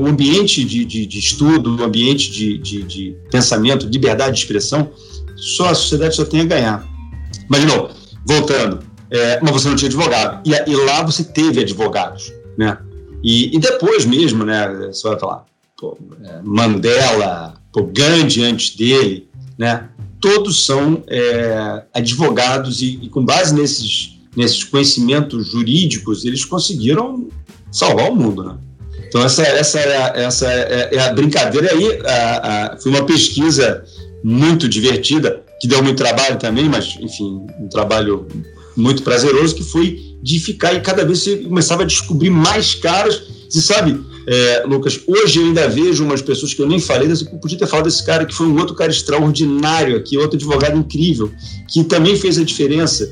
o 0.00 0.06
ambiente 0.06 0.64
de, 0.64 0.84
de, 0.84 1.04
de, 1.04 1.18
estudo, 1.18 1.76
o 1.76 1.84
ambiente 1.84 2.30
de, 2.30 2.58
de, 2.58 2.82
de, 2.82 3.16
pensamento, 3.30 3.86
liberdade 3.86 4.36
de 4.36 4.42
expressão, 4.42 4.90
só 5.36 5.68
a 5.68 5.74
sociedade 5.74 6.16
só 6.16 6.24
tem 6.24 6.40
a 6.40 6.44
ganhar. 6.44 6.88
Mas, 7.48 7.60
de 7.60 7.66
novo, 7.66 7.90
voltando, 8.26 8.80
é, 9.10 9.40
mas 9.40 9.52
você 9.52 9.68
não 9.68 9.76
tinha 9.76 9.88
advogado. 9.88 10.42
E, 10.46 10.70
e, 10.70 10.76
lá 10.76 11.02
você 11.02 11.24
teve 11.24 11.60
advogados. 11.60 12.32
Né? 12.56 12.76
E, 13.22 13.56
e 13.56 13.58
depois 13.58 14.04
mesmo, 14.04 14.44
né, 14.44 14.68
você 14.92 15.08
vai 15.08 15.18
falar, 15.18 15.44
pô, 15.78 15.96
é, 16.24 16.40
Mandela, 16.42 17.54
pô, 17.72 17.84
Gandhi 17.84 18.44
antes 18.44 18.76
dele, 18.76 19.28
né? 19.56 19.88
todos 20.20 20.66
são 20.66 21.02
é, 21.08 21.84
advogados 21.94 22.82
e, 22.82 22.98
e 23.02 23.08
com 23.08 23.24
base 23.24 23.54
nesses 23.54 24.18
nesses 24.38 24.62
conhecimentos 24.62 25.48
jurídicos, 25.48 26.24
eles 26.24 26.44
conseguiram 26.44 27.28
salvar 27.72 28.08
o 28.08 28.14
mundo, 28.14 28.44
né? 28.44 28.56
Então 29.08 29.24
essa, 29.24 29.42
essa, 29.42 29.80
é, 29.80 30.22
essa 30.22 30.46
é, 30.46 30.94
é 30.94 31.00
a 31.00 31.12
brincadeira 31.12 31.72
aí. 31.72 32.00
A, 32.06 32.72
a, 32.74 32.76
foi 32.78 32.92
uma 32.92 33.04
pesquisa 33.04 33.82
muito 34.22 34.68
divertida 34.68 35.42
que 35.60 35.66
deu 35.66 35.82
muito 35.82 35.96
trabalho 35.96 36.38
também, 36.38 36.68
mas 36.68 36.96
enfim, 37.00 37.46
um 37.58 37.68
trabalho 37.68 38.28
muito 38.78 39.02
prazeroso 39.02 39.54
que 39.54 39.62
foi 39.62 40.00
de 40.22 40.38
ficar 40.38 40.74
e 40.74 40.80
cada 40.80 41.04
vez 41.04 41.20
você 41.20 41.36
começava 41.36 41.82
a 41.82 41.86
descobrir 41.86 42.30
mais 42.30 42.74
caras. 42.74 43.22
Você 43.48 43.60
sabe, 43.60 43.98
é, 44.26 44.64
Lucas, 44.66 45.00
hoje 45.06 45.38
eu 45.38 45.46
ainda 45.46 45.68
vejo 45.68 46.04
umas 46.04 46.20
pessoas 46.20 46.52
que 46.52 46.60
eu 46.60 46.68
nem 46.68 46.78
falei, 46.78 47.10
eu 47.10 47.38
podia 47.38 47.58
ter 47.58 47.66
falado 47.66 47.86
desse 47.86 48.04
cara 48.04 48.26
que 48.26 48.34
foi 48.34 48.46
um 48.46 48.58
outro 48.58 48.74
cara 48.74 48.90
extraordinário 48.90 49.96
aqui, 49.96 50.18
outro 50.18 50.36
advogado 50.36 50.76
incrível, 50.76 51.32
que 51.68 51.82
também 51.84 52.16
fez 52.16 52.38
a 52.38 52.44
diferença 52.44 53.10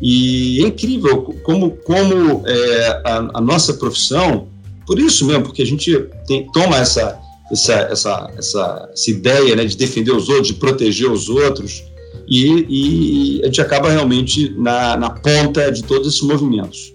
e 0.00 0.62
é 0.64 0.66
incrível 0.66 1.22
como, 1.44 1.76
como 1.84 2.42
é, 2.46 3.02
a, 3.04 3.30
a, 3.34 3.40
nossa 3.40 3.74
profissão, 3.74 4.48
por 4.84 4.98
isso 4.98 5.24
mesmo, 5.24 5.44
porque 5.44 5.62
a 5.62 5.66
gente 5.66 5.96
tem, 6.26 6.50
toma 6.52 6.76
essa, 6.78 7.18
essa, 7.52 7.74
essa, 7.74 8.30
essa, 8.36 8.90
essa 8.92 9.10
ideia 9.10 9.54
né, 9.54 9.64
de 9.64 9.76
defender 9.76 10.10
os 10.10 10.28
outros, 10.28 10.48
de 10.48 10.54
proteger 10.54 11.08
os 11.08 11.28
outros, 11.28 11.84
e, 12.32 13.36
e 13.38 13.42
a 13.42 13.46
gente 13.46 13.60
acaba 13.60 13.90
realmente 13.90 14.54
na, 14.56 14.96
na 14.96 15.10
ponta 15.10 15.70
de 15.70 15.84
todos 15.84 16.08
esses 16.08 16.22
movimentos. 16.22 16.94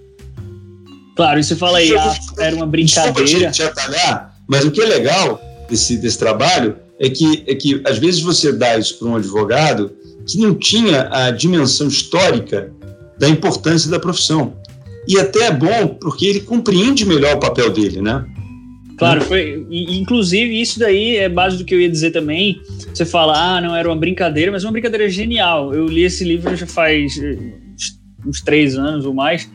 Claro, 1.15 1.39
e 1.39 1.43
você 1.43 1.55
fala 1.55 1.77
aí, 1.77 1.95
ah, 1.95 2.15
era 2.39 2.55
uma 2.55 2.65
brincadeira. 2.65 3.51
Te 3.51 3.61
atalhar, 3.61 4.35
mas 4.47 4.65
o 4.65 4.71
que 4.71 4.81
é 4.81 4.85
legal 4.85 5.39
desse, 5.69 5.97
desse 5.97 6.17
trabalho 6.17 6.75
é 6.99 7.07
que, 7.07 7.43
é 7.45 7.53
que 7.53 7.81
às 7.85 7.99
vezes 7.99 8.21
você 8.21 8.51
dá 8.51 8.77
isso 8.77 8.97
para 8.97 9.07
um 9.07 9.15
advogado 9.15 9.91
que 10.27 10.39
não 10.39 10.55
tinha 10.55 11.07
a 11.11 11.29
dimensão 11.29 11.87
histórica 11.87 12.71
da 13.19 13.29
importância 13.29 13.91
da 13.91 13.99
profissão. 13.99 14.55
E 15.07 15.19
até 15.19 15.45
é 15.45 15.51
bom 15.51 15.87
porque 16.01 16.25
ele 16.25 16.41
compreende 16.41 17.05
melhor 17.05 17.35
o 17.35 17.39
papel 17.39 17.69
dele, 17.69 18.01
né? 18.01 18.25
Claro, 18.97 19.21
foi, 19.21 19.65
inclusive 19.69 20.59
isso 20.59 20.79
daí 20.79 21.17
é 21.17 21.29
base 21.29 21.57
do 21.57 21.63
que 21.63 21.75
eu 21.75 21.79
ia 21.79 21.89
dizer 21.89 22.11
também. 22.11 22.59
Você 22.93 23.05
fala, 23.05 23.57
ah, 23.57 23.61
não 23.61 23.75
era 23.75 23.87
uma 23.87 23.95
brincadeira, 23.95 24.51
mas 24.51 24.63
uma 24.63 24.71
brincadeira 24.71 25.07
genial. 25.07 25.73
Eu 25.73 25.85
li 25.85 26.01
esse 26.01 26.23
livro 26.23 26.55
já 26.55 26.65
faz 26.65 27.15
eh, 27.17 27.37
uns 28.25 28.41
três 28.41 28.75
anos 28.75 29.05
ou 29.05 29.13
mais. 29.13 29.49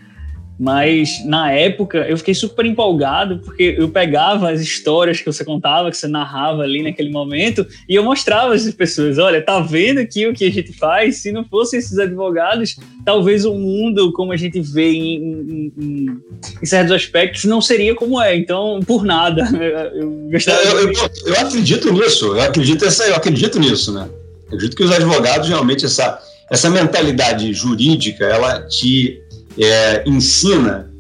Mas 0.63 1.25
na 1.25 1.51
época 1.51 2.07
eu 2.09 2.17
fiquei 2.17 2.35
super 2.35 2.65
empolgado 2.65 3.41
porque 3.41 3.75
eu 3.77 3.89
pegava 3.89 4.49
as 4.49 4.61
histórias 4.61 5.19
que 5.19 5.27
você 5.27 5.45
contava, 5.45 5.91
que 5.91 5.97
você 5.97 6.07
narrava 6.07 6.63
ali 6.63 6.85
naquele 6.85 7.11
momento, 7.11 7.67
e 7.89 7.97
eu 7.97 8.05
mostrava 8.05 8.55
às 8.55 8.71
pessoas: 8.71 9.19
olha, 9.19 9.45
tá 9.45 9.59
vendo 9.59 9.99
aqui 9.99 10.25
o 10.25 10.33
que 10.33 10.45
a 10.45 10.53
gente 10.53 10.73
faz? 10.73 11.17
Se 11.17 11.33
não 11.33 11.45
fossem 11.45 11.81
esses 11.81 11.99
advogados, 11.99 12.77
talvez 13.05 13.45
o 13.45 13.55
mundo, 13.55 14.13
como 14.13 14.31
a 14.31 14.37
gente 14.37 14.61
vê 14.61 14.93
em, 14.93 15.17
em, 15.17 15.73
em, 15.77 16.07
em 16.63 16.65
certos 16.65 16.93
aspectos, 16.93 17.43
não 17.43 17.61
seria 17.61 17.97
como 17.97 18.23
é. 18.23 18.37
Então, 18.37 18.79
por 18.87 19.05
nada. 19.05 19.43
Eu, 19.93 20.79
eu, 20.79 20.93
eu, 20.93 21.11
eu 21.27 21.41
acredito 21.41 21.93
nisso, 21.93 22.27
eu 22.27 22.41
acredito, 22.41 22.85
essa, 22.85 23.05
eu 23.05 23.15
acredito 23.17 23.59
nisso, 23.59 23.93
né? 23.93 24.09
Eu 24.49 24.57
acredito 24.57 24.77
que 24.77 24.83
os 24.83 24.93
advogados 24.93 25.49
realmente 25.49 25.85
essa, 25.85 26.21
essa 26.51 26.71
mentalidade 26.71 27.53
jurídica 27.53 28.25
ela 28.25 28.63
te 28.63 29.23
é, 29.59 30.03
ensina, 30.07 30.91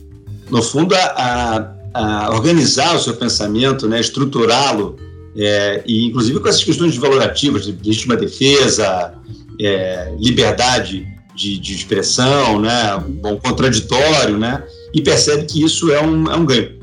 no 0.50 0.62
fundo, 0.62 0.94
a, 0.94 1.74
a, 1.94 2.30
organizar 2.32 2.94
o 2.94 2.98
seu 2.98 3.14
pensamento, 3.14 3.88
né, 3.88 4.00
estruturá-lo, 4.00 4.96
é, 5.36 5.82
e 5.86 6.07
inclusive 6.07 6.40
com 6.40 6.48
essas 6.48 6.64
questões 6.64 6.96
valorativas, 6.96 7.64
de 7.64 7.76
legítima 7.84 8.16
defesa, 8.16 9.14
é, 9.61 10.14
liberdade 10.18 11.07
de, 11.34 11.59
de, 11.59 11.74
expressão, 11.74 12.61
né, 12.61 13.03
bom 13.20 13.36
contraditório, 13.38 14.38
né, 14.38 14.62
e 14.92 15.00
percebe 15.00 15.44
que 15.44 15.62
isso 15.64 15.90
é 15.90 16.00
um, 16.00 16.30
é 16.30 16.36
um 16.36 16.44
ganho. 16.44 16.80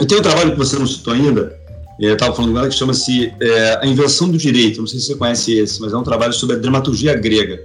Eu 0.00 0.06
tenho 0.06 0.20
um 0.20 0.24
trabalho 0.24 0.52
que 0.52 0.58
você 0.58 0.78
não 0.78 0.86
citou 0.86 1.12
ainda, 1.12 1.60
é, 2.00 2.06
eu 2.06 2.14
estava 2.14 2.34
falando 2.34 2.52
agora, 2.52 2.68
que 2.68 2.74
chama-se 2.74 3.32
é, 3.40 3.78
A 3.82 3.86
Invenção 3.86 4.30
do 4.30 4.38
Direito, 4.38 4.80
não 4.80 4.86
sei 4.86 4.98
se 4.98 5.06
você 5.06 5.14
conhece 5.16 5.52
esse, 5.52 5.80
mas 5.80 5.92
é 5.92 5.96
um 5.96 6.02
trabalho 6.02 6.32
sobre 6.32 6.56
a 6.56 6.58
dramaturgia 6.58 7.14
grega. 7.14 7.62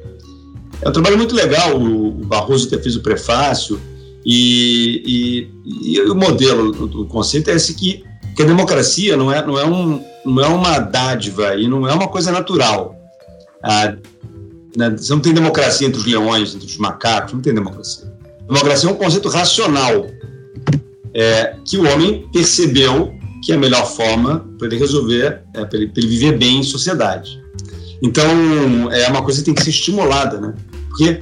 É 0.82 0.89
um 0.89 0.91
trabalho 0.91 1.17
muito 1.17 1.36
legal, 1.36 1.80
o 1.80 2.11
Barroso 2.11 2.67
até 2.67 2.82
fez 2.82 2.95
o 2.95 3.01
prefácio, 3.01 3.80
e, 4.26 5.49
e, 5.65 5.93
e 5.93 6.01
o 6.01 6.15
modelo, 6.15 7.01
o 7.01 7.05
conceito 7.05 7.49
é 7.51 7.53
esse 7.53 7.76
que, 7.76 8.03
que 8.36 8.41
a 8.41 8.45
democracia 8.45 9.15
não 9.15 9.32
é, 9.32 9.45
não, 9.45 9.59
é 9.59 9.65
um, 9.65 10.03
não 10.26 10.43
é 10.43 10.47
uma 10.47 10.80
dádiva 10.80 11.55
e 11.55 11.67
não 11.67 11.88
é 11.88 11.93
uma 11.93 12.07
coisa 12.07 12.32
natural. 12.32 12.95
Ah, 13.63 13.95
né, 14.76 14.89
você 14.89 15.13
não 15.13 15.21
tem 15.21 15.34
democracia 15.34 15.88
entre 15.88 15.99
os 15.99 16.05
leões, 16.05 16.55
entre 16.55 16.67
os 16.67 16.78
macacos, 16.78 17.34
não 17.34 17.41
tem 17.41 17.53
democracia. 17.53 18.11
Democracia 18.47 18.89
é 18.89 18.91
um 18.91 18.95
conceito 18.95 19.30
racional, 19.30 20.07
é, 21.13 21.55
que 21.63 21.78
o 21.78 21.88
homem 21.88 22.28
percebeu 22.34 23.13
que 23.43 23.51
é 23.51 23.55
a 23.55 23.59
melhor 23.59 23.86
forma 23.86 24.43
para 24.57 24.67
ele 24.67 24.78
resolver, 24.78 25.43
é, 25.53 25.63
para 25.63 25.78
ele, 25.78 25.91
ele 25.95 26.07
viver 26.07 26.36
bem 26.36 26.59
em 26.59 26.63
sociedade. 26.63 27.39
Então, 28.02 28.91
é 28.91 29.08
uma 29.08 29.24
coisa 29.24 29.39
que 29.39 29.46
tem 29.46 29.54
que 29.54 29.64
ser 29.64 29.70
estimulada, 29.70 30.39
né? 30.39 30.54
Porque 30.89 31.22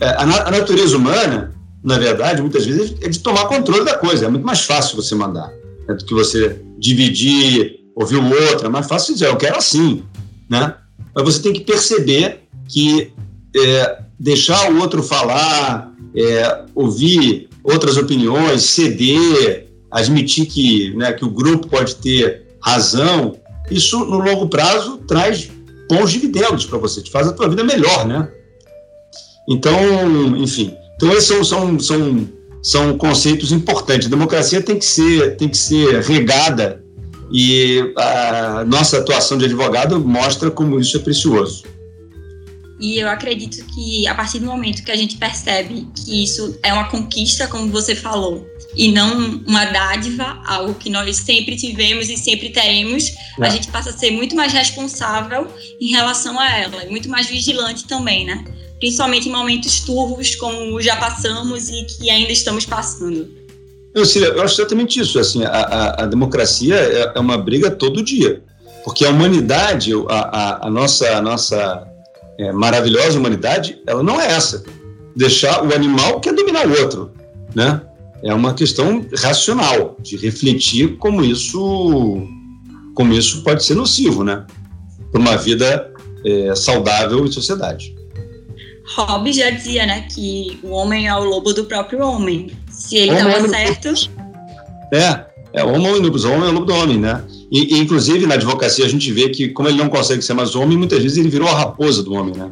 é, 0.00 0.08
a, 0.16 0.50
natureza 0.50 0.96
humana, 0.96 1.54
na 1.82 1.98
verdade, 1.98 2.40
muitas 2.40 2.64
vezes 2.64 2.94
é 3.00 3.08
de 3.08 3.18
tomar 3.18 3.46
controle 3.46 3.84
da 3.84 3.96
coisa. 3.96 4.26
É 4.26 4.28
muito 4.28 4.46
mais 4.46 4.62
fácil 4.62 4.96
você 4.96 5.14
mandar 5.14 5.48
né, 5.88 5.94
do 5.94 6.04
que 6.04 6.14
você 6.14 6.60
dividir, 6.78 7.80
ouvir 7.94 8.16
o 8.16 8.50
outro. 8.50 8.66
É 8.66 8.68
mais 8.68 8.86
fácil 8.86 9.14
dizer, 9.14 9.28
eu 9.28 9.36
quero 9.36 9.56
assim, 9.56 10.02
né? 10.48 10.74
Mas 11.14 11.24
você 11.24 11.42
tem 11.42 11.52
que 11.52 11.60
perceber 11.60 12.40
que 12.68 13.12
é, 13.54 13.98
deixar 14.18 14.72
o 14.72 14.80
outro 14.80 15.02
falar, 15.02 15.92
é, 16.16 16.64
ouvir 16.74 17.48
outras 17.62 17.96
opiniões, 17.96 18.62
ceder, 18.62 19.68
admitir 19.90 20.46
que, 20.46 20.94
né, 20.96 21.12
que 21.12 21.24
o 21.24 21.30
grupo 21.30 21.68
pode 21.68 21.96
ter 21.96 22.46
razão, 22.60 23.36
isso 23.70 24.04
no 24.04 24.18
longo 24.18 24.48
prazo 24.48 24.98
traz 25.06 25.50
bons 25.92 26.10
dividendos 26.10 26.64
para 26.64 26.78
você, 26.78 27.02
te 27.02 27.10
faz 27.10 27.28
a 27.28 27.32
tua 27.32 27.48
vida 27.48 27.62
melhor, 27.62 28.06
né? 28.06 28.28
Então, 29.48 29.76
enfim, 30.38 30.74
então 30.96 31.12
esses 31.12 31.26
são, 31.26 31.44
são, 31.44 31.78
são, 31.78 32.28
são 32.62 32.96
conceitos 32.96 33.52
importantes. 33.52 34.06
A 34.06 34.10
democracia 34.10 34.62
tem 34.62 34.78
que 34.78 34.84
ser, 34.84 35.36
tem 35.36 35.48
que 35.48 35.58
ser 35.58 36.00
regada 36.00 36.82
e 37.30 37.92
a 37.96 38.64
nossa 38.66 38.98
atuação 38.98 39.36
de 39.36 39.44
advogado 39.44 40.00
mostra 40.00 40.50
como 40.50 40.80
isso 40.80 40.96
é 40.96 41.00
precioso. 41.00 41.64
E 42.80 42.98
eu 42.98 43.08
acredito 43.08 43.64
que 43.74 44.06
a 44.08 44.14
partir 44.14 44.38
do 44.38 44.46
momento 44.46 44.82
que 44.82 44.90
a 44.90 44.96
gente 44.96 45.16
percebe 45.16 45.86
que 45.94 46.24
isso 46.24 46.58
é 46.62 46.72
uma 46.72 46.88
conquista, 46.88 47.46
como 47.46 47.70
você 47.70 47.94
falou, 47.94 48.46
e 48.76 48.90
não 48.90 49.42
uma 49.46 49.64
dádiva, 49.66 50.40
algo 50.46 50.74
que 50.74 50.88
nós 50.88 51.16
sempre 51.16 51.56
tivemos 51.56 52.08
e 52.08 52.16
sempre 52.16 52.50
teremos, 52.50 53.08
é. 53.40 53.46
a 53.46 53.50
gente 53.50 53.68
passa 53.70 53.90
a 53.90 53.92
ser 53.92 54.10
muito 54.10 54.34
mais 54.34 54.52
responsável 54.52 55.46
em 55.80 55.88
relação 55.88 56.38
a 56.38 56.58
ela, 56.58 56.84
e 56.84 56.90
muito 56.90 57.08
mais 57.08 57.26
vigilante 57.26 57.86
também, 57.86 58.24
né? 58.24 58.44
Principalmente 58.78 59.28
em 59.28 59.32
momentos 59.32 59.80
turvos, 59.80 60.34
como 60.36 60.80
já 60.80 60.96
passamos 60.96 61.68
e 61.68 61.84
que 61.84 62.10
ainda 62.10 62.32
estamos 62.32 62.66
passando. 62.66 63.28
Eu, 63.94 64.06
Cília, 64.06 64.28
eu 64.28 64.42
acho 64.42 64.60
exatamente 64.60 64.98
isso. 64.98 65.18
Assim, 65.18 65.44
a, 65.44 65.50
a, 65.50 66.02
a 66.02 66.06
democracia 66.06 66.74
é, 66.74 67.12
é, 67.14 67.20
uma 67.20 67.36
briga 67.36 67.70
todo 67.70 68.02
dia, 68.02 68.42
porque 68.84 69.04
a 69.04 69.10
humanidade, 69.10 69.92
a, 70.08 70.14
a, 70.14 70.66
a 70.66 70.70
nossa, 70.70 71.20
nossa 71.20 71.86
é, 72.38 72.50
maravilhosa 72.52 73.18
humanidade, 73.18 73.78
ela 73.86 74.02
não 74.02 74.20
é 74.20 74.32
essa. 74.32 74.64
Deixar 75.14 75.62
o 75.62 75.74
animal 75.74 76.20
quer 76.20 76.32
dominar 76.32 76.66
o 76.66 76.80
outro, 76.80 77.12
né? 77.54 77.82
É 78.22 78.32
uma 78.32 78.54
questão 78.54 79.04
racional, 79.18 79.96
de 80.00 80.16
refletir 80.16 80.96
como 80.96 81.24
isso, 81.24 82.22
como 82.94 83.12
isso 83.12 83.42
pode 83.42 83.64
ser 83.64 83.74
nocivo, 83.74 84.22
né? 84.22 84.46
Para 85.10 85.20
uma 85.20 85.36
vida 85.36 85.92
é, 86.24 86.54
saudável 86.54 87.26
em 87.26 87.32
sociedade. 87.32 87.94
Hobbes 88.96 89.36
já 89.36 89.50
dizia, 89.50 89.86
né, 89.86 90.06
que 90.12 90.58
o 90.62 90.70
homem 90.70 91.06
é 91.06 91.14
o 91.14 91.24
lobo 91.24 91.52
do 91.52 91.64
próprio 91.64 92.04
homem. 92.04 92.52
Se 92.70 92.96
ele 92.96 93.12
estava 93.12 93.48
certo. 93.48 94.10
É, 94.92 95.24
é 95.52 95.64
o 95.64 95.72
homem 95.72 95.92
o 95.92 96.30
homem 96.30 96.48
é 96.48 96.50
o 96.50 96.52
lobo 96.52 96.66
do 96.66 96.74
homem, 96.74 96.98
né? 96.98 97.24
E, 97.50 97.74
e, 97.74 97.78
inclusive 97.78 98.26
na 98.26 98.34
advocacia 98.34 98.84
a 98.84 98.88
gente 98.88 99.10
vê 99.12 99.28
que, 99.30 99.48
como 99.48 99.68
ele 99.68 99.78
não 99.78 99.88
consegue 99.88 100.22
ser 100.22 100.34
mais 100.34 100.54
homem, 100.54 100.76
muitas 100.76 101.02
vezes 101.02 101.18
ele 101.18 101.28
virou 101.28 101.48
a 101.48 101.54
raposa 101.54 102.02
do 102.02 102.12
homem, 102.12 102.34
né? 102.36 102.50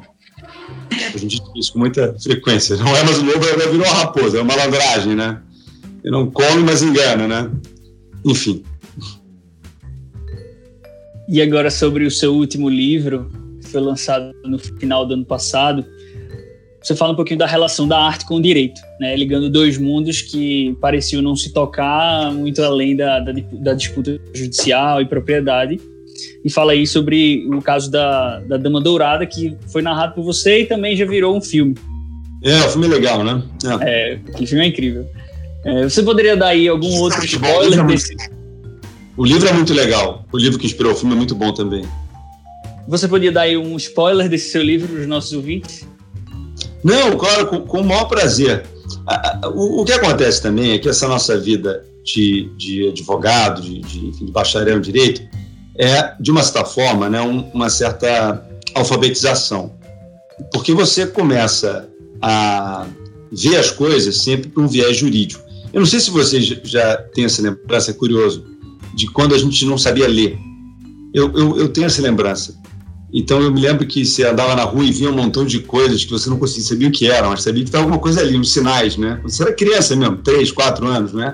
A 1.14 1.18
gente 1.18 1.40
diz 1.40 1.50
isso 1.56 1.72
com 1.72 1.78
muita 1.78 2.14
frequência. 2.22 2.76
Não 2.76 2.96
é 2.96 3.02
mais 3.04 3.18
o 3.18 3.24
lobo, 3.24 3.44
ele 3.46 3.66
virou 3.68 3.86
a 3.86 3.94
raposa, 3.94 4.38
é 4.38 4.42
uma 4.42 4.56
malandragem, 4.56 5.14
né? 5.14 5.40
Ele 6.02 6.12
não 6.12 6.30
come, 6.30 6.62
mas 6.62 6.82
engana, 6.82 7.28
né? 7.28 7.50
Enfim. 8.24 8.62
E 11.28 11.40
agora 11.40 11.70
sobre 11.70 12.04
o 12.04 12.10
seu 12.10 12.34
último 12.34 12.68
livro, 12.68 13.30
que 13.62 13.68
foi 13.68 13.80
lançado 13.80 14.34
no 14.44 14.58
final 14.58 15.06
do 15.06 15.14
ano 15.14 15.24
passado, 15.24 15.84
você 16.82 16.96
fala 16.96 17.12
um 17.12 17.16
pouquinho 17.16 17.38
da 17.38 17.46
relação 17.46 17.86
da 17.86 18.00
arte 18.00 18.26
com 18.26 18.36
o 18.36 18.42
direito, 18.42 18.80
né? 18.98 19.14
ligando 19.14 19.50
dois 19.50 19.76
mundos 19.76 20.22
que 20.22 20.76
pareciam 20.80 21.20
não 21.20 21.36
se 21.36 21.52
tocar 21.52 22.32
muito 22.32 22.62
além 22.62 22.96
da, 22.96 23.20
da, 23.20 23.32
da 23.52 23.74
disputa 23.74 24.18
judicial 24.34 25.00
e 25.02 25.04
propriedade. 25.04 25.78
E 26.42 26.50
fala 26.50 26.72
aí 26.72 26.86
sobre 26.86 27.46
o 27.52 27.60
caso 27.60 27.90
da, 27.90 28.40
da 28.40 28.56
Dama 28.56 28.80
Dourada, 28.80 29.26
que 29.26 29.56
foi 29.70 29.82
narrado 29.82 30.14
por 30.14 30.24
você 30.24 30.62
e 30.62 30.66
também 30.66 30.96
já 30.96 31.04
virou 31.04 31.36
um 31.36 31.40
filme. 31.40 31.74
É, 32.42 32.58
o 32.60 32.70
filme 32.70 32.86
é 32.86 32.90
legal, 32.90 33.22
né? 33.22 33.42
É, 33.82 34.12
é 34.12 34.12
aquele 34.14 34.46
filme 34.46 34.64
é 34.64 34.68
incrível. 34.68 35.06
É, 35.64 35.84
você 35.84 36.02
poderia 36.02 36.36
dar 36.36 36.48
aí 36.48 36.68
algum 36.68 37.00
outro 37.00 37.24
spoiler 37.24 37.86
desse? 37.86 38.16
O 39.16 39.24
livro 39.24 39.48
é 39.48 39.52
muito 39.52 39.74
legal. 39.74 40.24
O 40.32 40.38
livro 40.38 40.58
que 40.58 40.66
inspirou 40.66 40.92
o 40.92 40.96
filme 40.96 41.14
é 41.14 41.16
muito 41.16 41.34
bom 41.34 41.52
também. 41.52 41.84
Você 42.88 43.06
podia 43.06 43.30
dar 43.30 43.42
aí 43.42 43.56
um 43.56 43.76
spoiler 43.76 44.28
desse 44.28 44.50
seu 44.50 44.62
livro 44.62 44.88
para 44.88 45.00
os 45.02 45.06
nossos 45.06 45.32
ouvintes? 45.32 45.86
Não, 46.82 47.16
claro, 47.16 47.46
com, 47.46 47.60
com 47.60 47.80
o 47.80 47.84
maior 47.84 48.06
prazer. 48.06 48.64
O, 49.54 49.82
o, 49.82 49.84
que 49.84 49.92
acontece 49.92 50.42
também 50.42 50.72
é 50.72 50.78
que 50.78 50.88
essa 50.88 51.06
nossa 51.06 51.38
vida 51.38 51.84
de, 52.04 52.50
de 52.56 52.88
advogado, 52.88 53.60
de, 53.60 53.80
de, 53.80 54.10
de 54.12 54.32
bacharel 54.32 54.78
em 54.78 54.80
direito, 54.80 55.22
é, 55.76 56.14
de 56.18 56.30
uma 56.30 56.42
certa 56.42 56.64
forma, 56.64 57.08
né, 57.08 57.20
uma 57.20 57.68
certa 57.68 58.46
alfabetização. 58.74 59.72
Porque 60.52 60.72
você 60.72 61.06
começa 61.06 61.88
a 62.20 62.86
ver 63.30 63.56
as 63.56 63.70
coisas 63.70 64.18
sempre 64.18 64.48
por 64.48 64.64
um 64.64 64.68
viés 64.68 64.96
jurídico. 64.96 65.49
Eu 65.72 65.80
não 65.80 65.86
sei 65.86 66.00
se 66.00 66.10
vocês 66.10 66.44
já 66.64 66.96
têm 67.14 67.24
essa 67.24 67.42
lembrança, 67.42 67.90
é 67.90 67.94
curioso, 67.94 68.44
de 68.94 69.06
quando 69.06 69.34
a 69.34 69.38
gente 69.38 69.64
não 69.64 69.78
sabia 69.78 70.08
ler. 70.08 70.38
Eu, 71.14 71.32
eu, 71.32 71.56
eu, 71.58 71.68
tenho 71.68 71.86
essa 71.86 72.02
lembrança. 72.02 72.54
Então 73.12 73.40
eu 73.40 73.52
me 73.52 73.60
lembro 73.60 73.86
que 73.86 74.04
você 74.04 74.24
andava 74.24 74.54
na 74.54 74.62
rua 74.62 74.84
e 74.84 74.92
via 74.92 75.10
um 75.10 75.14
montão 75.14 75.44
de 75.44 75.60
coisas 75.60 76.04
que 76.04 76.10
você 76.10 76.30
não 76.30 76.38
conseguia 76.38 76.64
saber 76.64 76.86
o 76.86 76.90
que 76.90 77.08
era, 77.08 77.28
mas 77.28 77.42
sabia 77.42 77.62
que 77.62 77.68
estava 77.68 77.84
alguma 77.84 78.00
coisa 78.00 78.20
ali, 78.20 78.36
uns 78.36 78.52
sinais, 78.52 78.96
né? 78.96 79.20
Você 79.24 79.42
era 79.42 79.52
criança 79.52 79.96
mesmo, 79.96 80.18
três, 80.18 80.52
quatro 80.52 80.86
anos, 80.86 81.12
né? 81.12 81.32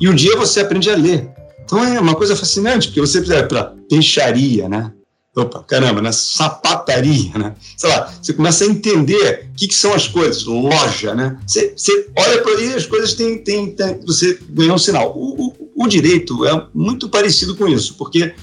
E 0.00 0.08
um 0.08 0.14
dia 0.14 0.36
você 0.36 0.60
aprende 0.60 0.90
a 0.90 0.96
ler. 0.96 1.30
Então 1.64 1.82
é 1.82 1.98
uma 1.98 2.14
coisa 2.14 2.36
fascinante, 2.36 2.88
porque 2.88 3.00
você 3.00 3.20
precisa 3.20 3.44
para 3.44 3.74
peixaria, 3.88 4.68
né? 4.68 4.92
Opa, 5.36 5.62
caramba, 5.62 6.00
na 6.00 6.12
sapataria, 6.12 7.30
né? 7.38 7.54
Sei 7.76 7.90
lá, 7.90 8.10
você 8.20 8.32
começa 8.32 8.64
a 8.64 8.66
entender 8.66 9.48
o 9.52 9.54
que, 9.54 9.68
que 9.68 9.74
são 9.74 9.92
as 9.92 10.08
coisas, 10.08 10.44
loja, 10.44 11.14
né? 11.14 11.38
Você, 11.46 11.74
você 11.76 12.08
olha 12.16 12.42
para 12.42 12.52
ali 12.52 12.72
as 12.72 12.86
coisas 12.86 13.12
têm, 13.12 13.38
têm, 13.38 13.70
têm, 13.72 14.00
você 14.06 14.38
ganhou 14.48 14.74
um 14.74 14.78
sinal. 14.78 15.12
O, 15.14 15.48
o, 15.48 15.84
o, 15.84 15.86
direito 15.86 16.46
é 16.46 16.66
muito 16.72 17.08
parecido 17.10 17.54
com 17.54 17.68
isso, 17.68 17.94
porque 17.98 18.34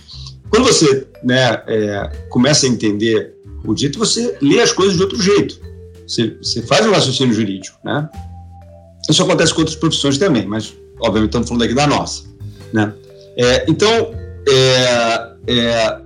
quando 0.51 0.65
você 0.65 1.07
né, 1.23 1.63
é, 1.65 2.11
começa 2.29 2.67
a 2.67 2.69
entender 2.69 3.33
o 3.65 3.73
direito, 3.73 3.97
você 3.97 4.37
lê 4.39 4.61
as 4.61 4.71
coisas 4.71 4.95
de 4.95 5.01
outro 5.01 5.19
jeito. 5.19 5.59
Você, 6.07 6.37
você 6.41 6.61
faz 6.61 6.85
um 6.85 6.91
raciocínio 6.91 7.33
jurídico, 7.33 7.77
né? 7.83 8.07
Isso 9.09 9.23
acontece 9.23 9.51
com 9.51 9.61
outras 9.61 9.75
profissões 9.75 10.17
também, 10.19 10.45
mas 10.45 10.73
obviamente 10.99 11.29
estamos 11.29 11.47
falando 11.47 11.63
aqui 11.63 11.73
da 11.73 11.87
nossa, 11.87 12.23
né? 12.71 12.93
É, 13.35 13.65
então, 13.67 14.13
é, 14.47 15.33
é 15.47 16.03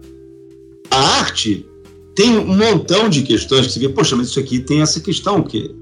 a 0.89 1.19
arte 1.19 1.65
tem 2.15 2.37
um 2.37 2.57
montão 2.57 3.09
de 3.09 3.21
questões 3.21 3.67
que 3.67 3.73
você 3.73 3.79
vê, 3.79 3.89
poxa, 3.89 4.15
mas 4.15 4.29
isso 4.29 4.39
aqui 4.39 4.59
tem 4.59 4.81
essa 4.81 4.99
questão 4.99 5.43
que 5.43 5.75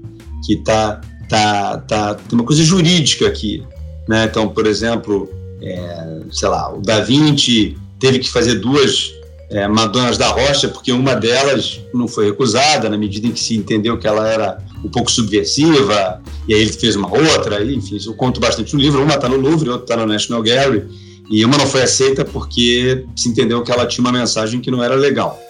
que 0.44 0.56
tá 0.56 1.00
tá 1.28 1.78
tá 1.78 2.14
tem 2.14 2.38
uma 2.38 2.44
coisa 2.44 2.62
jurídica 2.62 3.26
aqui, 3.26 3.62
né? 4.08 4.24
Então, 4.30 4.48
por 4.48 4.66
exemplo, 4.66 5.30
é, 5.62 6.20
sei 6.30 6.48
lá, 6.48 6.72
o 6.74 6.80
Da 6.80 7.00
Vinci 7.00 7.76
teve 7.98 8.18
que 8.18 8.30
fazer 8.30 8.56
duas 8.56 9.12
é, 9.50 9.66
Madonas 9.66 10.18
da 10.18 10.28
Rocha 10.28 10.68
porque 10.68 10.92
uma 10.92 11.14
delas 11.14 11.80
não 11.94 12.06
foi 12.06 12.26
recusada 12.26 12.90
na 12.90 12.98
medida 12.98 13.26
em 13.26 13.32
que 13.32 13.40
se 13.40 13.56
entendeu 13.56 13.96
que 13.98 14.06
ela 14.06 14.28
era 14.28 14.58
um 14.84 14.88
pouco 14.90 15.10
subversiva 15.10 16.20
e 16.46 16.54
aí 16.54 16.60
ele 16.60 16.72
fez 16.72 16.96
uma 16.96 17.08
outra, 17.08 17.62
e, 17.62 17.74
enfim, 17.74 17.98
eu 18.04 18.14
conto 18.14 18.38
bastante 18.40 18.74
no 18.74 18.80
livro. 18.80 19.02
Uma 19.02 19.14
está 19.14 19.28
no 19.28 19.36
Louvre, 19.36 19.70
outra 19.70 19.84
está 19.84 19.96
no 19.96 20.12
National 20.12 20.42
Gallery 20.42 21.05
e 21.30 21.44
uma 21.44 21.58
não 21.58 21.66
foi 21.66 21.82
aceita 21.82 22.24
porque 22.24 23.04
se 23.16 23.28
entendeu 23.28 23.62
que 23.62 23.72
ela 23.72 23.86
tinha 23.86 24.04
uma 24.04 24.12
mensagem 24.12 24.60
que 24.60 24.70
não 24.70 24.82
era 24.82 24.94
legal. 24.94 25.40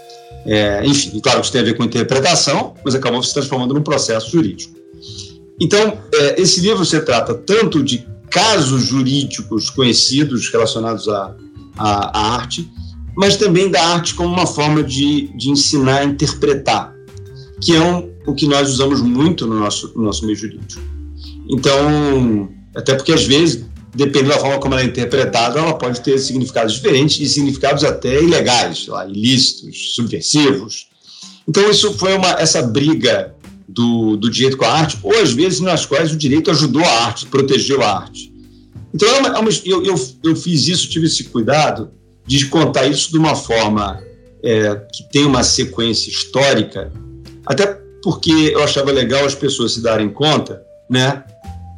É, 0.44 0.84
enfim, 0.86 1.18
claro 1.20 1.40
que 1.40 1.46
isso 1.46 1.52
tem 1.52 1.60
a 1.60 1.64
ver 1.64 1.76
com 1.76 1.84
interpretação, 1.84 2.74
mas 2.84 2.94
acabou 2.94 3.22
se 3.22 3.34
transformando 3.34 3.74
num 3.74 3.82
processo 3.82 4.30
jurídico. 4.30 4.74
Então, 5.60 5.98
é, 6.14 6.40
esse 6.40 6.60
livro 6.60 6.84
se 6.84 7.00
trata 7.00 7.34
tanto 7.34 7.82
de 7.82 8.06
casos 8.30 8.84
jurídicos 8.84 9.70
conhecidos 9.70 10.48
relacionados 10.50 11.08
à, 11.08 11.34
à, 11.76 12.18
à 12.18 12.34
arte, 12.34 12.70
mas 13.16 13.36
também 13.36 13.70
da 13.70 13.82
arte 13.82 14.14
como 14.14 14.32
uma 14.32 14.46
forma 14.46 14.82
de, 14.82 15.28
de 15.36 15.50
ensinar 15.50 16.00
a 16.00 16.04
interpretar, 16.04 16.94
que 17.60 17.74
é 17.74 17.80
um, 17.80 18.10
o 18.26 18.34
que 18.34 18.46
nós 18.46 18.68
usamos 18.68 19.00
muito 19.00 19.46
no 19.46 19.58
nosso, 19.58 19.92
no 19.96 20.04
nosso 20.04 20.24
meio 20.26 20.36
jurídico. 20.36 20.80
Então, 21.48 22.48
até 22.74 22.94
porque 22.94 23.12
às 23.12 23.24
vezes 23.24 23.64
dependendo 23.96 24.34
da 24.34 24.38
forma 24.38 24.58
como 24.58 24.74
ela 24.74 24.82
é 24.82 24.86
interpretada, 24.86 25.58
ela 25.58 25.74
pode 25.74 26.00
ter 26.02 26.18
significados 26.18 26.74
diferentes 26.74 27.18
e 27.20 27.28
significados 27.28 27.82
até 27.82 28.22
ilegais, 28.22 28.86
lá, 28.86 29.06
ilícitos, 29.06 29.94
subversivos. 29.94 30.88
Então, 31.48 31.68
isso 31.70 31.92
foi 31.94 32.14
uma, 32.14 32.32
essa 32.32 32.62
briga 32.62 33.34
do, 33.66 34.16
do 34.16 34.30
direito 34.30 34.56
com 34.56 34.64
a 34.64 34.72
arte, 34.72 34.98
ou 35.02 35.16
às 35.18 35.32
vezes 35.32 35.60
nas 35.60 35.86
quais 35.86 36.12
o 36.12 36.16
direito 36.16 36.50
ajudou 36.50 36.84
a 36.84 37.06
arte, 37.06 37.26
protegeu 37.26 37.82
a 37.82 38.00
arte. 38.00 38.32
Então, 38.92 39.08
é 39.08 39.18
uma, 39.18 39.28
é 39.28 39.38
uma, 39.38 39.50
eu, 39.64 39.84
eu, 39.84 39.94
eu 40.24 40.36
fiz 40.36 40.68
isso, 40.68 40.88
tive 40.88 41.06
esse 41.06 41.24
cuidado 41.24 41.90
de 42.26 42.46
contar 42.46 42.86
isso 42.86 43.10
de 43.10 43.18
uma 43.18 43.34
forma 43.34 44.02
é, 44.42 44.76
que 44.92 45.08
tem 45.10 45.24
uma 45.24 45.42
sequência 45.42 46.10
histórica, 46.10 46.92
até 47.44 47.66
porque 48.02 48.30
eu 48.30 48.62
achava 48.62 48.92
legal 48.92 49.24
as 49.24 49.34
pessoas 49.34 49.72
se 49.72 49.82
darem 49.82 50.08
conta, 50.08 50.62
né, 50.88 51.24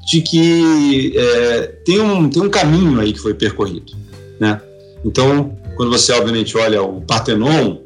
de 0.08 0.22
que 0.22 1.12
é, 1.16 1.66
tem, 1.84 2.00
um, 2.00 2.30
tem 2.30 2.42
um 2.42 2.48
caminho 2.48 2.98
aí 2.98 3.12
que 3.12 3.20
foi 3.20 3.34
percorrido, 3.34 3.92
né? 4.40 4.60
Então, 5.04 5.56
quando 5.76 5.90
você 5.90 6.12
obviamente 6.12 6.56
olha 6.56 6.82
o 6.82 7.02
Partenon, 7.02 7.78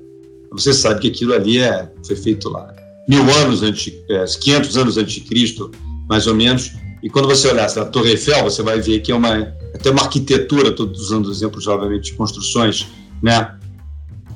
você 0.50 0.72
sabe 0.72 1.00
que 1.00 1.08
aquilo 1.08 1.34
ali 1.34 1.58
é, 1.58 1.90
foi 2.06 2.14
feito 2.14 2.48
lá 2.48 2.72
mil 3.08 3.28
anos 3.38 3.62
antes, 3.62 3.92
é, 4.08 4.24
500 4.24 4.76
anos 4.76 4.96
antes 4.96 5.14
de 5.14 5.20
Cristo, 5.22 5.70
mais 6.08 6.26
ou 6.28 6.34
menos. 6.34 6.72
E 7.02 7.10
quando 7.10 7.26
você 7.26 7.48
olhar 7.48 7.66
a 7.66 7.84
Torre 7.86 8.10
Eiffel, 8.10 8.44
você 8.44 8.62
vai 8.62 8.80
ver 8.80 9.00
que 9.00 9.10
é 9.10 9.14
uma 9.14 9.52
até 9.74 9.90
uma 9.90 10.02
arquitetura, 10.02 10.68
estou 10.68 10.88
usando 10.88 11.30
exemplos 11.30 11.66
obviamente 11.66 12.10
de 12.10 12.12
construções, 12.12 12.86
né, 13.20 13.52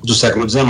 do 0.03 0.13
século 0.13 0.49
XIX. 0.49 0.65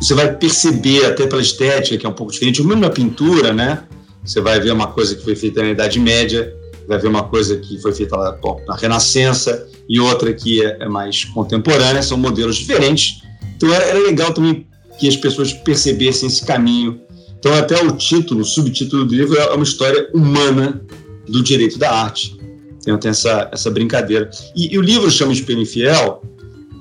Você 0.00 0.14
vai 0.14 0.34
perceber 0.34 1.04
até 1.06 1.26
pela 1.26 1.42
estética 1.42 1.96
que 1.96 2.06
é 2.06 2.08
um 2.08 2.12
pouco 2.14 2.32
diferente, 2.32 2.62
mesmo 2.62 2.80
na 2.80 2.90
pintura, 2.90 3.52
né? 3.52 3.84
Você 4.24 4.40
vai 4.40 4.60
ver 4.60 4.72
uma 4.72 4.86
coisa 4.88 5.14
que 5.14 5.22
foi 5.22 5.36
feita 5.36 5.62
na 5.62 5.70
Idade 5.70 6.00
Média, 6.00 6.54
vai 6.88 6.98
ver 6.98 7.08
uma 7.08 7.24
coisa 7.24 7.56
que 7.58 7.78
foi 7.80 7.92
feita 7.92 8.16
lá, 8.16 8.38
na 8.66 8.76
Renascença 8.76 9.68
e 9.88 10.00
outra 10.00 10.32
que 10.32 10.64
é, 10.64 10.78
é, 10.80 10.88
mais 10.88 11.24
contemporânea, 11.24 12.02
são 12.02 12.16
modelos 12.16 12.56
diferentes. 12.56 13.22
Então 13.56 13.72
era, 13.72 13.84
era, 13.84 13.98
legal 13.98 14.32
também 14.32 14.66
que 14.98 15.08
as 15.08 15.16
pessoas 15.16 15.52
percebessem 15.52 16.28
esse 16.28 16.44
caminho. 16.44 17.00
Então, 17.38 17.52
até 17.54 17.82
o 17.82 17.92
título, 17.92 18.40
o 18.40 18.44
subtítulo 18.44 19.04
do 19.04 19.14
livro 19.14 19.36
é 19.36 19.52
uma 19.52 19.64
história 19.64 20.08
humana 20.14 20.80
do 21.28 21.42
direito 21.42 21.78
da 21.78 21.90
arte. 21.90 22.38
Então, 22.80 22.96
tem 22.96 23.10
essa, 23.10 23.50
essa 23.52 23.70
brincadeira. 23.70 24.30
E, 24.56 24.74
e 24.74 24.78
o 24.78 24.82
livro 24.82 25.10
chama 25.10 25.32
Espelho 25.32 25.60
Infiel 25.60 26.22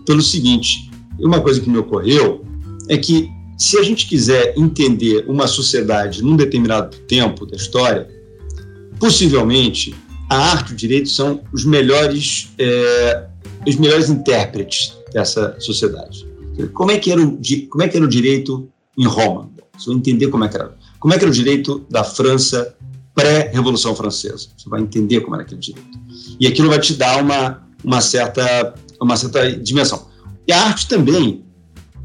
pelo 0.05 0.21
seguinte: 0.21 0.89
uma 1.19 1.41
coisa 1.41 1.59
que 1.59 1.69
me 1.69 1.77
ocorreu 1.77 2.45
é 2.87 2.97
que, 2.97 3.29
se 3.57 3.77
a 3.77 3.83
gente 3.83 4.07
quiser 4.07 4.53
entender 4.57 5.25
uma 5.27 5.47
sociedade 5.47 6.23
num 6.23 6.35
determinado 6.35 6.97
tempo 7.07 7.45
da 7.45 7.55
história, 7.55 8.09
possivelmente 8.99 9.95
a 10.29 10.37
arte 10.37 10.71
e 10.71 10.73
o 10.73 10.77
direito 10.77 11.09
são 11.09 11.41
os 11.51 11.65
melhores, 11.65 12.49
é, 12.57 13.27
os 13.67 13.75
melhores 13.75 14.09
intérpretes 14.09 14.93
dessa 15.11 15.55
sociedade. 15.59 16.25
Como 16.73 16.91
é 16.91 16.97
que 16.97 17.11
era 17.11 17.21
o, 17.21 17.39
como 17.69 17.83
é 17.83 17.87
que 17.87 17.97
era 17.97 18.05
o 18.05 18.09
direito 18.09 18.69
em 18.97 19.05
Roma? 19.05 19.49
Você 19.77 19.89
vai 19.89 19.97
entender 19.97 20.27
como 20.27 20.43
é 20.43 20.49
que 20.49 20.55
era. 20.55 20.75
Como 20.99 21.13
é 21.13 21.17
que 21.17 21.23
era 21.23 21.31
o 21.31 21.33
direito 21.33 21.85
da 21.89 22.03
França 22.03 22.75
pré-Revolução 23.13 23.95
Francesa? 23.95 24.49
Você 24.55 24.69
vai 24.69 24.81
entender 24.81 25.21
como 25.21 25.35
era 25.35 25.43
aquele 25.43 25.59
direito. 25.59 25.99
E 26.39 26.47
aquilo 26.47 26.69
vai 26.69 26.79
te 26.79 26.93
dar 26.93 27.21
uma, 27.21 27.63
uma, 27.83 28.01
certa, 28.01 28.73
uma 29.01 29.17
certa 29.17 29.51
dimensão. 29.51 30.07
E 30.47 30.53
a 30.53 30.61
arte 30.61 30.87
também. 30.87 31.43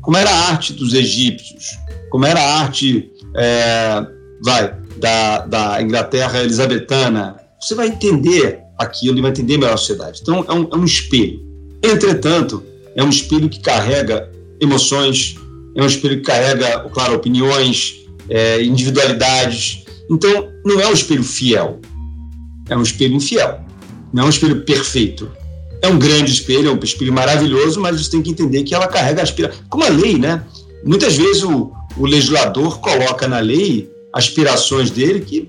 Como 0.02 0.16
era 0.16 0.30
a 0.30 0.48
arte 0.50 0.72
dos 0.72 0.94
egípcios? 0.94 1.78
Como 2.10 2.24
era 2.24 2.40
a 2.40 2.60
arte, 2.60 3.10
é, 3.36 4.06
vai, 4.44 4.74
da, 4.98 5.46
da 5.46 5.82
Inglaterra 5.82 6.42
elisabetana? 6.42 7.36
Você 7.60 7.74
vai 7.74 7.88
entender 7.88 8.60
aquilo 8.78 9.18
e 9.18 9.20
vai 9.20 9.30
entender 9.30 9.58
melhor 9.58 9.74
a 9.74 9.76
sociedade. 9.76 10.20
Então, 10.22 10.44
é 10.48 10.52
um, 10.52 10.68
é 10.72 10.76
um 10.76 10.84
espelho. 10.84 11.40
Entretanto, 11.82 12.62
é 12.94 13.02
um 13.02 13.10
espelho 13.10 13.48
que 13.48 13.60
carrega 13.60 14.30
emoções, 14.60 15.36
é 15.76 15.82
um 15.82 15.86
espelho 15.86 16.16
que 16.16 16.22
carrega, 16.24 16.80
claro, 16.90 17.14
opiniões, 17.14 17.96
é, 18.28 18.62
individualidades. 18.62 19.84
Então, 20.10 20.48
não 20.64 20.80
é 20.80 20.86
um 20.86 20.92
espelho 20.92 21.22
fiel, 21.22 21.80
é 22.68 22.76
um 22.76 22.82
espelho 22.82 23.14
infiel, 23.14 23.60
não 24.12 24.24
é 24.24 24.26
um 24.26 24.30
espelho 24.30 24.64
perfeito. 24.64 25.30
É 25.80 25.88
um 25.88 25.98
grande 25.98 26.32
espelho, 26.32 26.70
é 26.70 26.72
um 26.72 26.78
espelho 26.82 27.12
maravilhoso, 27.12 27.80
mas 27.80 28.00
você 28.00 28.10
tem 28.10 28.22
que 28.22 28.30
entender 28.30 28.64
que 28.64 28.74
ela 28.74 28.88
carrega 28.88 29.22
aspirações. 29.22 29.62
Como 29.68 29.84
a 29.84 29.88
lei, 29.88 30.18
né? 30.18 30.44
Muitas 30.84 31.16
vezes 31.16 31.42
o, 31.42 31.72
o 31.96 32.06
legislador 32.06 32.80
coloca 32.80 33.28
na 33.28 33.38
lei 33.38 33.90
aspirações 34.12 34.90
dele 34.90 35.20
que, 35.20 35.48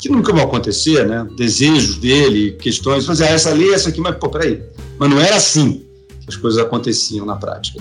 que 0.00 0.08
nunca 0.08 0.32
vão 0.32 0.44
acontecer, 0.44 1.06
né? 1.06 1.26
Desejos 1.36 1.96
dele, 1.96 2.52
questões. 2.52 3.06
Fazer 3.06 3.24
ah, 3.24 3.30
essa 3.30 3.50
lei, 3.50 3.74
essa 3.74 3.88
aqui, 3.88 4.00
mas 4.00 4.16
pô, 4.16 4.28
peraí. 4.28 4.62
Mas 4.98 5.10
não 5.10 5.20
era 5.20 5.36
assim 5.36 5.84
que 6.20 6.28
as 6.28 6.36
coisas 6.36 6.60
aconteciam 6.60 7.26
na 7.26 7.36
prática. 7.36 7.80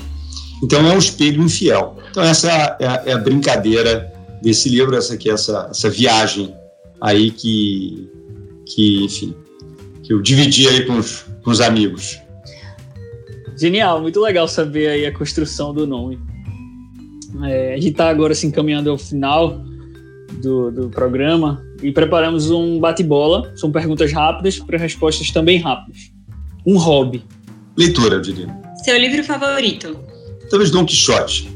Então 0.63 0.86
é 0.88 0.93
um 0.93 0.97
espelho 0.97 1.43
infiel. 1.43 1.97
Então 2.09 2.23
essa 2.23 2.49
é 2.79 2.88
a, 2.88 3.03
é 3.05 3.13
a 3.13 3.17
brincadeira 3.17 4.11
desse 4.41 4.69
livro, 4.69 4.95
essa 4.95 5.13
aqui, 5.13 5.29
essa, 5.29 5.67
essa 5.69 5.89
viagem 5.89 6.53
aí 7.01 7.31
que, 7.31 8.09
que, 8.65 9.03
enfim, 9.03 9.36
que 10.06 10.14
eu 10.14 10.22
dividi 10.22 10.68
aí 10.68 10.86
com 10.86 10.97
os, 10.97 11.26
com 11.43 11.49
os 11.49 11.60
amigos. 11.60 12.20
Genial, 13.58 14.01
muito 14.01 14.20
legal 14.22 14.47
saber 14.47 14.88
aí 14.88 15.06
a 15.06 15.12
construção 15.12 15.74
do 15.74 15.88
nome. 15.88 16.20
É, 17.43 17.74
a 17.74 17.78
gente 17.78 17.89
está 17.89 18.10
agora 18.10 18.34
se 18.34 18.39
assim, 18.39 18.47
encaminhando 18.47 18.89
ao 18.89 18.97
final 18.97 19.64
do, 20.41 20.72
do 20.72 20.89
programa 20.89 21.64
e 21.82 21.91
preparamos 21.91 22.51
um 22.51 22.80
bate-bola. 22.80 23.51
São 23.56 23.72
perguntas 23.72 24.12
rápidas 24.12 24.60
para 24.60 24.78
respostas 24.78 25.32
também 25.32 25.60
rápidas. 25.60 26.12
Um 26.66 26.78
hobby. 26.78 27.24
Leitura, 27.76 28.16
eu 28.16 28.22
diria. 28.22 28.47
Seu 28.84 28.97
livro 28.97 29.24
favorito? 29.24 29.97
Talvez 30.49 30.70
Dom 30.70 30.86
Quixote. 30.86 31.49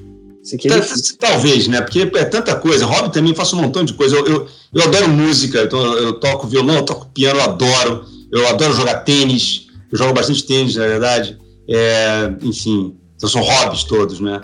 Talvez, 1.19 1.67
né? 1.67 1.81
Porque 1.81 2.09
é 2.15 2.25
tanta 2.25 2.55
coisa. 2.55 2.85
Hobby 2.85 3.13
também, 3.13 3.35
faço 3.35 3.55
um 3.55 3.61
montão 3.61 3.83
de 3.83 3.93
coisa. 3.93 4.15
Eu, 4.15 4.25
eu, 4.25 4.47
eu 4.73 4.83
adoro 4.83 5.09
música, 5.09 5.63
então 5.63 5.79
eu 5.97 6.13
toco 6.13 6.47
violão, 6.47 6.77
eu 6.77 6.85
toco 6.85 7.07
piano, 7.13 7.39
eu 7.39 7.43
adoro. 7.43 8.05
Eu 8.31 8.47
adoro 8.47 8.73
jogar 8.73 8.99
tênis. 8.99 9.67
Eu 9.91 9.97
jogo 9.97 10.13
bastante 10.13 10.43
tênis, 10.43 10.75
na 10.75 10.87
verdade. 10.87 11.37
É, 11.67 12.31
enfim, 12.41 12.95
então 13.15 13.29
são 13.29 13.41
hobbies 13.41 13.83
todos, 13.83 14.19
né? 14.19 14.41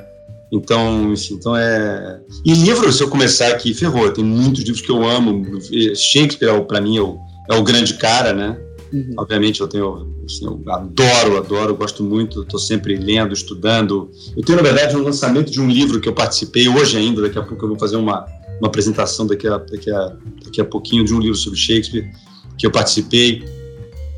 Então, 0.52 1.12
enfim, 1.12 1.36
então 1.36 1.56
é. 1.56 2.20
E 2.46 2.54
livro, 2.54 2.92
se 2.92 3.02
eu 3.02 3.10
começar 3.10 3.50
aqui, 3.50 3.74
ferrou. 3.74 4.12
Tem 4.12 4.24
muitos 4.24 4.64
livros 4.64 4.82
que 4.82 4.92
eu 4.92 5.08
amo. 5.08 5.60
Shakespeare, 5.96 6.50
é 6.50 6.60
para 6.62 6.82
mim, 6.82 6.98
é 6.98 7.02
o, 7.02 7.18
é 7.50 7.56
o 7.56 7.64
grande 7.64 7.96
cara, 7.96 8.34
né? 8.34 8.58
Uhum. 8.94 9.14
Obviamente, 9.18 9.62
eu 9.62 9.68
tenho 9.68 10.16
Assim, 10.26 10.46
eu 10.46 10.62
adoro, 10.68 11.38
adoro, 11.38 11.76
gosto 11.76 12.04
muito, 12.04 12.42
estou 12.42 12.60
sempre 12.60 12.96
lendo, 12.96 13.34
estudando. 13.34 14.10
Eu 14.36 14.44
tenho, 14.44 14.58
na 14.58 14.64
verdade, 14.64 14.96
um 14.96 15.04
lançamento 15.04 15.52
de 15.52 15.62
um 15.62 15.70
livro 15.70 16.02
que 16.02 16.10
eu 16.10 16.14
participei 16.14 16.68
hoje 16.68 16.98
ainda, 16.98 17.22
daqui 17.22 17.38
a 17.38 17.44
pouco 17.44 17.64
eu 17.64 17.70
vou 17.70 17.80
fazer 17.80 17.96
uma, 17.96 18.26
uma 18.60 18.68
apresentação 18.68 19.28
daqui 19.28 19.48
a, 19.48 19.58
daqui, 19.58 19.92
a, 19.92 20.16
daqui 20.44 20.60
a 20.60 20.66
pouquinho 20.66 21.06
de 21.06 21.14
um 21.14 21.20
livro 21.20 21.36
sobre 21.36 21.60
Shakespeare, 21.60 22.10
que 22.58 22.66
eu 22.66 22.72
participei. 22.72 23.46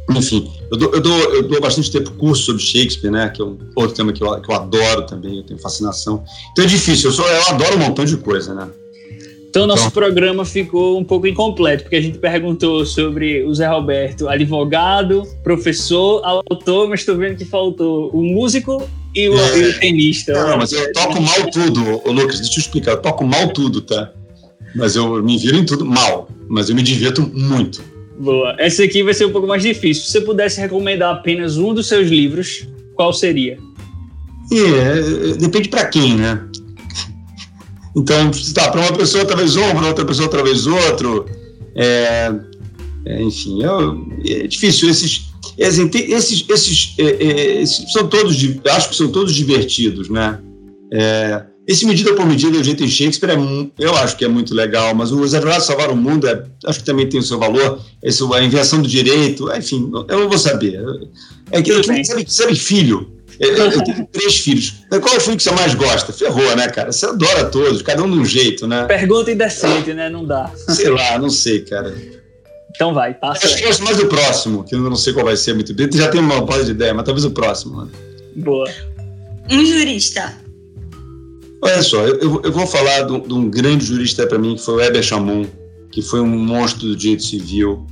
Enfim, 0.10 0.50
eu 0.72 0.78
dou, 0.78 0.94
eu 0.94 1.02
dou, 1.02 1.20
eu 1.36 1.48
dou 1.48 1.62
bastante 1.62 1.92
tempo 1.92 2.12
curso 2.12 2.44
sobre 2.44 2.62
Shakespeare, 2.62 3.12
né, 3.12 3.30
que 3.30 3.42
é 3.42 3.46
um 3.46 3.58
outro 3.76 3.96
tema 3.96 4.14
que 4.14 4.24
eu, 4.24 4.40
que 4.42 4.50
eu 4.50 4.56
adoro 4.56 5.06
também, 5.06 5.38
eu 5.38 5.44
tenho 5.44 5.60
fascinação. 5.60 6.24
Então 6.52 6.64
é 6.64 6.68
difícil, 6.68 7.10
eu, 7.10 7.14
sou, 7.14 7.28
eu 7.28 7.48
adoro 7.50 7.76
um 7.76 7.80
montão 7.80 8.06
de 8.06 8.16
coisa, 8.18 8.54
né. 8.54 8.70
Então, 9.50 9.66
nosso 9.66 9.88
então, 9.88 9.92
programa 9.92 10.46
ficou 10.46 11.00
um 11.00 11.04
pouco 11.04 11.26
incompleto, 11.26 11.84
porque 11.84 11.96
a 11.96 12.02
gente 12.02 12.20
perguntou 12.20 12.86
sobre 12.86 13.44
o 13.44 13.54
Zé 13.56 13.68
Roberto, 13.68 14.28
advogado, 14.28 15.24
professor, 15.44 16.22
autor, 16.24 16.88
mas 16.88 17.00
estou 17.00 17.18
vendo 17.18 17.38
que 17.38 17.46
faltou 17.46 18.10
o 18.12 18.22
músico 18.22 18.88
e 19.16 19.28
o, 19.28 19.38
é, 19.38 19.58
e 19.58 19.70
o 19.70 19.80
tenista. 19.80 20.34
Não, 20.34 20.58
mas 20.58 20.72
eu 20.74 20.92
toco 20.94 21.20
mal 21.20 21.50
tudo, 21.52 22.02
ô, 22.06 22.12
Lucas, 22.12 22.40
deixa 22.40 22.60
eu 22.60 22.62
explicar. 22.62 22.92
Eu 22.92 23.02
toco 23.02 23.26
mal 23.26 23.48
tudo, 23.52 23.82
tá? 23.82 24.12
Mas 24.76 24.96
eu 24.96 25.24
me 25.24 25.38
viro 25.38 25.58
em 25.58 25.66
tudo 25.66 25.86
mal, 25.86 26.30
mas 26.48 26.70
eu 26.70 26.76
me 26.76 26.84
divirto 26.84 27.22
muito. 27.34 27.82
Boa. 28.20 28.56
Essa 28.58 28.84
aqui 28.84 29.04
vai 29.04 29.14
ser 29.14 29.26
um 29.26 29.32
pouco 29.32 29.48
mais 29.48 29.62
difícil. 29.62 30.04
Se 30.04 30.12
você 30.12 30.22
pudesse 30.22 30.60
recomendar 30.60 31.14
apenas 31.14 31.58
um 31.58 31.74
dos 31.74 31.88
seus 31.88 32.10
livros, 32.10 32.68
qual 32.96 33.14
seria? 33.14 33.58
É, 34.52 35.34
depende 35.38 35.70
para 35.70 35.86
quem, 35.86 36.16
né? 36.16 36.42
Então, 37.96 38.32
tá, 38.54 38.70
para 38.72 38.82
uma 38.82 38.94
pessoa 38.94 39.26
talvez 39.26 39.56
um, 39.56 39.72
para 39.72 39.88
outra 39.88 40.06
pessoa 40.06 40.30
talvez 40.30 40.66
outro. 40.66 41.26
É, 41.76 42.32
é, 43.06 43.22
enfim, 43.22 43.60
é, 43.64 44.44
é, 44.44 44.48
difícil. 44.48 44.90
Esses, 44.90 45.28
esses, 45.58 45.90
esses, 45.96 46.46
esses, 46.50 46.96
é, 46.98 47.04
é, 47.04 47.62
esses, 47.62 47.92
são 47.92 48.08
todos, 48.08 48.36
acho 48.70 48.90
que 48.90 48.96
são 48.96 49.12
todos 49.12 49.34
divertidos, 49.34 50.10
né? 50.10 50.40
É, 50.94 51.44
esse 51.68 51.86
medida 51.86 52.14
por 52.14 52.26
medida, 52.26 52.58
o 52.58 52.64
jeito 52.64 52.82
em 52.82 52.88
Shakespeare, 52.88 53.32
é, 53.32 53.84
eu 53.84 53.94
acho 53.98 54.16
que 54.16 54.24
é 54.24 54.28
muito 54.30 54.56
legal, 54.56 54.96
mas 54.96 55.12
os 55.12 55.34
advogados 55.34 55.66
salvar 55.66 55.92
o 55.92 55.98
mundo, 55.98 56.26
é, 56.26 56.42
acho 56.66 56.80
que 56.80 56.86
também 56.86 57.10
tem 57.10 57.20
o 57.20 57.24
seu 57.24 57.38
valor. 57.38 57.82
Esse, 58.02 58.24
a 58.34 58.42
invenção 58.42 58.82
do 58.82 58.88
direito, 58.88 59.54
enfim, 59.54 59.92
eu 60.08 60.20
não 60.20 60.30
vou 60.30 60.38
saber. 60.38 60.80
É 61.52 61.62
que, 61.62 61.84
sabe, 62.06 62.26
sabe 62.26 62.56
filho, 62.56 63.12
eu, 63.38 63.54
eu 63.54 63.84
tenho 63.84 64.08
três 64.10 64.38
filhos. 64.38 64.76
Qual 64.90 65.14
é 65.14 65.18
o 65.18 65.20
filho 65.20 65.36
que 65.36 65.44
você 65.44 65.52
mais 65.52 65.76
gosta? 65.76 66.14
Ferrou, 66.14 66.56
né, 66.56 66.70
cara? 66.70 66.94
Você 66.94 67.06
adora 67.06 67.44
todos, 67.46 67.82
cada 67.82 68.02
um 68.02 68.10
de 68.10 68.18
um 68.18 68.26
jeito, 68.26 68.66
né? 68.66 68.86
Pergunta 68.86 69.30
indecente, 69.30 69.94
né? 69.94 70.10
Não 70.10 70.26
dá. 70.26 70.50
Sei 70.70 70.90
lá, 70.90 71.20
não 71.20 71.30
sei, 71.30 71.60
cara. 71.66 71.94
Então 72.74 72.94
vai, 72.94 73.14
passa. 73.14 73.46
Acho 73.46 73.58
que 73.58 73.66
gosto 73.66 73.84
mais 73.84 73.98
do 73.98 74.06
próximo, 74.06 74.64
que 74.64 74.74
eu 74.74 74.80
não 74.80 74.96
sei 74.96 75.12
qual 75.12 75.26
vai 75.26 75.36
ser 75.36 75.54
muito 75.54 75.74
bem. 75.74 75.90
Já 75.92 76.08
tenho 76.08 76.24
uma 76.24 76.46
base 76.46 76.66
de 76.66 76.72
ideia, 76.72 76.94
mas 76.94 77.04
talvez 77.04 77.26
o 77.26 77.32
próximo. 77.32 77.84
Né? 77.84 77.92
Boa. 78.38 78.70
Um 79.50 79.66
jurista. 79.66 80.47
Olha 81.62 81.82
só, 81.82 82.06
eu, 82.06 82.42
eu 82.44 82.52
vou 82.52 82.68
falar 82.68 83.04
de 83.04 83.34
um, 83.34 83.50
grande 83.50 83.86
jurista 83.86 84.28
para 84.28 84.38
mim, 84.38 84.56
que 84.56 84.62
foi 84.62 84.76
o 84.76 84.82
Heber 84.82 85.02
Chamon, 85.02 85.46
que 85.92 86.02
foi 86.02 86.22
um 86.22 86.28
monstro 86.28 86.88
do 86.88 86.96
direito 86.96 87.24
civil, 87.24 87.86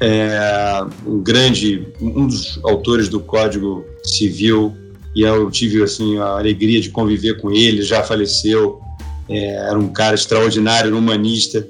é, 0.00 0.84
um 1.04 1.20
grande, 1.20 1.88
um 2.00 2.26
dos 2.26 2.58
autores 2.62 3.08
do 3.08 3.20
Código 3.20 3.84
Civil, 4.04 4.74
e 5.14 5.22
eu 5.22 5.50
tive 5.50 5.82
assim 5.82 6.18
a 6.18 6.38
alegria 6.38 6.80
de 6.80 6.90
conviver 6.90 7.40
com 7.40 7.50
ele, 7.50 7.82
já 7.82 8.02
faleceu, 8.02 8.80
é, 9.28 9.68
era 9.68 9.78
um 9.78 9.88
cara 9.88 10.14
extraordinário, 10.14 10.94
um 10.94 10.98
humanista, 10.98 11.66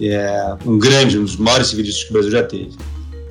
é, 0.00 0.56
um 0.66 0.78
grande, 0.78 1.18
um 1.18 1.24
dos 1.24 1.36
maiores 1.36 1.68
civilistas 1.68 2.04
que 2.04 2.10
o 2.10 2.12
Brasil 2.14 2.30
já 2.32 2.42
teve. 2.42 2.72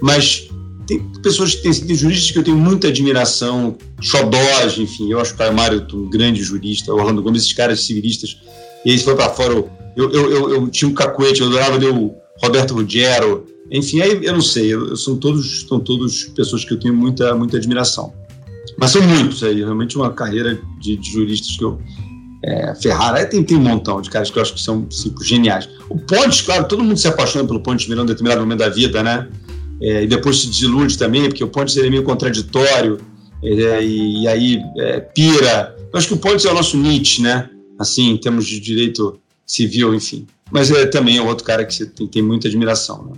Mas 0.02 0.49
tem 0.90 1.00
pessoas 1.22 1.54
que 1.54 1.62
têm 1.62 1.72
sido 1.72 1.94
juristas 1.94 2.32
que 2.32 2.40
eu 2.40 2.44
tenho 2.44 2.58
muita 2.58 2.88
admiração, 2.88 3.78
Xodós, 4.02 4.76
enfim, 4.80 5.12
eu 5.12 5.20
acho 5.20 5.36
o 5.36 5.38
Caio 5.38 5.54
Mário 5.54 5.86
um 5.94 6.10
grande 6.10 6.42
jurista, 6.42 6.92
Orlando 6.92 7.22
Gomes, 7.22 7.44
esses 7.44 7.54
caras 7.54 7.82
civilistas, 7.82 8.40
e 8.84 8.90
eles 8.90 9.04
foram 9.04 9.18
para 9.18 9.30
fora, 9.30 9.54
eu, 9.54 10.12
eu, 10.12 10.32
eu, 10.32 10.50
eu, 10.50 10.68
tinha 10.68 10.90
um 10.90 10.94
cacuete, 10.94 11.42
eu 11.42 11.48
adorava 11.48 11.78
ler 11.78 11.92
o 11.92 12.16
Roberto 12.42 12.74
Ruggiero, 12.74 13.46
enfim, 13.72 14.02
aí 14.02 14.20
eu 14.24 14.34
não 14.34 14.42
sei, 14.42 14.74
eu, 14.74 14.96
são 14.98 15.16
todos 15.16 15.68
são 15.68 15.80
todos 15.80 16.24
pessoas 16.36 16.66
que 16.66 16.74
eu 16.74 16.80
tenho 16.80 16.96
muita 16.96 17.36
muita 17.36 17.58
admiração. 17.58 18.12
Mas 18.76 18.92
são 18.92 19.02
muitos 19.04 19.44
aí, 19.44 19.58
realmente 19.58 19.96
uma 19.96 20.12
carreira 20.12 20.60
de, 20.80 20.96
de 20.96 21.12
juristas 21.12 21.56
que 21.56 21.64
eu 21.64 21.80
é, 22.44 22.74
Ferrara, 22.76 23.26
tem, 23.26 23.44
tem 23.44 23.58
um 23.58 23.62
montão 23.62 24.02
de 24.02 24.10
caras 24.10 24.32
que 24.32 24.38
eu 24.38 24.42
acho 24.42 24.54
que 24.54 24.62
são 24.62 24.90
cinco 24.90 25.24
geniais. 25.24 25.70
O 25.90 26.00
Pontes, 26.00 26.42
claro, 26.42 26.66
todo 26.68 26.84
mundo 26.84 26.98
se 26.98 27.08
apaixona 27.08 27.46
pelo 27.46 27.60
Pontes 27.60 27.88
Miranda 27.88 28.12
em 28.12 28.16
determinado 28.16 28.42
momento 28.42 28.60
da 28.60 28.70
vida, 28.70 29.04
né? 29.04 29.28
É, 29.82 30.04
e 30.04 30.08
depois 30.08 30.42
se 30.42 30.48
desilude 30.48 30.98
também, 30.98 31.24
porque 31.24 31.44
o 31.44 31.48
Pontes 31.48 31.78
é 31.78 31.90
meio 31.90 32.04
contraditório, 32.04 33.00
é, 33.44 33.84
e, 33.84 34.24
e, 34.24 34.28
aí 34.28 34.62
é, 34.78 35.00
pira. 35.00 35.76
Eu 35.92 35.98
acho 35.98 36.08
que 36.08 36.14
o 36.14 36.18
Pontes 36.18 36.46
é 36.46 36.52
o 36.52 36.54
nosso 36.54 36.78
Nietzsche, 36.78 37.22
né? 37.22 37.50
assim, 37.80 38.10
em 38.10 38.18
termos 38.18 38.46
de 38.46 38.60
direito 38.60 39.18
civil, 39.48 39.96
enfim. 39.96 40.28
Mas 40.52 40.70
é 40.70 40.86
também 40.86 41.18
é 41.18 41.22
outro 41.22 41.46
cara 41.46 41.64
que 41.64 41.74
você 41.74 41.86
tem, 41.86 42.06
tem 42.06 42.22
muita 42.22 42.50
admiração. 42.50 43.06
Né? 43.06 43.14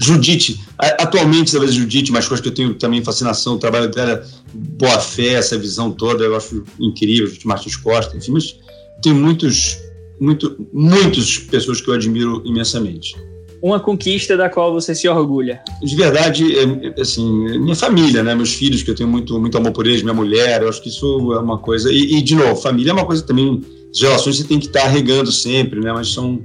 Judite, 0.00 0.60
atualmente, 0.78 1.52
talvez 1.52 1.74
Judite, 1.74 2.10
mas 2.10 2.26
coisa 2.26 2.42
que 2.42 2.48
eu 2.48 2.54
tenho 2.54 2.74
também 2.74 3.04
fascinação, 3.04 3.54
o 3.54 3.58
trabalho 3.58 3.88
dela, 3.88 4.26
boa 4.52 4.98
fé, 4.98 5.34
essa 5.34 5.56
visão 5.56 5.92
toda, 5.92 6.24
eu 6.24 6.34
acho 6.34 6.64
incrível, 6.80 7.26
Judite 7.26 7.46
Martins 7.46 7.76
Costa, 7.76 8.16
enfim, 8.16 8.32
mas 8.32 8.56
tem 9.02 9.12
muitos, 9.12 9.78
muito, 10.18 10.66
muitas 10.72 11.38
pessoas 11.38 11.80
que 11.80 11.88
eu 11.88 11.94
admiro 11.94 12.42
imensamente. 12.44 13.14
Uma 13.62 13.78
conquista 13.78 14.36
da 14.36 14.48
qual 14.48 14.72
você 14.72 14.94
se 14.94 15.08
orgulha? 15.08 15.62
De 15.82 15.94
verdade, 15.94 16.44
é, 16.58 17.00
assim, 17.00 17.58
minha 17.58 17.76
família, 17.76 18.22
né, 18.22 18.34
meus 18.34 18.54
filhos, 18.54 18.82
que 18.82 18.90
eu 18.90 18.94
tenho 18.94 19.08
muito, 19.08 19.38
muito 19.38 19.56
amor 19.58 19.72
por 19.72 19.86
eles, 19.86 20.02
minha 20.02 20.14
mulher, 20.14 20.62
eu 20.62 20.68
acho 20.68 20.82
que 20.82 20.88
isso 20.88 21.32
é 21.34 21.38
uma 21.38 21.58
coisa, 21.58 21.92
e, 21.92 22.16
e 22.16 22.22
de 22.22 22.34
novo, 22.34 22.56
família 22.56 22.90
é 22.90 22.94
uma 22.94 23.04
coisa 23.04 23.22
também, 23.22 23.62
as 23.92 24.00
relações 24.00 24.38
você 24.38 24.44
tem 24.44 24.58
que 24.58 24.66
estar 24.66 24.86
regando 24.86 25.30
sempre, 25.30 25.80
né, 25.80 25.92
mas 25.92 26.12
são, 26.12 26.40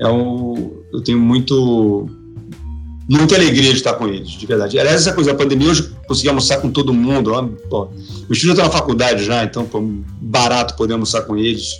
é 0.00 0.08
um, 0.08 0.72
eu 0.92 1.00
tenho 1.02 1.18
muito 1.18 2.08
muita 3.08 3.34
alegria 3.34 3.70
de 3.70 3.76
estar 3.76 3.94
com 3.94 4.06
eles, 4.08 4.30
de 4.30 4.46
verdade. 4.46 4.78
Aliás, 4.78 5.02
essa 5.02 5.12
coisa 5.12 5.32
da 5.32 5.38
pandemia, 5.38 5.70
hoje 5.70 5.90
consegui 6.06 6.28
almoçar 6.28 6.60
com 6.60 6.70
todo 6.70 6.94
mundo. 6.94 7.32
Ó, 7.32 7.42
pô, 7.68 7.88
meus 8.28 8.38
filhos 8.38 8.56
estão 8.56 8.64
na 8.64 8.70
faculdade 8.70 9.24
já, 9.24 9.44
então 9.44 9.64
pô, 9.64 9.82
barato 10.20 10.76
poder 10.76 10.94
almoçar 10.94 11.22
com 11.22 11.36
eles. 11.36 11.74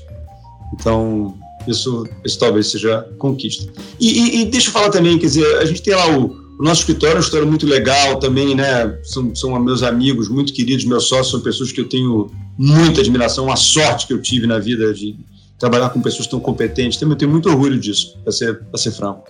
Então, 0.75 1.35
isso, 1.67 2.07
isso 2.25 2.39
talvez 2.39 2.71
seja 2.71 3.09
conquista. 3.19 3.73
E, 4.01 4.09
e, 4.09 4.41
e, 4.41 4.45
deixa 4.47 4.69
eu 4.69 4.73
falar 4.73 4.91
também, 4.91 5.19
quer 5.19 5.27
dizer, 5.27 5.59
a 5.59 5.65
gente 5.65 5.83
tem 5.83 5.95
lá 5.95 6.17
o, 6.17 6.43
o 6.59 6.63
nosso 6.63 6.81
escritório, 6.81 7.15
é 7.15 7.19
uma 7.19 7.25
história 7.25 7.47
muito 7.47 7.67
legal 7.67 8.19
também, 8.19 8.55
né? 8.55 8.99
São, 9.03 9.35
são 9.35 9.59
meus 9.61 9.83
amigos 9.83 10.29
muito 10.29 10.53
queridos, 10.53 10.85
meus 10.85 11.09
sócios, 11.09 11.31
são 11.31 11.41
pessoas 11.41 11.73
que 11.73 11.81
eu 11.81 11.89
tenho 11.89 12.31
muita 12.59 13.01
admiração, 13.01 13.47
uma 13.47 13.57
sorte 13.57 14.07
que 14.07 14.13
eu 14.13 14.21
tive 14.21 14.47
na 14.47 14.59
vida 14.59 14.93
de 14.93 15.17
trabalhar 15.59 15.91
com 15.91 16.01
pessoas 16.03 16.27
tão 16.27 16.41
competentes. 16.41 16.99
Também 16.99 17.17
tenho 17.17 17.31
muito 17.31 17.49
orgulho 17.49 17.79
disso, 17.79 18.19
para 18.23 18.33
ser, 18.33 18.61
ser 18.77 18.93
franco. 18.93 19.25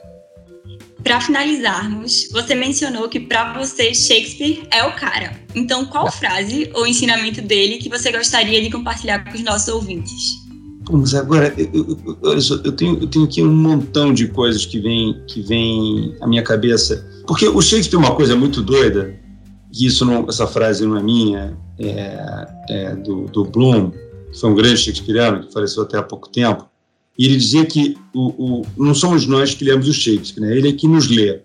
Para 1.03 1.20
finalizarmos, 1.20 2.28
você 2.30 2.55
mencionou 2.55 3.09
que 3.09 3.18
para 3.18 3.59
você 3.59 3.93
Shakespeare 3.93 4.66
é 4.70 4.85
o 4.85 4.93
cara. 4.93 5.37
Então, 5.55 5.85
qual 5.87 6.11
frase 6.12 6.70
ou 6.74 6.87
ensinamento 6.87 7.43
dele 7.43 7.78
que 7.78 7.89
você 7.89 8.12
gostaria 8.12 8.62
de 8.62 8.70
compartilhar 8.70 9.24
com 9.24 9.35
os 9.35 9.43
nossos 9.43 9.68
ouvintes? 9.68 10.41
Mas 10.91 11.14
agora, 11.14 11.55
eu, 11.57 11.97
eu, 12.22 12.39
eu, 12.64 12.72
tenho, 12.72 12.99
eu 13.01 13.07
tenho 13.07 13.24
aqui 13.24 13.43
um 13.43 13.55
montão 13.55 14.12
de 14.12 14.26
coisas 14.28 14.66
que 14.66 14.80
vem, 14.80 15.22
que 15.26 15.41
vem 15.43 16.16
à 16.20 16.26
minha 16.26 16.43
cabeça. 16.43 17.07
Porque 17.26 17.47
o 17.49 17.61
Shakespeare 17.61 17.97
é 17.97 18.07
uma 18.07 18.14
coisa 18.14 18.35
muito 18.35 18.62
doida, 18.62 19.14
e 19.72 19.87
isso 19.87 20.05
não, 20.05 20.28
essa 20.28 20.47
frase 20.47 20.85
não 20.85 20.97
é 20.97 21.03
minha, 21.03 21.57
é, 21.78 22.47
é 22.68 22.97
do, 22.97 23.26
do 23.26 23.45
Bloom, 23.45 23.91
que 23.91 24.39
foi 24.39 24.51
um 24.51 24.55
grande 24.55 24.78
shakespeariano, 24.78 25.47
que 25.47 25.53
faleceu 25.53 25.83
até 25.83 25.99
há 25.99 26.03
pouco 26.03 26.28
tempo. 26.28 26.66
E 27.18 27.26
ele 27.26 27.37
dizia 27.37 27.64
que 27.64 27.97
o, 28.14 28.61
o, 28.61 28.66
não 28.76 28.95
somos 28.95 29.26
nós 29.26 29.55
que 29.55 29.64
lemos 29.64 29.87
o 29.87 29.93
Shakespeare, 29.93 30.41
né? 30.41 30.57
ele 30.57 30.70
é 30.70 30.72
que 30.72 30.89
nos 30.89 31.09
lê. 31.09 31.41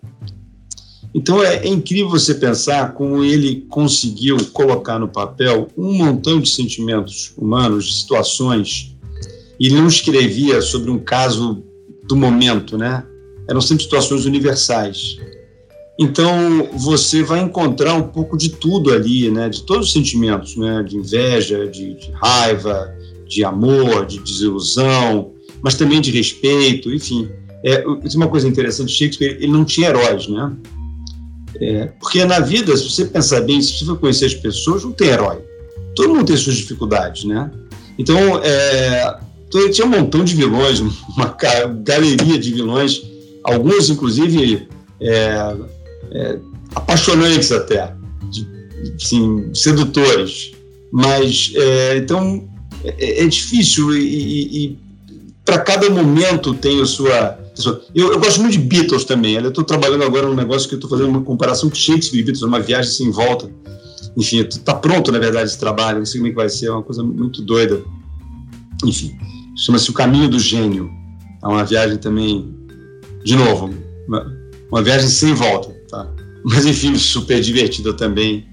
Então 1.13 1.43
é, 1.43 1.57
é, 1.57 1.67
incrível 1.67 2.09
você 2.09 2.33
pensar 2.35 2.93
como 2.93 3.23
ele 3.23 3.65
conseguiu 3.69 4.37
colocar 4.53 4.99
no 4.99 5.07
papel 5.07 5.67
um 5.77 5.93
montão 5.93 6.39
de 6.39 6.49
sentimentos 6.49 7.33
humanos, 7.37 7.85
de 7.85 8.01
situações. 8.01 8.95
E 9.59 9.69
não 9.69 9.87
escrevia 9.87 10.61
sobre 10.61 10.91
um 10.91 10.99
caso 10.99 11.63
do 12.03 12.15
momento, 12.15 12.77
né? 12.77 13.03
Eram 13.49 13.61
sempre 13.61 13.83
situações 13.83 14.25
universais. 14.25 15.17
Então 15.99 16.69
você 16.73 17.23
vai 17.23 17.41
encontrar 17.41 17.93
um 17.95 18.03
pouco 18.03 18.37
de 18.37 18.49
tudo 18.49 18.93
ali, 18.93 19.31
né? 19.31 19.49
De 19.49 19.63
todos 19.63 19.87
os 19.87 19.93
sentimentos, 19.93 20.55
né? 20.55 20.83
De 20.83 20.95
inveja, 20.95 21.67
de, 21.67 21.95
de 21.95 22.11
raiva, 22.11 22.93
de 23.27 23.43
amor, 23.43 24.05
de 24.05 24.19
desilusão, 24.19 25.33
mas 25.61 25.75
também 25.75 25.99
de 25.99 26.11
respeito, 26.11 26.93
enfim. 26.93 27.29
É, 27.63 27.83
uma 28.15 28.27
coisa 28.27 28.47
interessante, 28.47 28.91
Shakespeare, 28.91 29.37
ele 29.39 29.51
não 29.51 29.65
tinha 29.65 29.89
heróis, 29.89 30.27
né? 30.27 30.55
É, 31.59 31.85
porque 31.99 32.23
na 32.23 32.39
vida, 32.39 32.75
se 32.77 32.89
você 32.89 33.05
pensar 33.05 33.41
bem, 33.41 33.61
se 33.61 33.79
você 33.79 33.85
for 33.85 33.97
conhecer 33.97 34.25
as 34.25 34.35
pessoas, 34.35 34.83
não 34.83 34.91
tem 34.91 35.07
herói. 35.07 35.41
Todo 35.95 36.13
mundo 36.13 36.27
tem 36.27 36.37
suas 36.37 36.55
dificuldades, 36.55 37.23
né? 37.23 37.49
Então, 37.97 38.39
é, 38.43 39.19
então 39.47 39.71
tinha 39.71 39.87
um 39.87 39.89
montão 39.89 40.23
de 40.23 40.35
vilões, 40.35 40.79
uma 40.79 41.35
galeria 41.83 42.37
de 42.37 42.53
vilões, 42.53 43.01
alguns, 43.43 43.89
inclusive, 43.89 44.67
é, 44.99 45.55
é, 46.11 46.39
apaixonantes 46.75 47.51
até, 47.51 47.93
de, 48.29 48.45
assim, 49.01 49.49
sedutores. 49.53 50.51
Mas, 50.91 51.53
é, 51.55 51.97
então, 51.97 52.47
é, 52.83 53.23
é 53.23 53.27
difícil 53.27 53.95
e, 53.95 54.65
e 54.65 54.79
para 55.45 55.59
cada 55.59 55.89
momento 55.89 56.53
tem 56.53 56.81
a 56.81 56.85
sua. 56.85 57.39
Eu, 57.95 58.11
eu, 58.11 58.19
gosto 58.19 58.41
muito 58.41 58.53
de 58.53 58.59
Beatles 58.59 59.05
também. 59.05 59.35
Eu 59.35 59.47
estou 59.47 59.63
trabalhando 59.63 60.03
agora 60.03 60.27
num 60.27 60.35
negócio 60.35 60.67
que 60.67 60.75
eu 60.75 60.77
estou 60.77 60.89
fazendo 60.89 61.09
uma 61.09 61.21
comparação 61.21 61.69
com 61.69 61.75
Shakespeare 61.75 62.19
e 62.19 62.23
Beatles, 62.23 62.43
uma 62.43 62.59
viagem 62.59 62.91
assim 62.91 63.05
em 63.05 63.11
volta. 63.11 63.49
Enfim, 64.15 64.41
está 64.41 64.75
pronto, 64.75 65.11
na 65.11 65.19
verdade, 65.19 65.45
esse 65.45 65.57
trabalho. 65.57 65.99
Não 65.99 66.05
sei 66.05 66.19
como 66.19 66.27
é 66.27 66.29
que 66.31 66.35
vai 66.35 66.49
ser, 66.49 66.67
é 66.67 66.71
uma 66.71 66.83
coisa 66.83 67.01
muito 67.01 67.41
doida. 67.41 67.81
Enfim, 68.85 69.17
chama-se 69.57 69.89
O 69.89 69.93
Caminho 69.93 70.29
do 70.29 70.39
Gênio. 70.39 70.89
É 71.43 71.47
uma 71.47 71.65
viagem 71.65 71.97
também, 71.97 72.53
de 73.23 73.35
novo, 73.35 73.73
uma, 74.07 74.25
uma 74.71 74.83
viagem 74.83 75.09
sem 75.09 75.33
volta, 75.33 75.69
tá? 75.89 76.07
Mas, 76.45 76.65
enfim, 76.65 76.95
super 76.97 77.41
divertida 77.41 77.93
também. 77.93 78.47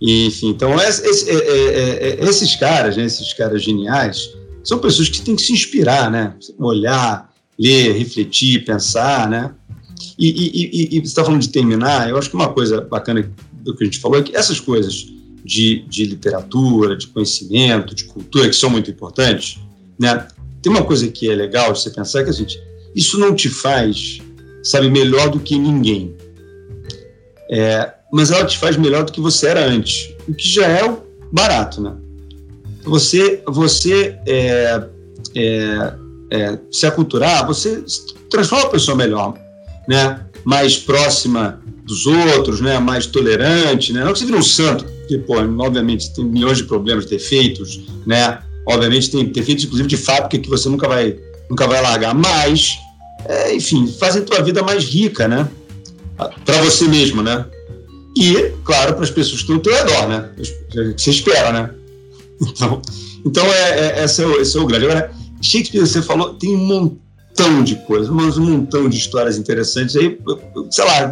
E, 0.00 0.26
enfim, 0.26 0.48
então, 0.48 0.74
esse, 0.80 1.30
é, 1.30 1.34
é, 1.34 2.20
é, 2.20 2.24
esses 2.24 2.56
caras, 2.56 2.96
né, 2.96 3.04
esses 3.04 3.32
caras 3.32 3.62
geniais, 3.62 4.30
são 4.64 4.78
pessoas 4.78 5.08
que 5.08 5.22
têm 5.22 5.36
que 5.36 5.42
se 5.42 5.52
inspirar, 5.52 6.10
né? 6.10 6.34
Olhar, 6.58 7.32
ler, 7.58 7.92
refletir, 7.92 8.64
pensar, 8.64 9.28
né? 9.30 9.54
E, 10.18 10.28
e, 10.28 10.94
e, 10.94 10.98
e 10.98 11.00
você 11.00 11.06
está 11.06 11.24
falando 11.24 11.40
de 11.40 11.48
terminar, 11.48 12.10
eu 12.10 12.18
acho 12.18 12.28
que 12.28 12.36
uma 12.36 12.52
coisa 12.52 12.80
bacana 12.82 13.30
do 13.52 13.74
que 13.74 13.84
a 13.84 13.86
gente 13.86 13.98
falou 13.98 14.18
é 14.18 14.22
que 14.22 14.36
essas 14.36 14.60
coisas 14.60 15.06
de, 15.44 15.84
de 15.88 16.04
literatura, 16.04 16.96
de 16.96 17.06
conhecimento, 17.06 17.94
de 17.94 18.04
cultura, 18.04 18.48
que 18.48 18.56
são 18.56 18.68
muito 18.68 18.90
importantes, 18.90 19.58
né? 19.98 20.26
Tem 20.66 20.72
uma 20.72 20.82
coisa 20.82 21.06
que 21.06 21.30
é 21.30 21.32
legal 21.32 21.72
de 21.72 21.78
você 21.80 21.90
pensar 21.90 22.24
que 22.24 22.30
é 22.30 22.32
gente, 22.32 22.60
isso 22.92 23.20
não 23.20 23.36
te 23.36 23.48
faz, 23.48 24.20
sabe, 24.64 24.90
melhor 24.90 25.30
do 25.30 25.38
que 25.38 25.56
ninguém. 25.56 26.16
É, 27.48 27.92
mas 28.12 28.32
ela 28.32 28.44
te 28.44 28.58
faz 28.58 28.76
melhor 28.76 29.04
do 29.04 29.12
que 29.12 29.20
você 29.20 29.46
era 29.46 29.64
antes, 29.64 30.12
o 30.26 30.34
que 30.34 30.48
já 30.48 30.66
é 30.66 30.96
barato, 31.30 31.80
né? 31.80 31.94
você, 32.82 33.44
você 33.46 34.18
é, 34.26 34.88
é, 35.36 35.94
é, 36.32 36.58
se 36.72 36.84
aculturar, 36.84 37.46
você 37.46 37.84
transforma 38.28 38.64
a 38.64 38.70
pessoa 38.70 38.96
melhor, 38.96 39.38
né? 39.88 40.26
mais 40.44 40.76
próxima 40.76 41.62
dos 41.84 42.06
outros, 42.06 42.60
né? 42.60 42.76
mais 42.80 43.06
tolerante. 43.06 43.92
Né? 43.92 44.02
Não 44.02 44.12
que 44.12 44.18
você 44.18 44.24
vira 44.24 44.36
um 44.36 44.42
santo, 44.42 44.84
porque, 44.84 45.18
pô, 45.18 45.34
obviamente, 45.36 46.12
tem 46.12 46.24
milhões 46.24 46.58
de 46.58 46.64
problemas, 46.64 47.06
defeitos, 47.06 47.82
né? 48.04 48.42
Obviamente 48.66 49.10
tem 49.10 49.24
defeitos, 49.26 49.64
inclusive, 49.64 49.88
de 49.88 49.96
fábrica 49.96 50.38
que 50.38 50.48
você 50.48 50.68
nunca 50.68 50.88
vai, 50.88 51.16
nunca 51.48 51.66
vai 51.66 51.80
largar, 51.80 52.14
mas, 52.14 52.78
é, 53.24 53.54
enfim, 53.54 53.86
fazem 53.86 54.22
tua 54.22 54.42
vida 54.42 54.62
mais 54.62 54.84
rica, 54.84 55.28
né? 55.28 55.48
Para 56.16 56.62
você 56.62 56.88
mesmo, 56.88 57.22
né? 57.22 57.46
E, 58.16 58.52
claro, 58.64 58.94
para 58.94 59.04
as 59.04 59.10
pessoas 59.10 59.42
que 59.42 59.52
estão 59.52 59.56
ao 59.56 59.62
teu 59.62 59.74
redor, 59.74 60.08
né? 60.08 60.30
Você 60.96 61.10
espera, 61.10 61.52
né? 61.52 61.70
Então, 62.38 62.82
então 63.24 63.46
é, 63.46 64.00
é, 64.00 64.04
esse, 64.04 64.22
é 64.22 64.26
o, 64.26 64.38
esse 64.38 64.58
é 64.58 64.60
o 64.60 64.66
grande. 64.66 64.84
Agora, 64.84 65.10
Shakespeare, 65.40 65.80
você 65.80 66.02
falou, 66.02 66.34
tem 66.34 66.54
um 66.54 66.58
montão 66.58 67.64
de 67.64 67.76
coisas, 67.86 68.10
um 68.10 68.44
montão 68.44 68.90
de 68.90 68.98
histórias 68.98 69.38
interessantes. 69.38 69.96
Aí, 69.96 70.18
sei 70.70 70.84
lá, 70.84 71.10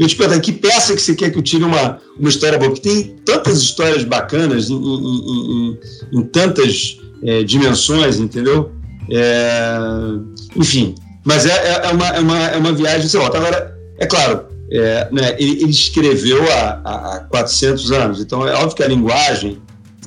eu 0.00 0.08
te 0.08 0.16
pergunto, 0.16 0.40
que 0.40 0.52
peça 0.52 0.94
que 0.94 1.02
você 1.02 1.14
quer 1.14 1.30
que 1.30 1.38
eu 1.38 1.42
tire 1.42 1.62
uma, 1.62 1.98
uma 2.18 2.28
história 2.28 2.58
boa? 2.58 2.70
Porque 2.70 2.88
tem 2.88 3.16
tantas 3.24 3.58
histórias 3.58 4.02
bacanas 4.02 4.70
em, 4.70 4.74
em, 4.74 5.68
em, 5.68 5.78
em 6.12 6.22
tantas 6.22 6.98
é, 7.22 7.42
dimensões, 7.42 8.18
entendeu? 8.18 8.72
É, 9.10 9.76
enfim, 10.56 10.94
mas 11.22 11.44
é, 11.44 11.50
é, 11.50 11.86
é, 11.86 11.92
uma, 11.92 12.08
é, 12.08 12.20
uma, 12.20 12.46
é 12.48 12.56
uma 12.56 12.72
viagem, 12.72 13.08
sei 13.08 13.20
lá, 13.20 13.26
agora, 13.26 13.76
é 13.98 14.06
claro, 14.06 14.46
é, 14.72 15.08
né, 15.12 15.36
ele, 15.38 15.62
ele, 15.62 15.70
escreveu 15.70 16.42
há, 16.50 17.16
há 17.16 17.20
400 17.28 17.92
anos, 17.92 18.20
então 18.20 18.46
é 18.46 18.54
óbvio 18.54 18.76
que 18.76 18.82
a 18.82 18.88
linguagem 18.88 19.60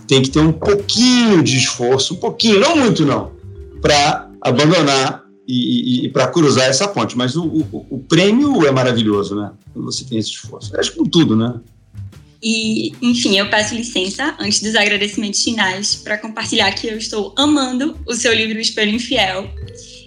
tem 0.08 0.24
que 0.24 0.32
ter 0.32 0.40
um 0.40 0.52
pouquinho 0.52 1.44
de 1.44 1.58
esforço, 1.58 2.16
um 2.16 2.18
pouquinho, 2.18 2.60
não 2.60 2.78
muito 2.78 3.06
não, 3.06 3.32
para 3.80 4.28
abandonar 4.42 5.24
e, 5.48 6.04
e, 6.04 6.06
e 6.06 6.10
para 6.10 6.28
cruzar 6.28 6.66
essa 6.66 6.88
ponte. 6.88 7.18
Mas 7.18 7.36
o, 7.36 7.46
o, 7.46 7.86
o, 7.90 8.00
prêmio 8.00 8.66
é 8.66 8.72
maravilhoso, 8.72 9.36
né? 9.36 9.52
Quando 9.74 9.86
você 9.86 10.06
tem 10.06 10.20
esse 10.20 10.30
esforço. 10.30 10.78
Acho 10.80 10.92
que 10.92 10.98
com 10.98 11.06
tudo, 11.06 11.36
né? 11.36 11.60
E, 12.42 12.92
enfim, 13.02 13.38
eu 13.38 13.50
peço 13.50 13.74
licença, 13.74 14.36
antes 14.38 14.62
dos 14.62 14.76
agradecimentos 14.76 15.42
finais, 15.42 15.96
para 15.96 16.18
compartilhar 16.18 16.72
que 16.74 16.88
eu 16.88 16.98
estou 16.98 17.34
amando 17.38 17.98
o 18.06 18.14
seu 18.14 18.34
livro 18.34 18.60
Espelho 18.60 18.92
Infiel. 18.92 19.50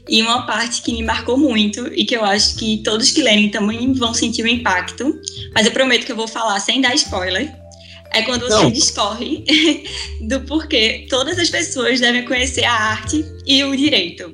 E 0.08 0.22
uma 0.22 0.46
parte 0.46 0.82
que 0.82 0.92
me 0.92 1.02
marcou 1.02 1.36
muito 1.36 1.88
e 1.94 2.04
que 2.04 2.14
eu 2.14 2.24
acho 2.24 2.56
que 2.56 2.82
todos 2.84 3.10
que 3.10 3.22
lerem 3.22 3.50
também 3.50 3.92
vão 3.94 4.14
sentir 4.14 4.42
o 4.42 4.48
impacto. 4.48 5.18
Mas 5.54 5.66
eu 5.66 5.72
prometo 5.72 6.04
que 6.04 6.12
eu 6.12 6.16
vou 6.16 6.28
falar 6.28 6.60
sem 6.60 6.80
dar 6.80 6.94
spoiler 6.94 7.52
é 8.12 8.22
quando 8.22 8.42
você 8.42 8.62
Não. 8.62 8.70
discorre 8.70 9.44
do 10.22 10.40
porquê 10.42 11.06
todas 11.08 11.38
as 11.38 11.50
pessoas 11.50 12.00
devem 12.00 12.24
conhecer 12.24 12.64
a 12.64 12.72
arte 12.72 13.24
e 13.44 13.64
o 13.64 13.76
direito. 13.76 14.32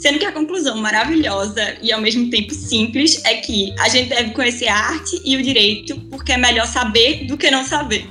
Sendo 0.00 0.18
que 0.18 0.24
a 0.24 0.32
conclusão 0.32 0.78
maravilhosa 0.78 1.76
e 1.82 1.92
ao 1.92 2.00
mesmo 2.00 2.30
tempo 2.30 2.54
simples 2.54 3.22
é 3.24 3.34
que 3.34 3.74
a 3.78 3.88
gente 3.90 4.08
deve 4.08 4.30
conhecer 4.30 4.66
a 4.66 4.74
arte 4.74 5.20
e 5.22 5.36
o 5.36 5.42
direito 5.42 5.94
porque 6.10 6.32
é 6.32 6.38
melhor 6.38 6.66
saber 6.66 7.26
do 7.26 7.36
que 7.36 7.50
não 7.50 7.62
saber. 7.64 8.08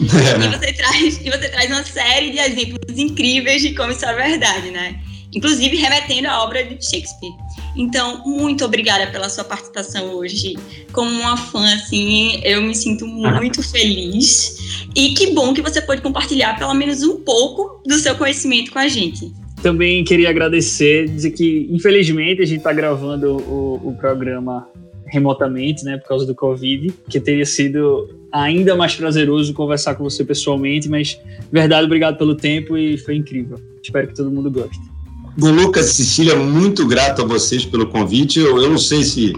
É, 0.00 0.38
né? 0.38 0.46
e, 0.46 0.48
você 0.48 0.72
traz, 0.72 1.20
e 1.24 1.30
você 1.30 1.48
traz 1.48 1.70
uma 1.70 1.84
série 1.84 2.30
de 2.30 2.38
exemplos 2.38 2.98
incríveis 2.98 3.62
de 3.62 3.72
como 3.74 3.92
isso 3.92 4.04
é 4.04 4.14
verdade, 4.14 4.72
né? 4.72 5.00
Inclusive 5.32 5.76
remetendo 5.76 6.26
à 6.26 6.42
obra 6.42 6.64
de 6.64 6.74
Shakespeare. 6.84 7.32
Então, 7.76 8.24
muito 8.26 8.64
obrigada 8.64 9.06
pela 9.08 9.28
sua 9.28 9.44
participação 9.44 10.14
hoje. 10.14 10.56
Como 10.92 11.08
uma 11.08 11.36
fã, 11.36 11.74
assim, 11.74 12.40
eu 12.42 12.62
me 12.62 12.74
sinto 12.74 13.06
muito 13.06 13.62
feliz. 13.62 14.88
E 14.96 15.14
que 15.14 15.32
bom 15.32 15.54
que 15.54 15.62
você 15.62 15.80
pôde 15.80 16.02
compartilhar 16.02 16.58
pelo 16.58 16.74
menos 16.74 17.02
um 17.04 17.18
pouco 17.18 17.80
do 17.86 17.96
seu 17.98 18.16
conhecimento 18.16 18.72
com 18.72 18.78
a 18.78 18.88
gente. 18.88 19.32
Também 19.62 20.04
queria 20.04 20.30
agradecer, 20.30 21.08
dizer 21.08 21.30
que, 21.32 21.66
infelizmente, 21.70 22.42
a 22.42 22.46
gente 22.46 22.58
está 22.58 22.72
gravando 22.72 23.36
o, 23.36 23.88
o 23.88 23.96
programa 23.98 24.66
remotamente, 25.06 25.84
né, 25.84 25.96
por 25.96 26.08
causa 26.08 26.26
do 26.26 26.34
Covid, 26.34 26.92
que 27.08 27.18
teria 27.18 27.46
sido 27.46 28.08
ainda 28.30 28.76
mais 28.76 28.94
prazeroso 28.94 29.54
conversar 29.54 29.94
com 29.94 30.04
você 30.04 30.24
pessoalmente, 30.24 30.88
mas, 30.88 31.18
verdade, 31.50 31.86
obrigado 31.86 32.18
pelo 32.18 32.34
tempo 32.34 32.76
e 32.76 32.98
foi 32.98 33.16
incrível. 33.16 33.58
Espero 33.82 34.08
que 34.08 34.14
todo 34.14 34.30
mundo 34.30 34.50
goste. 34.50 34.78
Bom, 35.36 35.50
Lucas 35.50 35.90
e 35.90 35.94
Cecília, 35.94 36.36
muito 36.36 36.86
grato 36.86 37.22
a 37.22 37.24
vocês 37.24 37.64
pelo 37.64 37.86
convite. 37.86 38.40
Eu, 38.40 38.60
eu 38.60 38.70
não 38.70 38.78
sei 38.78 39.02
se 39.02 39.32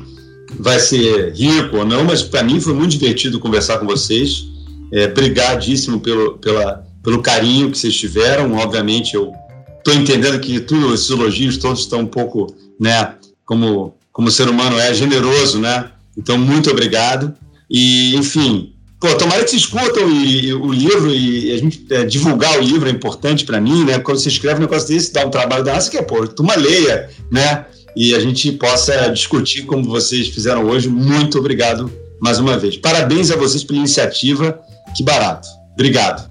vai 0.58 0.78
ser 0.78 1.32
rico 1.34 1.76
ou 1.76 1.84
não, 1.84 2.04
mas 2.04 2.22
para 2.22 2.42
mim 2.42 2.60
foi 2.60 2.72
muito 2.72 2.92
divertido 2.92 3.38
conversar 3.38 3.78
com 3.78 3.86
vocês. 3.86 4.46
É, 4.92 5.06
brigadíssimo 5.06 6.00
pelo, 6.00 6.38
pela, 6.38 6.84
pelo 7.04 7.22
carinho 7.22 7.70
que 7.70 7.78
vocês 7.78 7.94
tiveram. 7.94 8.54
Obviamente, 8.54 9.14
eu 9.14 9.32
estou 9.80 9.94
entendendo 9.94 10.38
que 10.38 10.60
tudo, 10.60 10.94
esses 10.94 11.10
elogios 11.10 11.56
todos 11.56 11.80
estão 11.80 12.00
um 12.00 12.06
pouco, 12.06 12.54
né, 12.78 13.14
como, 13.44 13.96
como 14.12 14.30
ser 14.30 14.48
humano 14.48 14.78
é, 14.78 14.94
generoso, 14.94 15.58
né? 15.58 15.90
Então, 16.16 16.38
muito 16.38 16.70
obrigado. 16.70 17.34
E, 17.68 18.14
enfim, 18.16 18.72
Pô, 19.00 19.14
tomara 19.14 19.42
que 19.42 19.50
se 19.50 19.56
escutam 19.56 20.10
e, 20.10 20.48
e, 20.48 20.52
o 20.52 20.70
livro 20.70 21.10
e 21.10 21.52
a 21.52 21.56
gente 21.56 21.86
é, 21.88 22.04
divulgar 22.04 22.58
o 22.58 22.62
livro 22.62 22.86
é 22.86 22.92
importante 22.92 23.46
para 23.46 23.58
mim, 23.58 23.82
né? 23.82 23.98
Quando 23.98 24.18
você 24.18 24.28
escreve 24.28 24.58
um 24.58 24.64
negócio 24.64 24.88
desse, 24.88 25.10
dá 25.10 25.24
um 25.26 25.30
trabalho 25.30 25.64
da 25.64 25.80
que 25.88 25.96
é, 25.96 26.02
pô, 26.02 26.28
turma 26.28 26.54
leia, 26.54 27.08
né? 27.30 27.64
E 27.96 28.14
a 28.14 28.20
gente 28.20 28.52
possa 28.52 29.08
discutir 29.08 29.62
como 29.62 29.84
vocês 29.84 30.28
fizeram 30.28 30.66
hoje. 30.66 30.86
Muito 30.88 31.38
obrigado 31.38 31.90
mais 32.20 32.38
uma 32.38 32.58
vez. 32.58 32.76
Parabéns 32.76 33.30
a 33.30 33.36
vocês 33.36 33.64
pela 33.64 33.78
iniciativa. 33.78 34.60
Que 34.94 35.02
barato. 35.02 35.48
Obrigado. 35.72 36.29